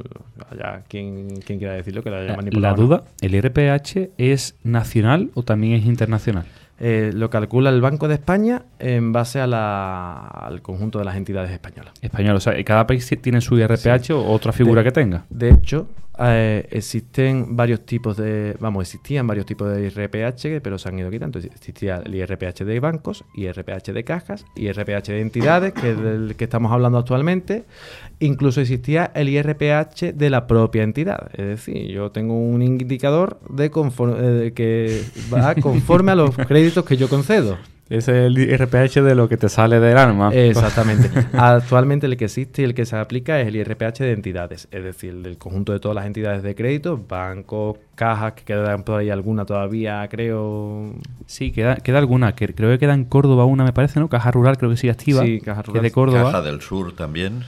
[0.50, 2.76] allá quien, quien quiera decirlo que lo haya La, manipulado.
[2.76, 6.46] la duda, ¿el IRPH es nacional o también es internacional?
[6.78, 11.16] Eh, lo calcula el Banco de España en base a la- al conjunto de las
[11.16, 11.94] entidades españolas.
[12.02, 15.24] Español, o sea, ¿cada país tiene su IRPH o otra figura De- que tenga?
[15.30, 20.88] De hecho, eh, existen varios tipos de, vamos, existían varios tipos de IRPH, pero se
[20.88, 21.38] han ido quitando.
[21.38, 26.44] Existía el IRPH de bancos, IRPH de cajas, IRPH de entidades, que es del que
[26.44, 27.64] estamos hablando actualmente.
[28.20, 31.30] Incluso existía el IRPH de la propia entidad.
[31.34, 35.02] Es decir, yo tengo un indicador de, confor- eh, de que
[35.32, 37.58] va conforme a los créditos que yo concedo.
[37.88, 40.30] Es el IRPH de lo que te sale del alma.
[40.34, 41.08] Exactamente.
[41.32, 44.82] Actualmente el que existe y el que se aplica es el IRPH de entidades, es
[44.82, 49.10] decir, del conjunto de todas las entidades de crédito, bancos, cajas, que quedan por ahí
[49.10, 50.94] alguna todavía, creo.
[51.26, 54.08] Sí, queda, queda alguna, que creo que queda en Córdoba una, me parece, ¿no?
[54.08, 55.22] Caja Rural creo que sí activa.
[55.22, 55.82] Sí, Caja que Rural.
[55.84, 56.24] de Córdoba.
[56.24, 57.44] Caja del Sur también.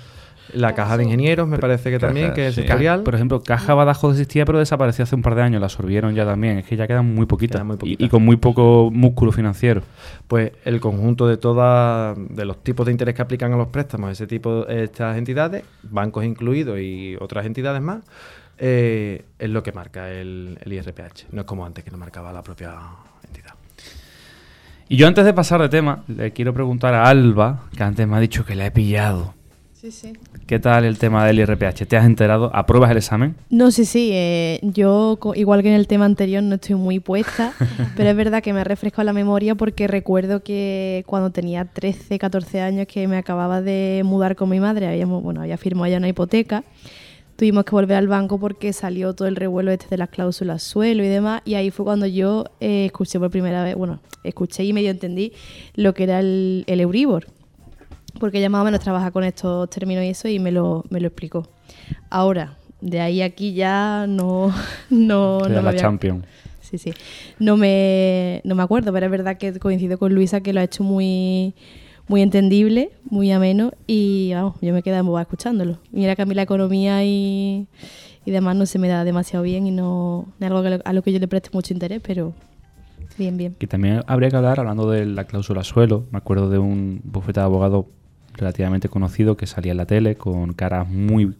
[0.54, 2.62] La caja de ingenieros me parece que Caja, también, que es sí.
[2.62, 3.02] sectorial.
[3.02, 5.60] Por ejemplo, Caja Badajoz existía, pero desapareció hace un par de años.
[5.60, 6.58] La absorbieron ya también.
[6.58, 7.56] Es que ya quedan muy poquitas.
[7.56, 8.06] Quedan muy Y- poquitas.
[8.06, 9.82] Y, con muy poco músculo financiero.
[10.26, 14.10] Pues el conjunto de todas, de los tipos de interés que aplican a los préstamos,
[14.10, 18.00] ese tipo, estas entidades, bancos incluidos y otras entidades más,
[18.58, 21.26] eh, es lo que marca el, el IRPH.
[21.32, 22.74] No es como antes que lo marcaba la propia
[23.26, 23.52] entidad.
[24.88, 28.16] Y yo antes de pasar de tema, le quiero preguntar a Alba, que antes me
[28.16, 29.34] ha dicho que la he pillado.
[29.74, 30.12] Sí, sí.
[30.48, 31.86] ¿Qué tal el tema del IRPH?
[31.86, 32.50] ¿Te has enterado?
[32.54, 33.34] ¿Apruebas el examen?
[33.50, 34.08] No, sí, sí.
[34.14, 37.52] eh, yo, igual que en el tema anterior, no estoy muy puesta,
[37.98, 42.18] pero es verdad que me ha refrescado la memoria porque recuerdo que cuando tenía 13,
[42.18, 45.98] 14 años que me acababa de mudar con mi madre, habíamos, bueno, había firmado ya
[45.98, 46.64] una hipoteca,
[47.36, 51.04] tuvimos que volver al banco porque salió todo el revuelo este de las cláusulas suelo
[51.04, 54.72] y demás, y ahí fue cuando yo eh, escuché por primera vez, bueno, escuché y
[54.72, 55.34] medio entendí
[55.74, 57.26] lo que era el, el Euribor,
[58.18, 61.00] porque ella más o menos trabaja con estos términos y eso y me lo, me
[61.00, 61.48] lo explicó.
[62.10, 64.52] Ahora, de ahí a aquí ya no,
[64.90, 66.24] no, me la había- Champion.
[66.60, 66.92] Sí, sí.
[67.38, 70.64] No me, no me acuerdo, pero es verdad que coincido con Luisa que lo ha
[70.64, 71.54] hecho muy,
[72.08, 75.78] muy entendible, muy ameno y vamos, yo me quedé embobada escuchándolo.
[75.92, 77.66] Mira que a mí la economía y,
[78.26, 81.02] y demás no se me da demasiado bien y no es algo que a lo
[81.02, 82.34] que yo le preste mucho interés, pero
[83.16, 83.54] bien, bien.
[83.58, 87.40] Que también habría que hablar, hablando de la cláusula suelo, me acuerdo de un bufete
[87.40, 87.88] de abogado
[88.38, 91.34] relativamente conocido que salía en la tele con caras muy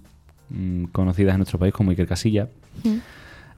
[0.51, 2.49] mm, conocidas en nuestro país como Iker Casilla.
[2.85, 2.97] Mm.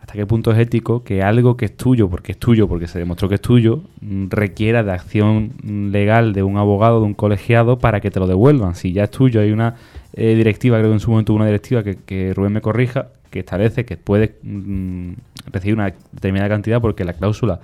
[0.01, 2.99] ¿Hasta qué punto es ético que algo que es tuyo, porque es tuyo, porque se
[2.99, 5.53] demostró que es tuyo, mm, requiera de acción
[5.93, 8.75] legal de un abogado, de un colegiado, para que te lo devuelvan?
[8.75, 9.77] Si ya es tuyo, hay una
[10.15, 13.09] eh, directiva, creo que en su momento hubo una directiva que, que Rubén me corrija,
[13.31, 15.13] que establece que puedes mm,
[15.53, 17.61] recibir una determinada cantidad porque la cláusula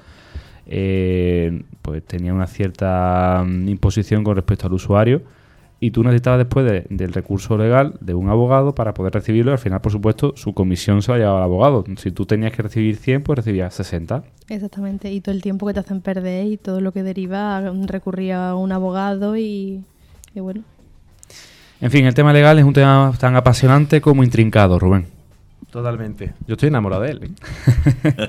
[0.66, 5.22] eh, pues tenía una cierta mm, imposición con respecto al usuario
[5.78, 9.54] y tú necesitabas después de- del recurso legal de un abogado para poder recibirlo y
[9.54, 11.84] al final, por supuesto, su comisión se la llevaba al abogado.
[11.96, 14.22] Si tú tenías que recibir 100, pues recibías 60.
[14.48, 17.70] Exactamente, y todo el tiempo que te hacen perder y todo lo que deriva a
[17.86, 19.82] recurrir a un abogado y,
[20.34, 20.62] y bueno.
[21.80, 25.06] En fin, el tema legal es un tema tan apasionante como intrincado, Rubén.
[25.70, 26.32] Totalmente.
[26.46, 27.20] Yo estoy enamorado de él.
[28.04, 28.28] ¿eh?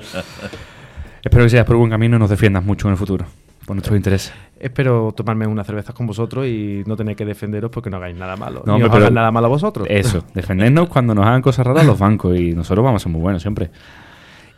[1.24, 3.24] Espero que sigas por buen camino y nos defiendas mucho en el futuro,
[3.68, 4.32] por nuestros intereses.
[4.58, 8.34] Espero tomarme unas cervezas con vosotros y no tener que defenderos porque no hagáis nada
[8.34, 8.62] malo.
[8.64, 9.86] No, ni hombre, os pero- hagan nada malo a vosotros.
[9.90, 13.20] Eso, defendernos cuando nos hagan cosas raras los bancos y nosotros vamos a ser muy
[13.20, 13.70] buenos siempre.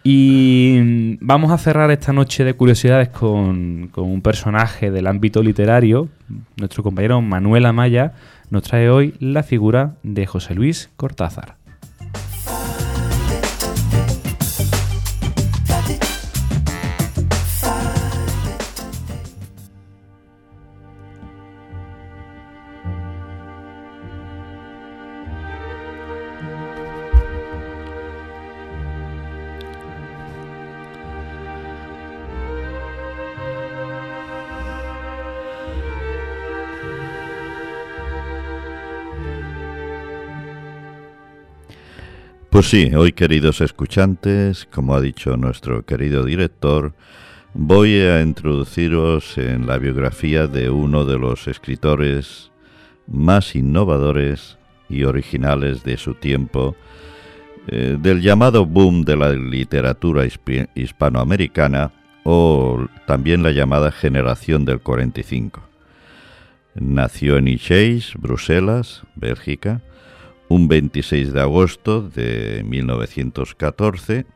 [0.04, 6.08] Y vamos a cerrar esta noche de curiosidades con, con un personaje del ámbito literario.
[6.56, 8.12] Nuestro compañero Manuel Amaya
[8.48, 11.56] nos trae hoy la figura de José Luis Cortázar.
[42.60, 46.92] Pues sí, hoy queridos escuchantes, como ha dicho nuestro querido director,
[47.54, 52.52] voy a introduciros en la biografía de uno de los escritores
[53.06, 54.58] más innovadores
[54.90, 56.76] y originales de su tiempo,
[57.68, 60.24] eh, del llamado boom de la literatura
[60.74, 61.92] hispanoamericana
[62.24, 65.62] o también la llamada generación del 45.
[66.74, 69.80] Nació en Ixelles, Bruselas, Bélgica,
[70.50, 74.26] un 26 de agosto de 1914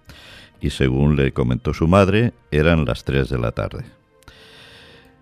[0.61, 3.85] y según le comentó su madre, eran las 3 de la tarde.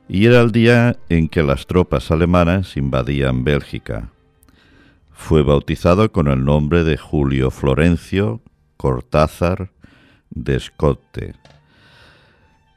[0.06, 4.10] Y era el día en que las tropas alemanas invadían Bélgica.
[5.10, 8.42] Fue bautizado con el nombre de Julio Florencio
[8.76, 9.70] Cortázar
[10.28, 11.34] de Scotte,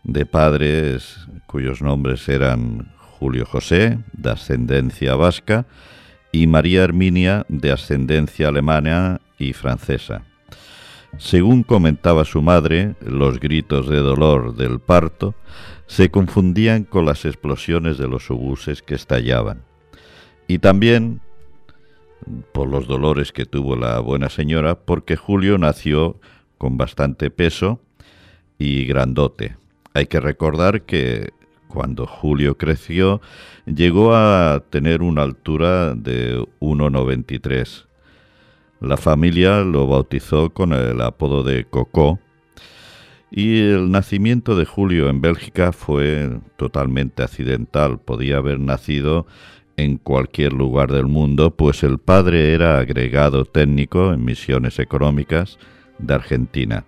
[0.06, 5.66] de padres cuyos nombres eran Julio José, de ascendencia vasca,
[6.36, 10.26] y María Herminia, de ascendencia alemana y francesa.
[11.18, 15.34] Según comentaba su madre, los gritos de dolor del parto
[15.88, 19.62] se confundían con las explosiones de los obuses que estallaban.
[20.46, 21.22] Y también
[22.52, 26.20] por los dolores que tuvo la buena señora, porque Julio nació
[26.58, 27.80] con bastante peso
[28.60, 29.56] y grandote.
[29.94, 31.30] Hay que recordar que
[31.76, 33.22] cuando Julio creció
[33.66, 37.86] llegó a tener una altura de 1,93.
[38.80, 42.20] La familia lo bautizó con el apodo de Coco
[43.30, 48.00] y el nacimiento de Julio en Bélgica fue totalmente accidental.
[48.00, 49.28] Podía haber nacido
[49.76, 55.60] en cualquier lugar del mundo, pues el padre era agregado técnico en misiones económicas
[56.00, 56.86] de Argentina.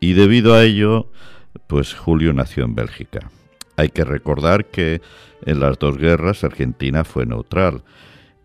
[0.00, 1.10] Y debido a ello,
[1.66, 3.30] pues Julio nació en Bélgica.
[3.76, 5.00] Hay que recordar que
[5.44, 7.82] en las dos guerras Argentina fue neutral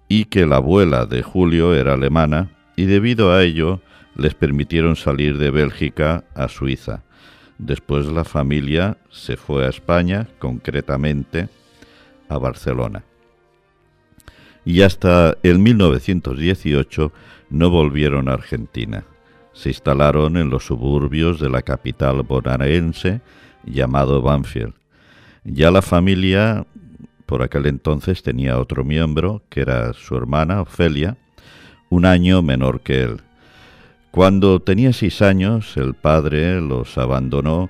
[0.07, 3.81] y que la abuela de Julio era alemana y debido a ello
[4.15, 7.03] les permitieron salir de Bélgica a Suiza.
[7.57, 11.49] Después la familia se fue a España, concretamente
[12.29, 13.03] a Barcelona.
[14.63, 17.11] Y hasta el 1918
[17.49, 19.05] no volvieron a Argentina.
[19.53, 23.21] Se instalaron en los suburbios de la capital bonaerense
[23.65, 24.73] llamado Banfield.
[25.49, 26.67] Ya la familia
[27.25, 31.15] por aquel entonces tenía otro miembro, que era su hermana Ofelia,
[31.89, 33.21] un año menor que él.
[34.11, 37.69] Cuando tenía seis años, el padre los abandonó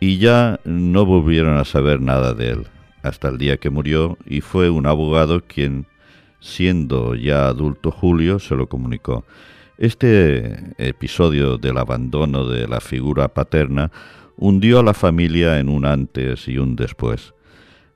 [0.00, 2.66] y ya no volvieron a saber nada de él,
[3.02, 5.86] hasta el día que murió, y fue un abogado quien,
[6.40, 9.24] siendo ya adulto Julio, se lo comunicó.
[9.78, 13.90] Este episodio del abandono de la figura paterna
[14.36, 17.34] hundió a la familia en un antes y un después.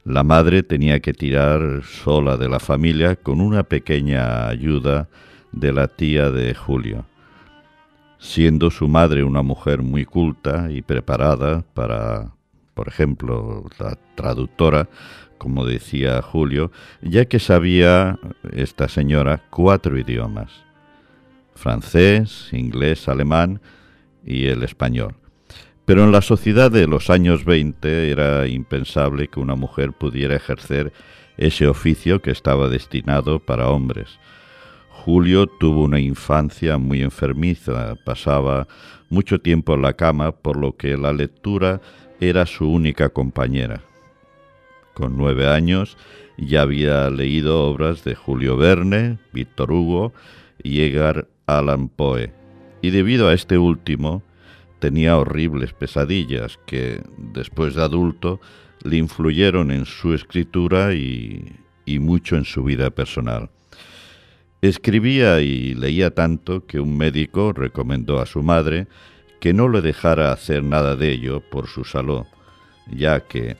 [0.04, 5.08] La madre tenía que tirar sola de la familia con una pequeña ayuda
[5.50, 7.06] de la tía de Julio.
[8.18, 12.30] Siendo su madre una mujer muy culta y preparada para,
[12.74, 14.88] por ejemplo, la traductora,
[15.38, 16.70] como decía Julio,
[17.02, 18.18] ya que sabía
[18.52, 20.52] esta señora cuatro idiomas,
[21.54, 23.60] francés, inglés, alemán
[24.24, 25.16] y el español.
[25.86, 30.92] Pero en la sociedad de los años 20 era impensable que una mujer pudiera ejercer
[31.36, 34.18] ese oficio que estaba destinado para hombres.
[34.90, 38.66] Julio tuvo una infancia muy enfermiza, pasaba
[39.10, 41.80] mucho tiempo en la cama, por lo que la lectura
[42.20, 43.82] era su única compañera.
[44.92, 45.96] Con nueve años
[46.36, 50.12] ya había leído obras de Julio Verne, Víctor Hugo
[50.60, 52.32] y Edgar Allan Poe,
[52.82, 54.24] y debido a este último,
[54.78, 58.40] tenía horribles pesadillas que, después de adulto,
[58.82, 61.60] le influyeron en su escritura y,
[62.00, 63.50] mucho en su vida personal.
[64.60, 68.86] Escribía y leía tanto que un médico recomendó a su madre
[69.40, 72.24] que no le dejara hacer nada de ello por su salud,
[72.90, 73.56] ya que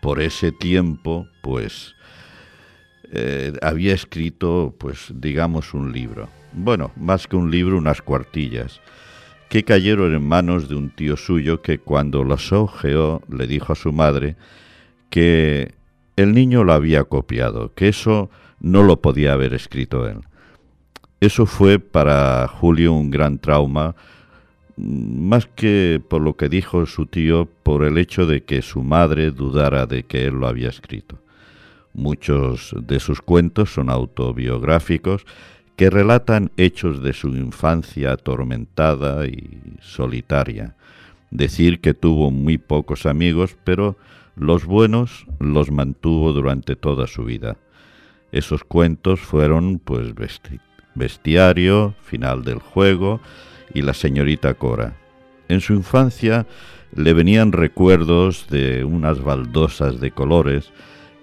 [0.00, 1.94] por ese tiempo, pues,
[3.12, 6.28] eh, había escrito, pues, digamos, un libro.
[6.52, 8.80] Bueno, más que un libro, unas cuartillas,
[9.48, 13.76] que cayeron en manos de un tío suyo que cuando los ojeó le dijo a
[13.76, 14.36] su madre
[15.10, 15.74] que
[16.16, 18.30] el niño lo había copiado, que eso
[18.60, 20.20] no lo podía haber escrito él.
[21.20, 23.96] Eso fue para Julio un gran trauma,
[24.76, 29.30] más que por lo que dijo su tío, por el hecho de que su madre
[29.30, 31.18] dudara de que él lo había escrito.
[31.94, 35.24] Muchos de sus cuentos son autobiográficos
[35.78, 40.74] que relatan hechos de su infancia atormentada y solitaria.
[41.30, 43.96] Decir que tuvo muy pocos amigos, pero
[44.34, 47.58] los buenos los mantuvo durante toda su vida.
[48.32, 50.14] Esos cuentos fueron pues
[50.96, 53.20] Bestiario, Final del juego
[53.72, 54.96] y La señorita Cora.
[55.46, 56.48] En su infancia
[56.92, 60.72] le venían recuerdos de unas baldosas de colores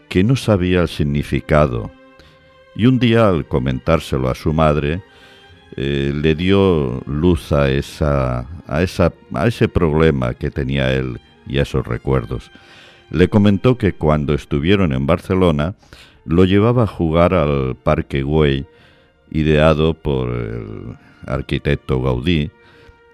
[0.08, 1.92] que no sabía el significado
[2.76, 5.02] y un día, al comentárselo a su madre,
[5.78, 11.58] eh, le dio luz a, esa, a, esa, a ese problema que tenía él y
[11.60, 12.52] a esos recuerdos.
[13.12, 15.76] Le comentó que cuando estuvieron en Barcelona,
[16.26, 18.68] lo llevaba a jugar al Parque Güell
[19.32, 22.52] ideado por el arquitecto Gaudí,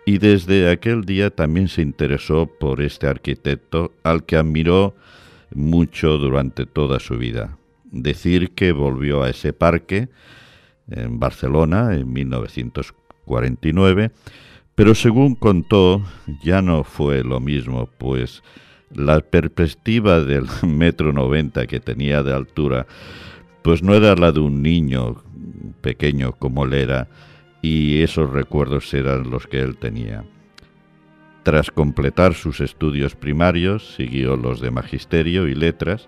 [0.06, 4.96] y desde aquel día también se interesó por este arquitecto al que admiró
[5.54, 7.58] mucho durante toda su vida.
[7.92, 10.10] Decir que volvió a ese parque
[10.90, 14.12] en Barcelona en 1949,
[14.76, 16.04] pero según contó
[16.44, 18.44] ya no fue lo mismo, pues
[18.94, 22.88] la perspectiva del metro noventa que tenía de altura,
[23.62, 25.24] pues no era la de un niño
[25.82, 27.08] pequeño como él era,
[27.62, 30.24] y esos recuerdos eran los que él tenía.
[31.44, 36.08] Tras completar sus estudios primarios, siguió los de magisterio y letras,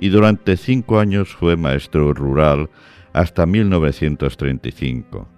[0.00, 2.70] y durante cinco años fue maestro rural
[3.12, 5.28] hasta 1935.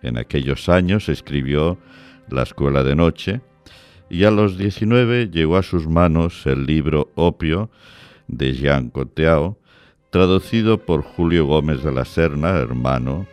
[0.00, 1.76] En aquellos años escribió
[2.28, 3.40] La Escuela de Noche,
[4.08, 7.68] y a los 19 llegó a sus manos el libro Opio
[8.28, 9.58] de Jean Cotteau,
[10.10, 13.26] traducido por Julio Gómez de la Serna, hermano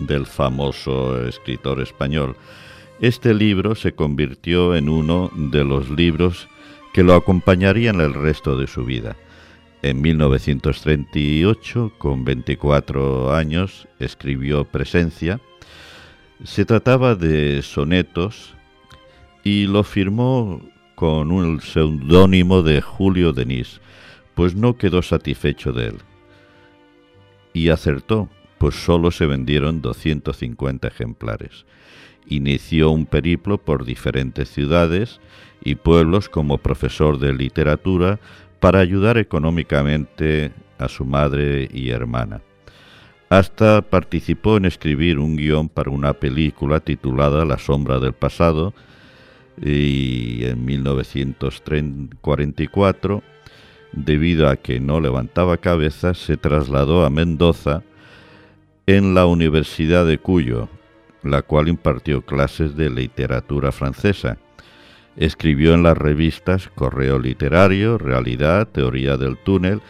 [0.00, 2.34] del famoso escritor español.
[3.00, 6.48] Este libro se convirtió en uno de los libros
[6.92, 9.14] que lo acompañarían el resto de su vida.
[9.82, 15.40] En 1938, con 24 años, escribió Presencia.
[16.44, 18.54] Se trataba de sonetos
[19.42, 20.60] y lo firmó
[20.94, 23.80] con un seudónimo de Julio Denis,
[24.34, 25.96] pues no quedó satisfecho de él.
[27.54, 28.28] Y acertó,
[28.58, 31.64] pues solo se vendieron 250 ejemplares.
[32.26, 35.20] Inició un periplo por diferentes ciudades
[35.64, 38.20] y pueblos como profesor de literatura
[38.60, 42.40] para ayudar económicamente a su madre y hermana.
[43.28, 48.74] Hasta participó en escribir un guion para una película titulada La sombra del pasado
[49.60, 53.22] y en 1944,
[53.92, 57.84] debido a que no levantaba cabeza, se trasladó a Mendoza
[58.86, 60.68] en la Universidad de Cuyo,
[61.22, 64.38] la cual impartió clases de literatura francesa.
[65.20, 69.82] Escribió en las revistas Correo Literario, Realidad, Teoría del Túnel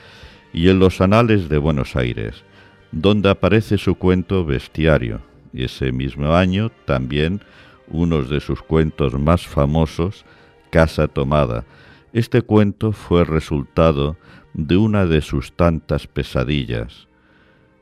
[0.52, 2.43] y en los Anales de Buenos Aires,
[2.90, 5.20] donde aparece su cuento Bestiario,
[5.52, 7.43] y ese mismo año también
[7.86, 10.24] uno de sus cuentos más famosos,
[10.70, 11.65] Casa Tomada.
[12.12, 14.16] Este cuento fue resultado
[14.52, 17.07] de una de sus tantas pesadillas.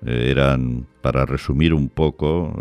[0.05, 2.55] Eh, eran, para resumir un poco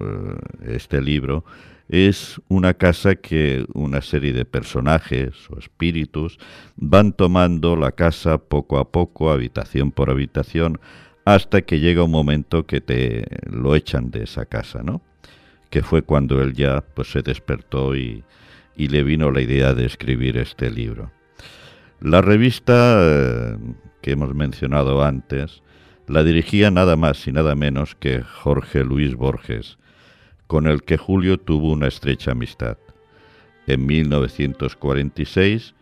[0.61, 1.43] eh, este libro,
[1.89, 6.37] es una casa que una serie de personajes o espíritus
[6.75, 10.79] van tomando la casa poco a poco, habitación por habitación,
[11.25, 15.01] hasta que llega un momento que te lo echan de esa casa, ¿no?
[15.69, 18.23] que fue cuando él ya pues, se despertó y,
[18.75, 21.11] y le vino la idea de escribir este libro.
[21.99, 23.57] La revista eh,
[24.01, 25.63] que hemos mencionado antes
[26.07, 29.77] la dirigía nada más y nada menos que Jorge Luis Borges,
[30.47, 32.77] con el que Julio tuvo una estrecha amistad.
[33.67, 35.75] En 1946,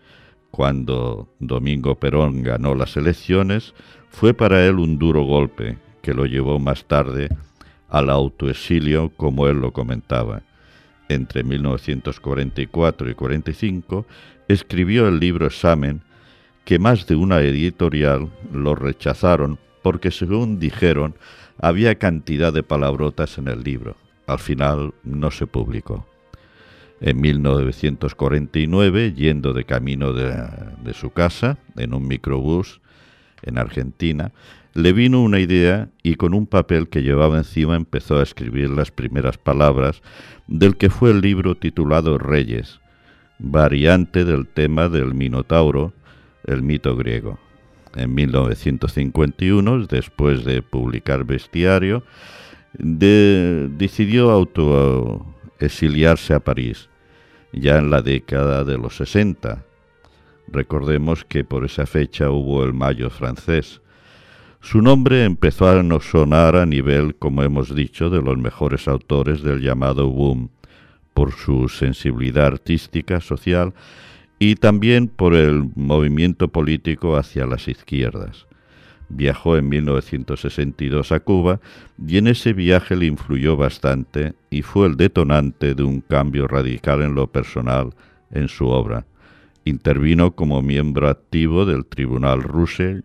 [0.51, 3.73] cuando Domingo Perón ganó las elecciones,
[4.09, 7.29] fue para él un duro golpe que lo llevó más tarde
[7.89, 10.41] al autoexilio, como él lo comentaba.
[11.09, 14.05] Entre 1944 y 45
[14.47, 16.01] escribió el libro Examen,
[16.63, 21.15] que más de una editorial lo rechazaron porque, según dijeron,
[21.59, 23.95] había cantidad de palabrotas en el libro.
[24.27, 26.05] Al final no se publicó.
[27.01, 30.33] En 1949, yendo de camino de,
[30.83, 32.81] de su casa en un microbús
[33.43, 34.31] en Argentina,
[34.75, 38.91] le vino una idea y con un papel que llevaba encima empezó a escribir las
[38.91, 40.01] primeras palabras
[40.47, 42.81] del que fue el libro titulado Reyes,
[43.39, 45.93] variante del tema del Minotauro,
[46.43, 47.39] el mito griego.
[47.95, 52.03] En 1951, después de publicar Bestiario,
[52.79, 56.89] decidió autoexiliarse a París,
[57.51, 59.63] ya en la década de los 60.
[60.47, 63.81] Recordemos que por esa fecha hubo el Mayo francés,
[64.65, 69.61] su nombre empezó a sonar a nivel, como hemos dicho, de los mejores autores del
[69.61, 70.49] llamado boom,
[71.13, 73.75] por su sensibilidad artística, social
[74.39, 78.47] y también por el movimiento político hacia las izquierdas.
[79.09, 81.59] Viajó en 1962 a Cuba
[82.07, 87.01] y en ese viaje le influyó bastante y fue el detonante de un cambio radical
[87.01, 87.93] en lo personal
[88.31, 89.05] en su obra.
[89.63, 93.01] Intervino como miembro activo del Tribunal Russell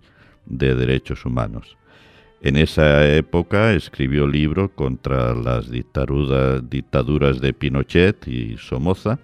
[0.47, 1.77] de Derechos Humanos.
[2.43, 9.19] En esa época escribió libros contra las dictaduras de Pinochet y Somoza,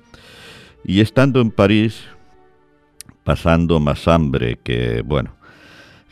[0.85, 2.05] y estando en París,
[3.24, 5.35] pasando más hambre que, bueno,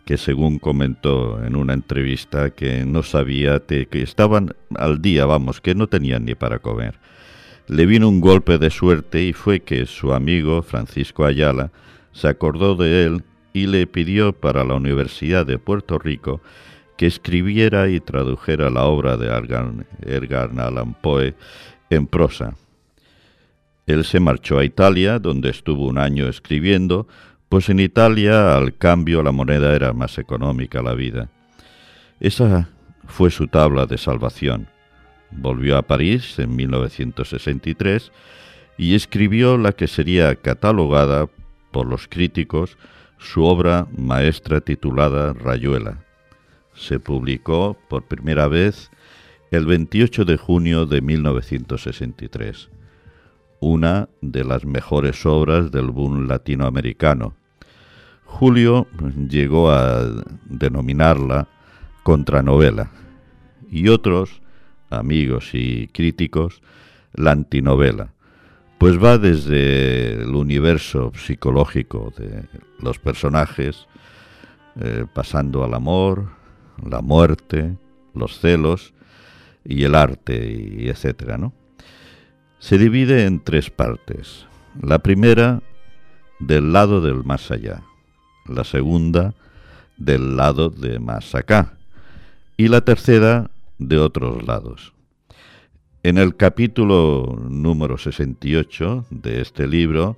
[0.05, 5.75] que según comentó en una entrevista que no sabía que estaban al día, vamos, que
[5.75, 6.99] no tenían ni para comer.
[7.67, 11.71] Le vino un golpe de suerte y fue que su amigo Francisco Ayala
[12.13, 13.25] se acordó de él
[13.55, 16.43] y le pidió para la Universidad de Puerto Rico
[16.99, 19.27] que escribiera y tradujera la obra de
[20.03, 21.35] Edgar Allan Poe
[21.91, 22.55] en prosa.
[23.87, 27.07] Él se marchó a Italia, donde estuvo un año escribiendo,
[27.49, 31.29] pues en Italia al cambio la moneda era más económica la vida.
[32.21, 32.69] Esa
[33.07, 34.69] fue su tabla de salvación.
[35.31, 38.13] Volvió a París en 1963
[38.79, 41.29] y escribió la que sería catalogada
[41.71, 42.77] por los críticos
[43.19, 46.05] su obra maestra titulada Rayuela.
[46.75, 48.91] Se publicó por primera vez
[49.51, 52.71] el 28 de junio de 1963
[53.65, 57.35] una de las mejores obras del boom latinoamericano.
[58.27, 58.87] Julio
[59.29, 60.05] llegó a
[60.45, 61.49] denominarla
[62.03, 62.91] contranovela
[63.71, 64.43] y otros
[64.91, 66.63] amigos y críticos
[67.15, 68.13] la antinovela,
[68.79, 72.45] pues va desde el universo psicológico de
[72.81, 73.87] los personajes,
[74.81, 76.29] eh, pasando al amor,
[76.85, 77.79] la muerte,
[78.15, 78.93] los celos
[79.65, 81.55] y el arte etcétera, ¿no?
[82.65, 84.47] Se divide en tres partes.
[84.81, 85.61] La primera,
[86.39, 87.83] del lado del más allá.
[88.47, 89.35] La segunda,
[89.99, 91.75] del lado de más acá.
[92.57, 94.95] Y la tercera, de otros lados.
[96.03, 100.17] En el capítulo número 68 de este libro,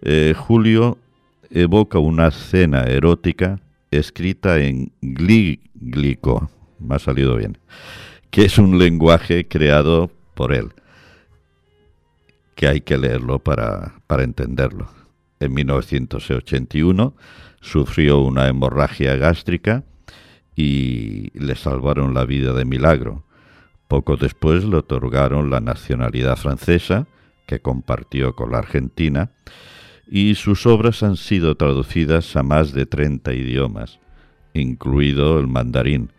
[0.00, 0.96] eh, Julio
[1.50, 6.48] evoca una escena erótica escrita en glíglico,
[6.78, 7.58] me ha salido bien,
[8.30, 10.72] que es un lenguaje creado por él
[12.56, 14.88] que hay que leerlo para, para entenderlo.
[15.38, 17.14] En 1981
[17.60, 19.84] sufrió una hemorragia gástrica
[20.56, 23.24] y le salvaron la vida de milagro.
[23.88, 27.06] Poco después le otorgaron la nacionalidad francesa,
[27.46, 29.30] que compartió con la Argentina,
[30.08, 34.00] y sus obras han sido traducidas a más de 30 idiomas,
[34.54, 36.10] incluido el mandarín.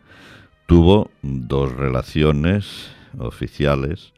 [0.68, 4.14] Tuvo dos relaciones oficiales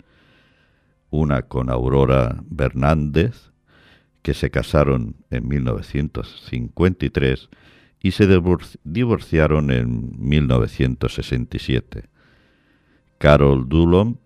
[1.10, 3.52] una con Aurora Bernández,
[4.22, 7.50] que se casaron en 1953
[8.02, 8.28] y se
[8.84, 12.10] divorciaron en 1967.
[13.18, 14.18] Carol Dulom,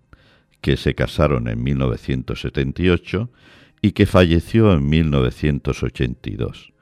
[0.60, 3.30] que se casaron en 1978
[3.82, 6.72] y que falleció en 1982.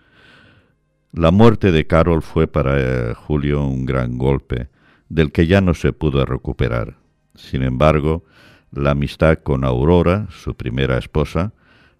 [1.12, 4.68] La muerte de Carol fue para eh, Julio un gran golpe,
[5.08, 6.96] del que ya no se pudo recuperar.
[7.34, 8.24] Sin embargo,
[8.72, 11.52] la amistad con Aurora, su primera esposa,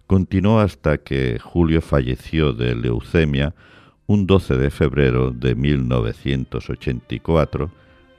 [0.07, 3.53] continuó hasta que Julio falleció de leucemia
[4.07, 7.71] un 12 de febrero de 1984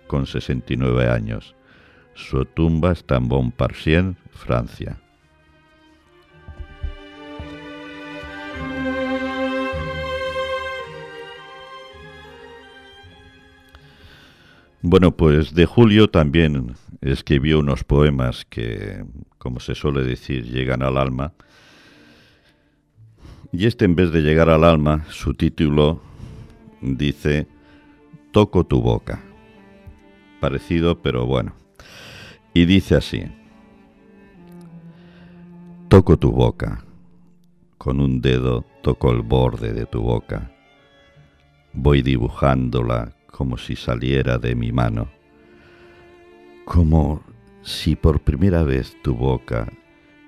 [0.06, 1.54] con 69 años.
[2.14, 4.98] Su tumba está en Montparnasse, Francia.
[14.80, 16.74] Bueno, pues de Julio también
[17.12, 19.04] escribió unos poemas que,
[19.38, 21.34] como se suele decir, llegan al alma.
[23.52, 26.00] Y este, en vez de llegar al alma, su título
[26.80, 27.46] dice
[28.32, 29.22] Toco tu boca.
[30.40, 31.54] Parecido, pero bueno.
[32.52, 33.24] Y dice así.
[35.88, 36.84] Toco tu boca.
[37.78, 40.50] Con un dedo toco el borde de tu boca.
[41.72, 45.08] Voy dibujándola como si saliera de mi mano,
[46.64, 47.22] como
[47.62, 49.72] si por primera vez tu boca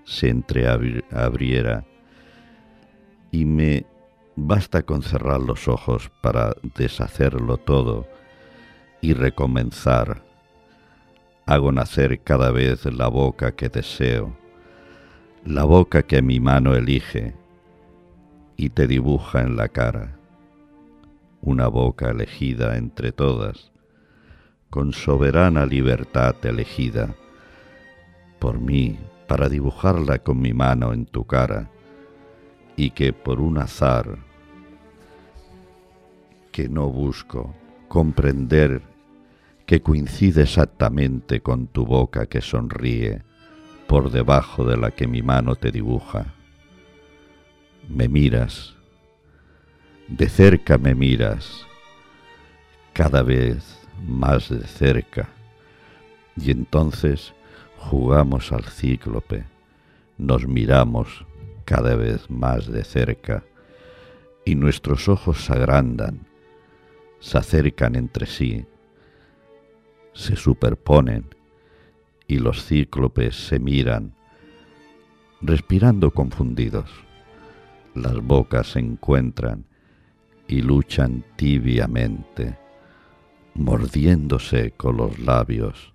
[0.04, 1.84] se entreabriera
[3.30, 3.86] y me
[4.36, 8.06] basta con cerrar los ojos para deshacerlo todo
[9.00, 10.24] y recomenzar.
[11.46, 14.36] Hago nacer cada vez la boca que deseo,
[15.44, 17.34] la boca que mi mano elige
[18.56, 20.16] y te dibuja en la cara
[21.46, 23.70] una boca elegida entre todas,
[24.70, 27.14] con soberana libertad elegida,
[28.38, 31.70] por mí, para dibujarla con mi mano en tu cara,
[32.76, 34.18] y que por un azar
[36.52, 37.54] que no busco
[37.88, 38.82] comprender
[39.66, 43.22] que coincide exactamente con tu boca que sonríe
[43.86, 46.34] por debajo de la que mi mano te dibuja.
[47.88, 48.74] Me miras,
[50.08, 51.66] de cerca me miras,
[52.92, 55.28] cada vez más de cerca,
[56.36, 57.32] y entonces
[57.78, 59.44] jugamos al cíclope,
[60.18, 61.24] nos miramos
[61.64, 63.44] cada vez más de cerca,
[64.44, 66.26] y nuestros ojos se agrandan,
[67.20, 68.64] se acercan entre sí,
[70.12, 71.26] se superponen
[72.26, 74.14] y los cíclopes se miran,
[75.40, 76.90] respirando confundidos.
[77.94, 79.64] Las bocas se encuentran
[80.48, 82.56] y luchan tibiamente,
[83.58, 85.92] mordiéndose con los labios,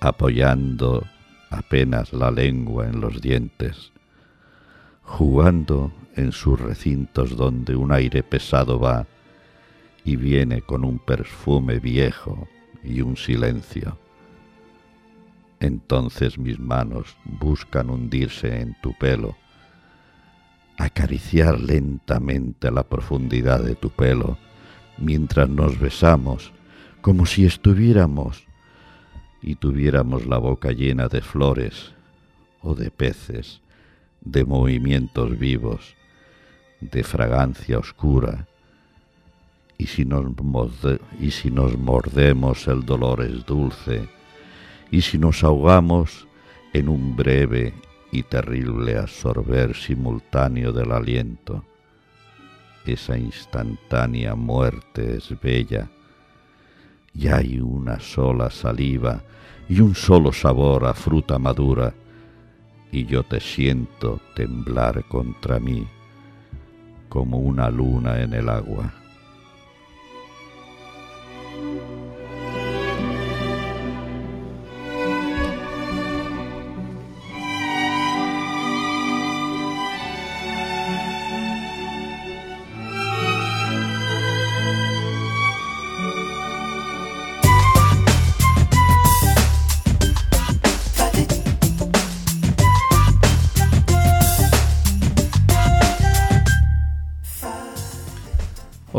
[0.00, 1.06] apoyando
[1.50, 3.92] apenas la lengua en los dientes,
[5.02, 9.06] jugando en sus recintos donde un aire pesado va
[10.04, 12.48] y viene con un perfume viejo
[12.82, 13.98] y un silencio.
[15.60, 19.36] Entonces mis manos buscan hundirse en tu pelo,
[20.76, 24.38] acariciar lentamente la profundidad de tu pelo,
[25.02, 26.52] mientras nos besamos,
[27.00, 28.46] como si estuviéramos
[29.42, 31.92] y tuviéramos la boca llena de flores
[32.62, 33.60] o de peces,
[34.20, 35.96] de movimientos vivos,
[36.80, 38.46] de fragancia oscura,
[39.76, 40.24] y si nos,
[41.20, 44.08] y si nos mordemos el dolor es dulce,
[44.92, 46.28] y si nos ahogamos
[46.72, 47.74] en un breve
[48.12, 51.64] y terrible absorber simultáneo del aliento,
[52.86, 55.88] esa instantánea muerte es bella,
[57.14, 59.22] y hay una sola saliva
[59.68, 61.94] y un solo sabor a fruta madura,
[62.90, 65.86] y yo te siento temblar contra mí
[67.08, 69.01] como una luna en el agua.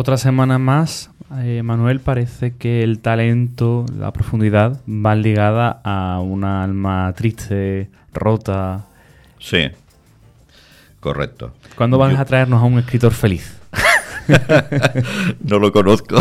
[0.04, 6.62] Otra semana más, eh, Manuel, parece que el talento, la profundidad, va ligada a una
[6.62, 8.84] alma triste, rota.
[9.40, 9.60] Sí,
[11.00, 11.54] correcto.
[11.78, 13.58] ¿Cuándo vas Yo- a traernos a un escritor feliz?
[15.42, 16.18] no lo conozco.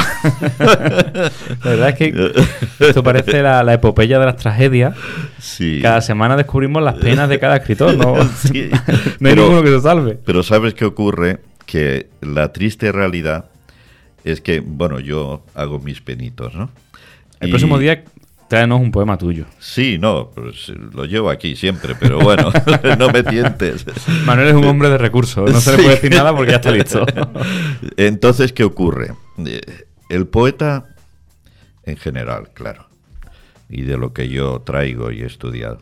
[0.60, 1.30] La
[1.64, 2.32] verdad es que
[2.78, 4.96] esto parece la, la epopeya de las tragedias.
[5.40, 5.80] Sí.
[5.82, 8.14] Cada semana descubrimos las penas de cada escritor, ¿no?
[8.36, 8.70] Sí.
[9.18, 10.20] no hay Pero- ninguno que se salve.
[10.24, 11.40] Pero ¿sabes qué ocurre?
[11.66, 13.46] Que la triste realidad
[14.24, 16.70] es que, bueno, yo hago mis penitos, ¿no?
[17.40, 18.04] El Y- próximo día,
[18.48, 19.46] tráenos un poema tuyo.
[19.58, 22.50] Sí, no, pues lo llevo aquí siempre, pero bueno,
[22.98, 23.84] no me tientes.
[24.26, 26.70] Manuel es un hombre de recursos, no se le puede decir nada porque ya está
[26.70, 27.04] listo.
[27.96, 29.14] Entonces, ¿qué ocurre?
[29.44, 29.60] Eh,
[30.08, 30.86] El poeta,
[31.84, 32.86] en general, claro,
[33.68, 35.78] y de lo que yo traigo y he estudiado,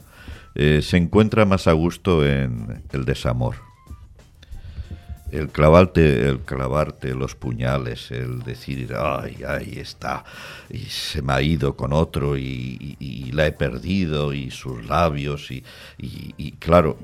[0.55, 3.57] eh, se encuentra más a gusto en el desamor.
[5.33, 10.25] El clavarte, el clavarte los puñales, el decir, ay, ahí está,
[10.69, 15.63] y se me ha ido con otro y, la he perdido, y sus labios, y,
[15.99, 16.99] y- y claro,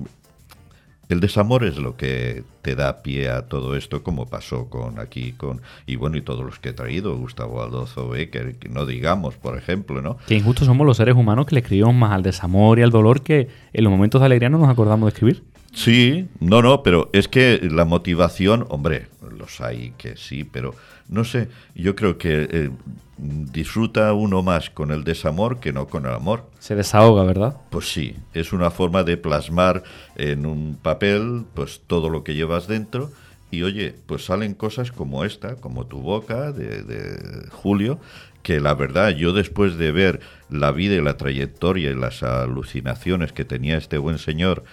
[1.09, 5.31] el desamor es lo que te da pie a todo esto, como pasó con aquí,
[5.32, 9.36] con y bueno, y todos los que he traído, Gustavo Aldozo Becker, que no digamos,
[9.36, 10.19] por ejemplo, ¿no?
[10.27, 13.23] Que injustos somos los seres humanos que le escribimos más al desamor y al dolor
[13.23, 15.44] que en los momentos de alegría no nos acordamos de escribir.
[15.77, 20.74] Sí, no, no, pero es que la motivación, hombre, los hay que sí, pero
[21.07, 22.70] no sé, yo creo que eh,
[23.19, 26.47] disfruta uno más con el desamor que no con el amor.
[26.61, 27.59] Se desahoga, ¿verdad?
[27.69, 29.82] Pues sí, es una forma de plasmar
[30.16, 33.11] en un papel pues todo lo que llevas dentro
[33.51, 38.01] y oye, pues salen cosas como esta, como tu boca de, de Julio,
[38.43, 43.35] que la verdad yo después de ver la vida y la trayectoria y las alucinaciones
[43.35, 44.65] que tenía este buen señor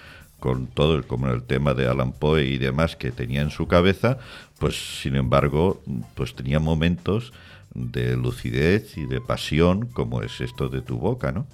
[0.43, 3.65] con todo el, como el tema de Alan Poe y demás que tenía en su
[3.65, 4.17] cabeza,
[4.59, 5.81] pues sin embargo,
[6.15, 7.31] pues tenía momentos
[7.73, 11.47] de lucidez y de pasión como es esto de tu boca, ¿no?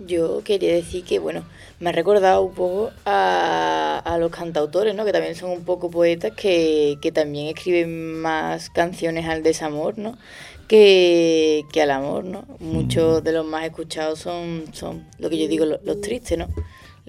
[0.00, 1.44] Yo quería decir que, bueno,
[1.78, 5.04] me ha recordado un poco a, a los cantautores, ¿no?
[5.04, 10.18] Que también son un poco poetas, que, que también escriben más canciones al desamor, ¿no?
[10.66, 12.46] Que, que al amor, ¿no?
[12.58, 16.48] Muchos de los más escuchados son, son lo que yo digo, los, los tristes, ¿no?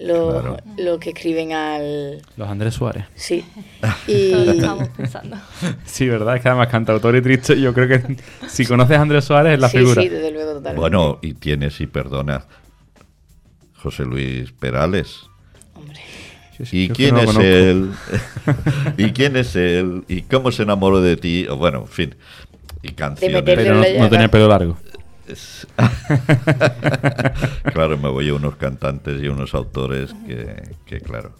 [0.02, 0.56] Los, Claro.
[0.78, 2.22] los que escriben al...
[2.36, 3.04] Los Andrés Suárez.
[3.14, 3.44] Sí.
[4.06, 5.36] Y, estamos pensando.
[5.84, 6.36] Sí, ¿verdad?
[6.36, 8.16] Es que además cantautor y triste, yo creo que
[8.48, 10.02] si conoces a Andrés Suárez es la sí, figura.
[10.02, 10.80] sí, desde luego, totalmente.
[10.80, 12.44] Bueno, y tienes, y perdona,
[13.82, 15.26] José Luis Perales.
[15.74, 16.00] Hombre.
[16.72, 17.48] ¿Y yo quién no es lo conozco.
[17.48, 17.90] él?
[18.98, 20.04] ¿Y quién es él?
[20.08, 21.46] ¿Y cómo se enamoró de ti?
[21.48, 22.14] O bueno, en fin.
[22.82, 23.42] Y canciones.
[23.42, 24.76] Pero no, no tenía pelo largo.
[27.72, 31.32] Claro, me voy a unos cantantes y unos autores que, que claro.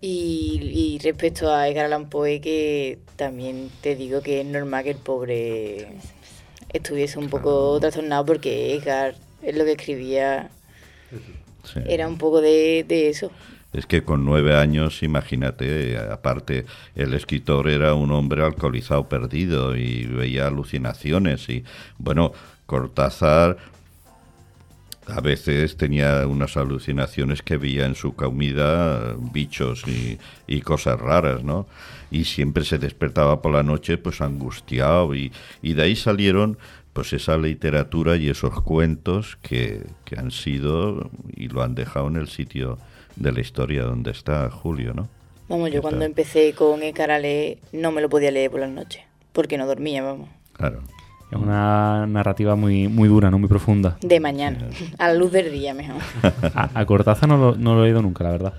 [0.00, 4.90] Y, y respecto a Edgar Allan Poe, que también te digo que es normal que
[4.90, 5.88] el pobre
[6.72, 10.50] estuviese un poco trastornado porque Edgar es lo que escribía
[11.64, 11.80] Sí.
[11.86, 13.32] era un poco de, de eso.
[13.72, 16.64] Es que con nueve años, imagínate, aparte,
[16.94, 21.64] el escritor era un hombre alcoholizado perdido y veía alucinaciones y,
[21.98, 22.32] bueno,
[22.66, 23.56] Cortázar
[25.08, 30.18] a veces tenía unas alucinaciones que veía en su comida bichos y,
[30.48, 31.66] y cosas raras, ¿no?
[32.10, 35.32] Y siempre se despertaba por la noche pues angustiado y,
[35.62, 36.58] y de ahí salieron
[36.92, 42.16] pues esa literatura y esos cuentos que, que han sido y lo han dejado en
[42.16, 42.78] el sitio
[43.16, 45.08] de la historia donde está Julio, ¿no?
[45.48, 49.02] Vamos, yo ¿Qué cuando empecé con leer no me lo podía leer por las noches,
[49.32, 50.28] porque no dormía, vamos.
[50.54, 50.82] Claro.
[51.36, 53.96] Es una narrativa muy, muy dura, no muy profunda.
[54.00, 54.58] De mañana,
[54.98, 56.02] a la luz del día mejor.
[56.54, 58.54] A, a Cortázar no lo, no lo he leído nunca, la verdad.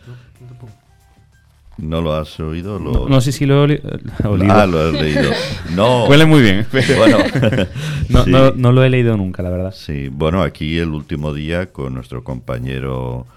[1.77, 2.79] ¿No lo has oído?
[2.79, 2.91] Lo...
[2.91, 3.81] No, no sé si lo he oli-
[4.27, 4.51] olido.
[4.51, 5.29] Ah, lo has leído.
[5.75, 6.05] No.
[6.09, 6.65] Huele muy bien.
[6.97, 7.17] Bueno,
[8.09, 8.31] no, sí.
[8.31, 9.71] no, no lo he leído nunca, la verdad.
[9.77, 13.27] Sí, bueno, aquí el último día con nuestro compañero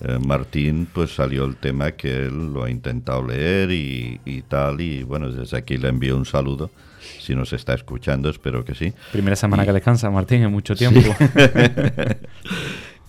[0.00, 4.80] eh, Martín, pues salió el tema que él lo ha intentado leer y, y tal,
[4.80, 6.70] y bueno, desde aquí le envío un saludo.
[7.18, 8.92] Si nos está escuchando, espero que sí.
[9.12, 11.00] Primera semana Y- que descansa, Martín, en mucho tiempo.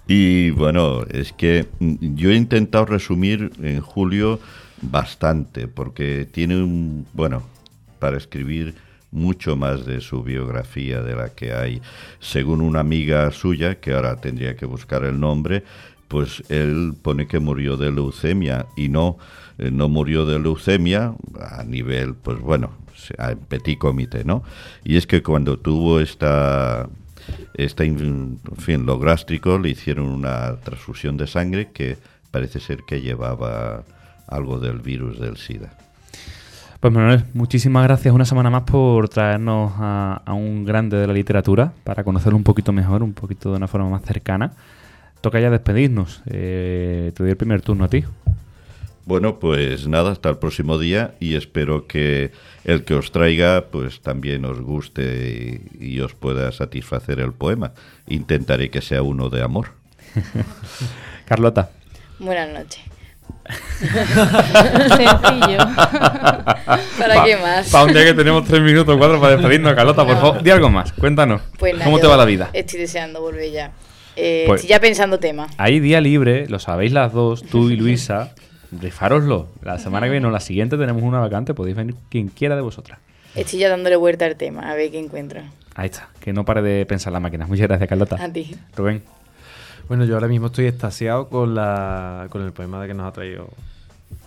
[0.07, 4.39] y bueno, es que mm, yo he intentado resumir en Julio
[4.81, 7.43] bastante, porque tiene un, bueno,
[7.99, 8.75] para escribir
[9.11, 11.81] mucho más de su biografía de la que hay,
[12.19, 15.63] según una amiga suya, que ahora tendría que buscar el nombre,
[16.11, 19.17] pues él pone que murió de leucemia y no,
[19.57, 22.71] eh, no murió de leucemia a nivel, pues bueno,
[23.17, 24.43] a petit comité, ¿no?
[24.83, 26.89] Y es que cuando tuvo esta
[27.53, 31.97] esta, en fin, lo gástrico, le hicieron una transfusión de sangre que
[32.29, 33.83] parece ser que llevaba
[34.27, 35.69] algo del virus del SIDA.
[36.81, 41.71] Pues Manuel, muchísimas gracias una semana más por traernos a un grande de la literatura
[41.85, 44.51] para conocerlo un poquito mejor, un poquito de una forma más cercana.
[45.21, 46.21] Toca ya despedirnos.
[46.27, 48.03] Eh, te doy el primer turno a ti.
[49.05, 52.31] Bueno, pues nada, hasta el próximo día y espero que
[52.65, 57.71] el que os traiga pues también os guste y, y os pueda satisfacer el poema.
[58.07, 59.69] Intentaré que sea uno de amor.
[61.25, 61.71] Carlota.
[62.19, 62.81] Buenas noches.
[63.79, 65.57] Sencillo.
[66.97, 67.69] ¿Para qué más?
[67.69, 70.21] Para un día que tenemos tres minutos o cuatro para despedirnos, Carlota, por No.
[70.21, 70.93] favor, di algo más.
[70.93, 71.41] Cuéntanos.
[71.57, 72.49] Pues nada, ¿Cómo te va la vida?
[72.53, 73.71] Estoy deseando volver ya.
[74.15, 75.53] Eh, Pues- Estoy ya pensando temas.
[75.57, 78.33] Hay día libre, lo sabéis las dos, tú y Luisa.
[78.79, 79.47] Rifároslo.
[79.63, 82.61] La semana que viene o la siguiente tenemos una vacante, podéis venir quien quiera de
[82.61, 82.99] vosotras.
[83.35, 85.41] Estoy ya dándole vuelta al tema, a ver qué encuentro.
[85.75, 87.47] Ahí está, que no pare de pensar la máquina.
[87.47, 88.21] Muchas gracias, Carlota.
[88.21, 88.55] A ti.
[88.75, 89.03] Rubén.
[89.87, 93.11] Bueno, yo ahora mismo estoy extasiado con, la, con el poema de que nos ha
[93.11, 93.49] traído.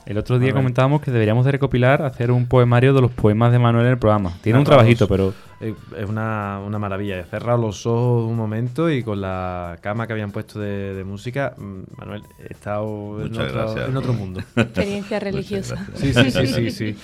[0.06, 3.58] El otro día comentábamos que deberíamos de recopilar, hacer un poemario de los poemas de
[3.58, 4.32] Manuel en el programa.
[4.42, 7.18] Tiene un trabajito, pero Eh, Es una, una maravilla.
[7.20, 11.04] He cerrado los ojos un momento y con la cama que habían puesto de, de
[11.04, 13.88] música, mm, Manuel, he estado en otro, gracias.
[13.88, 14.40] en otro mundo.
[14.56, 15.76] Experiencia religiosa.
[15.94, 16.96] Sí, sí, sí, sí, sí.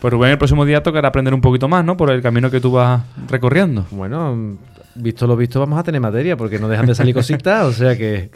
[0.00, 1.98] pues Rubén el próximo día tocará aprender un poquito más, ¿no?
[1.98, 3.84] Por el camino que tú vas recorriendo.
[3.90, 4.56] Bueno,
[4.94, 7.94] visto lo visto, vamos a tener materia porque no dejan de salir cositas, o sea
[7.96, 8.30] que...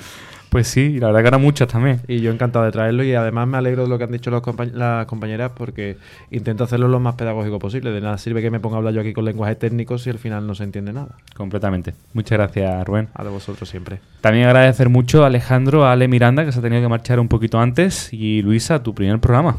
[0.50, 2.00] Pues sí, y la verdad que eran muchas también.
[2.08, 4.42] Y yo encantado de traerlo y además me alegro de lo que han dicho los
[4.42, 5.96] compa- las compañeras porque
[6.30, 7.90] intento hacerlo lo más pedagógico posible.
[7.90, 10.18] De nada sirve que me ponga a hablar yo aquí con lenguajes técnicos si al
[10.18, 11.08] final no se entiende nada.
[11.36, 11.94] Completamente.
[12.14, 13.08] Muchas gracias, Rubén.
[13.14, 13.98] A vosotros siempre.
[14.20, 17.28] También agradecer mucho a Alejandro, a Ale Miranda, que se ha tenido que marchar un
[17.28, 19.56] poquito antes, y Luisa, tu primer programa.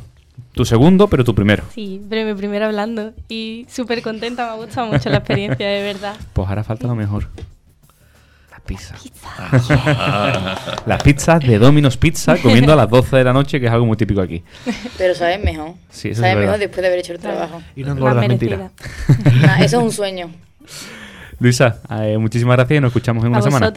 [0.53, 1.63] Tu segundo, pero tu primero.
[1.73, 3.11] Sí, pero mi primero hablando.
[3.27, 6.15] Y súper contenta, me ha gustado mucho la experiencia, de verdad.
[6.33, 7.27] Pues ahora falta lo mejor.
[8.67, 9.11] Las pizzas.
[10.85, 13.85] Las pizzas de Domino's Pizza comiendo a las 12 de la noche, que es algo
[13.85, 14.43] muy típico aquí.
[14.97, 15.73] Pero sabes mejor.
[15.89, 17.61] Sí, eso es sabes mejor después de haber hecho el trabajo.
[17.75, 18.71] Y no Más engordas mentira.
[19.07, 19.53] merecida.
[19.55, 20.31] Ah, eso es un sueño.
[21.39, 23.71] Luisa, eh, muchísimas gracias y nos escuchamos en una semana.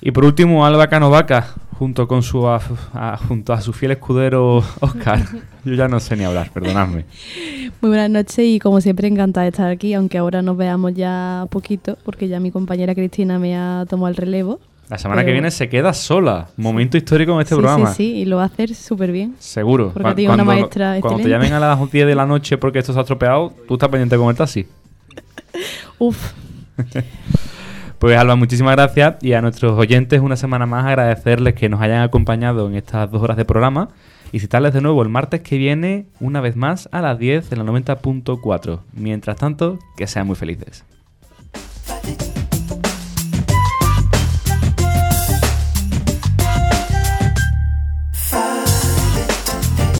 [0.00, 2.60] Y por último, Alba Canovaca, junto con su a-
[2.92, 5.24] a- junto a su fiel escudero Oscar.
[5.64, 7.06] Yo ya no sé ni hablar, perdonadme.
[7.80, 11.46] Muy buenas noches y como siempre encantada de estar aquí, aunque ahora nos veamos ya
[11.50, 14.60] poquito, porque ya mi compañera Cristina me ha tomado el relevo.
[14.90, 16.48] La semana que Pero- viene se queda sola.
[16.58, 17.86] Momento histórico en este sí, programa.
[17.90, 19.36] sí, sí, y lo va a hacer súper bien.
[19.38, 19.92] Seguro.
[19.94, 22.92] Porque tiene una maestra Cuando te llamen a las 10 de la noche porque esto
[22.92, 24.66] se ha estropeado, tú estás pendiente con el taxi.
[25.98, 26.32] Uf,
[28.00, 32.00] Pues Alba, muchísimas gracias y a nuestros oyentes una semana más agradecerles que nos hayan
[32.00, 33.90] acompañado en estas dos horas de programa
[34.32, 37.58] y citarles de nuevo el martes que viene una vez más a las 10 en
[37.58, 38.80] la 90.4.
[38.94, 40.82] Mientras tanto, que sean muy felices.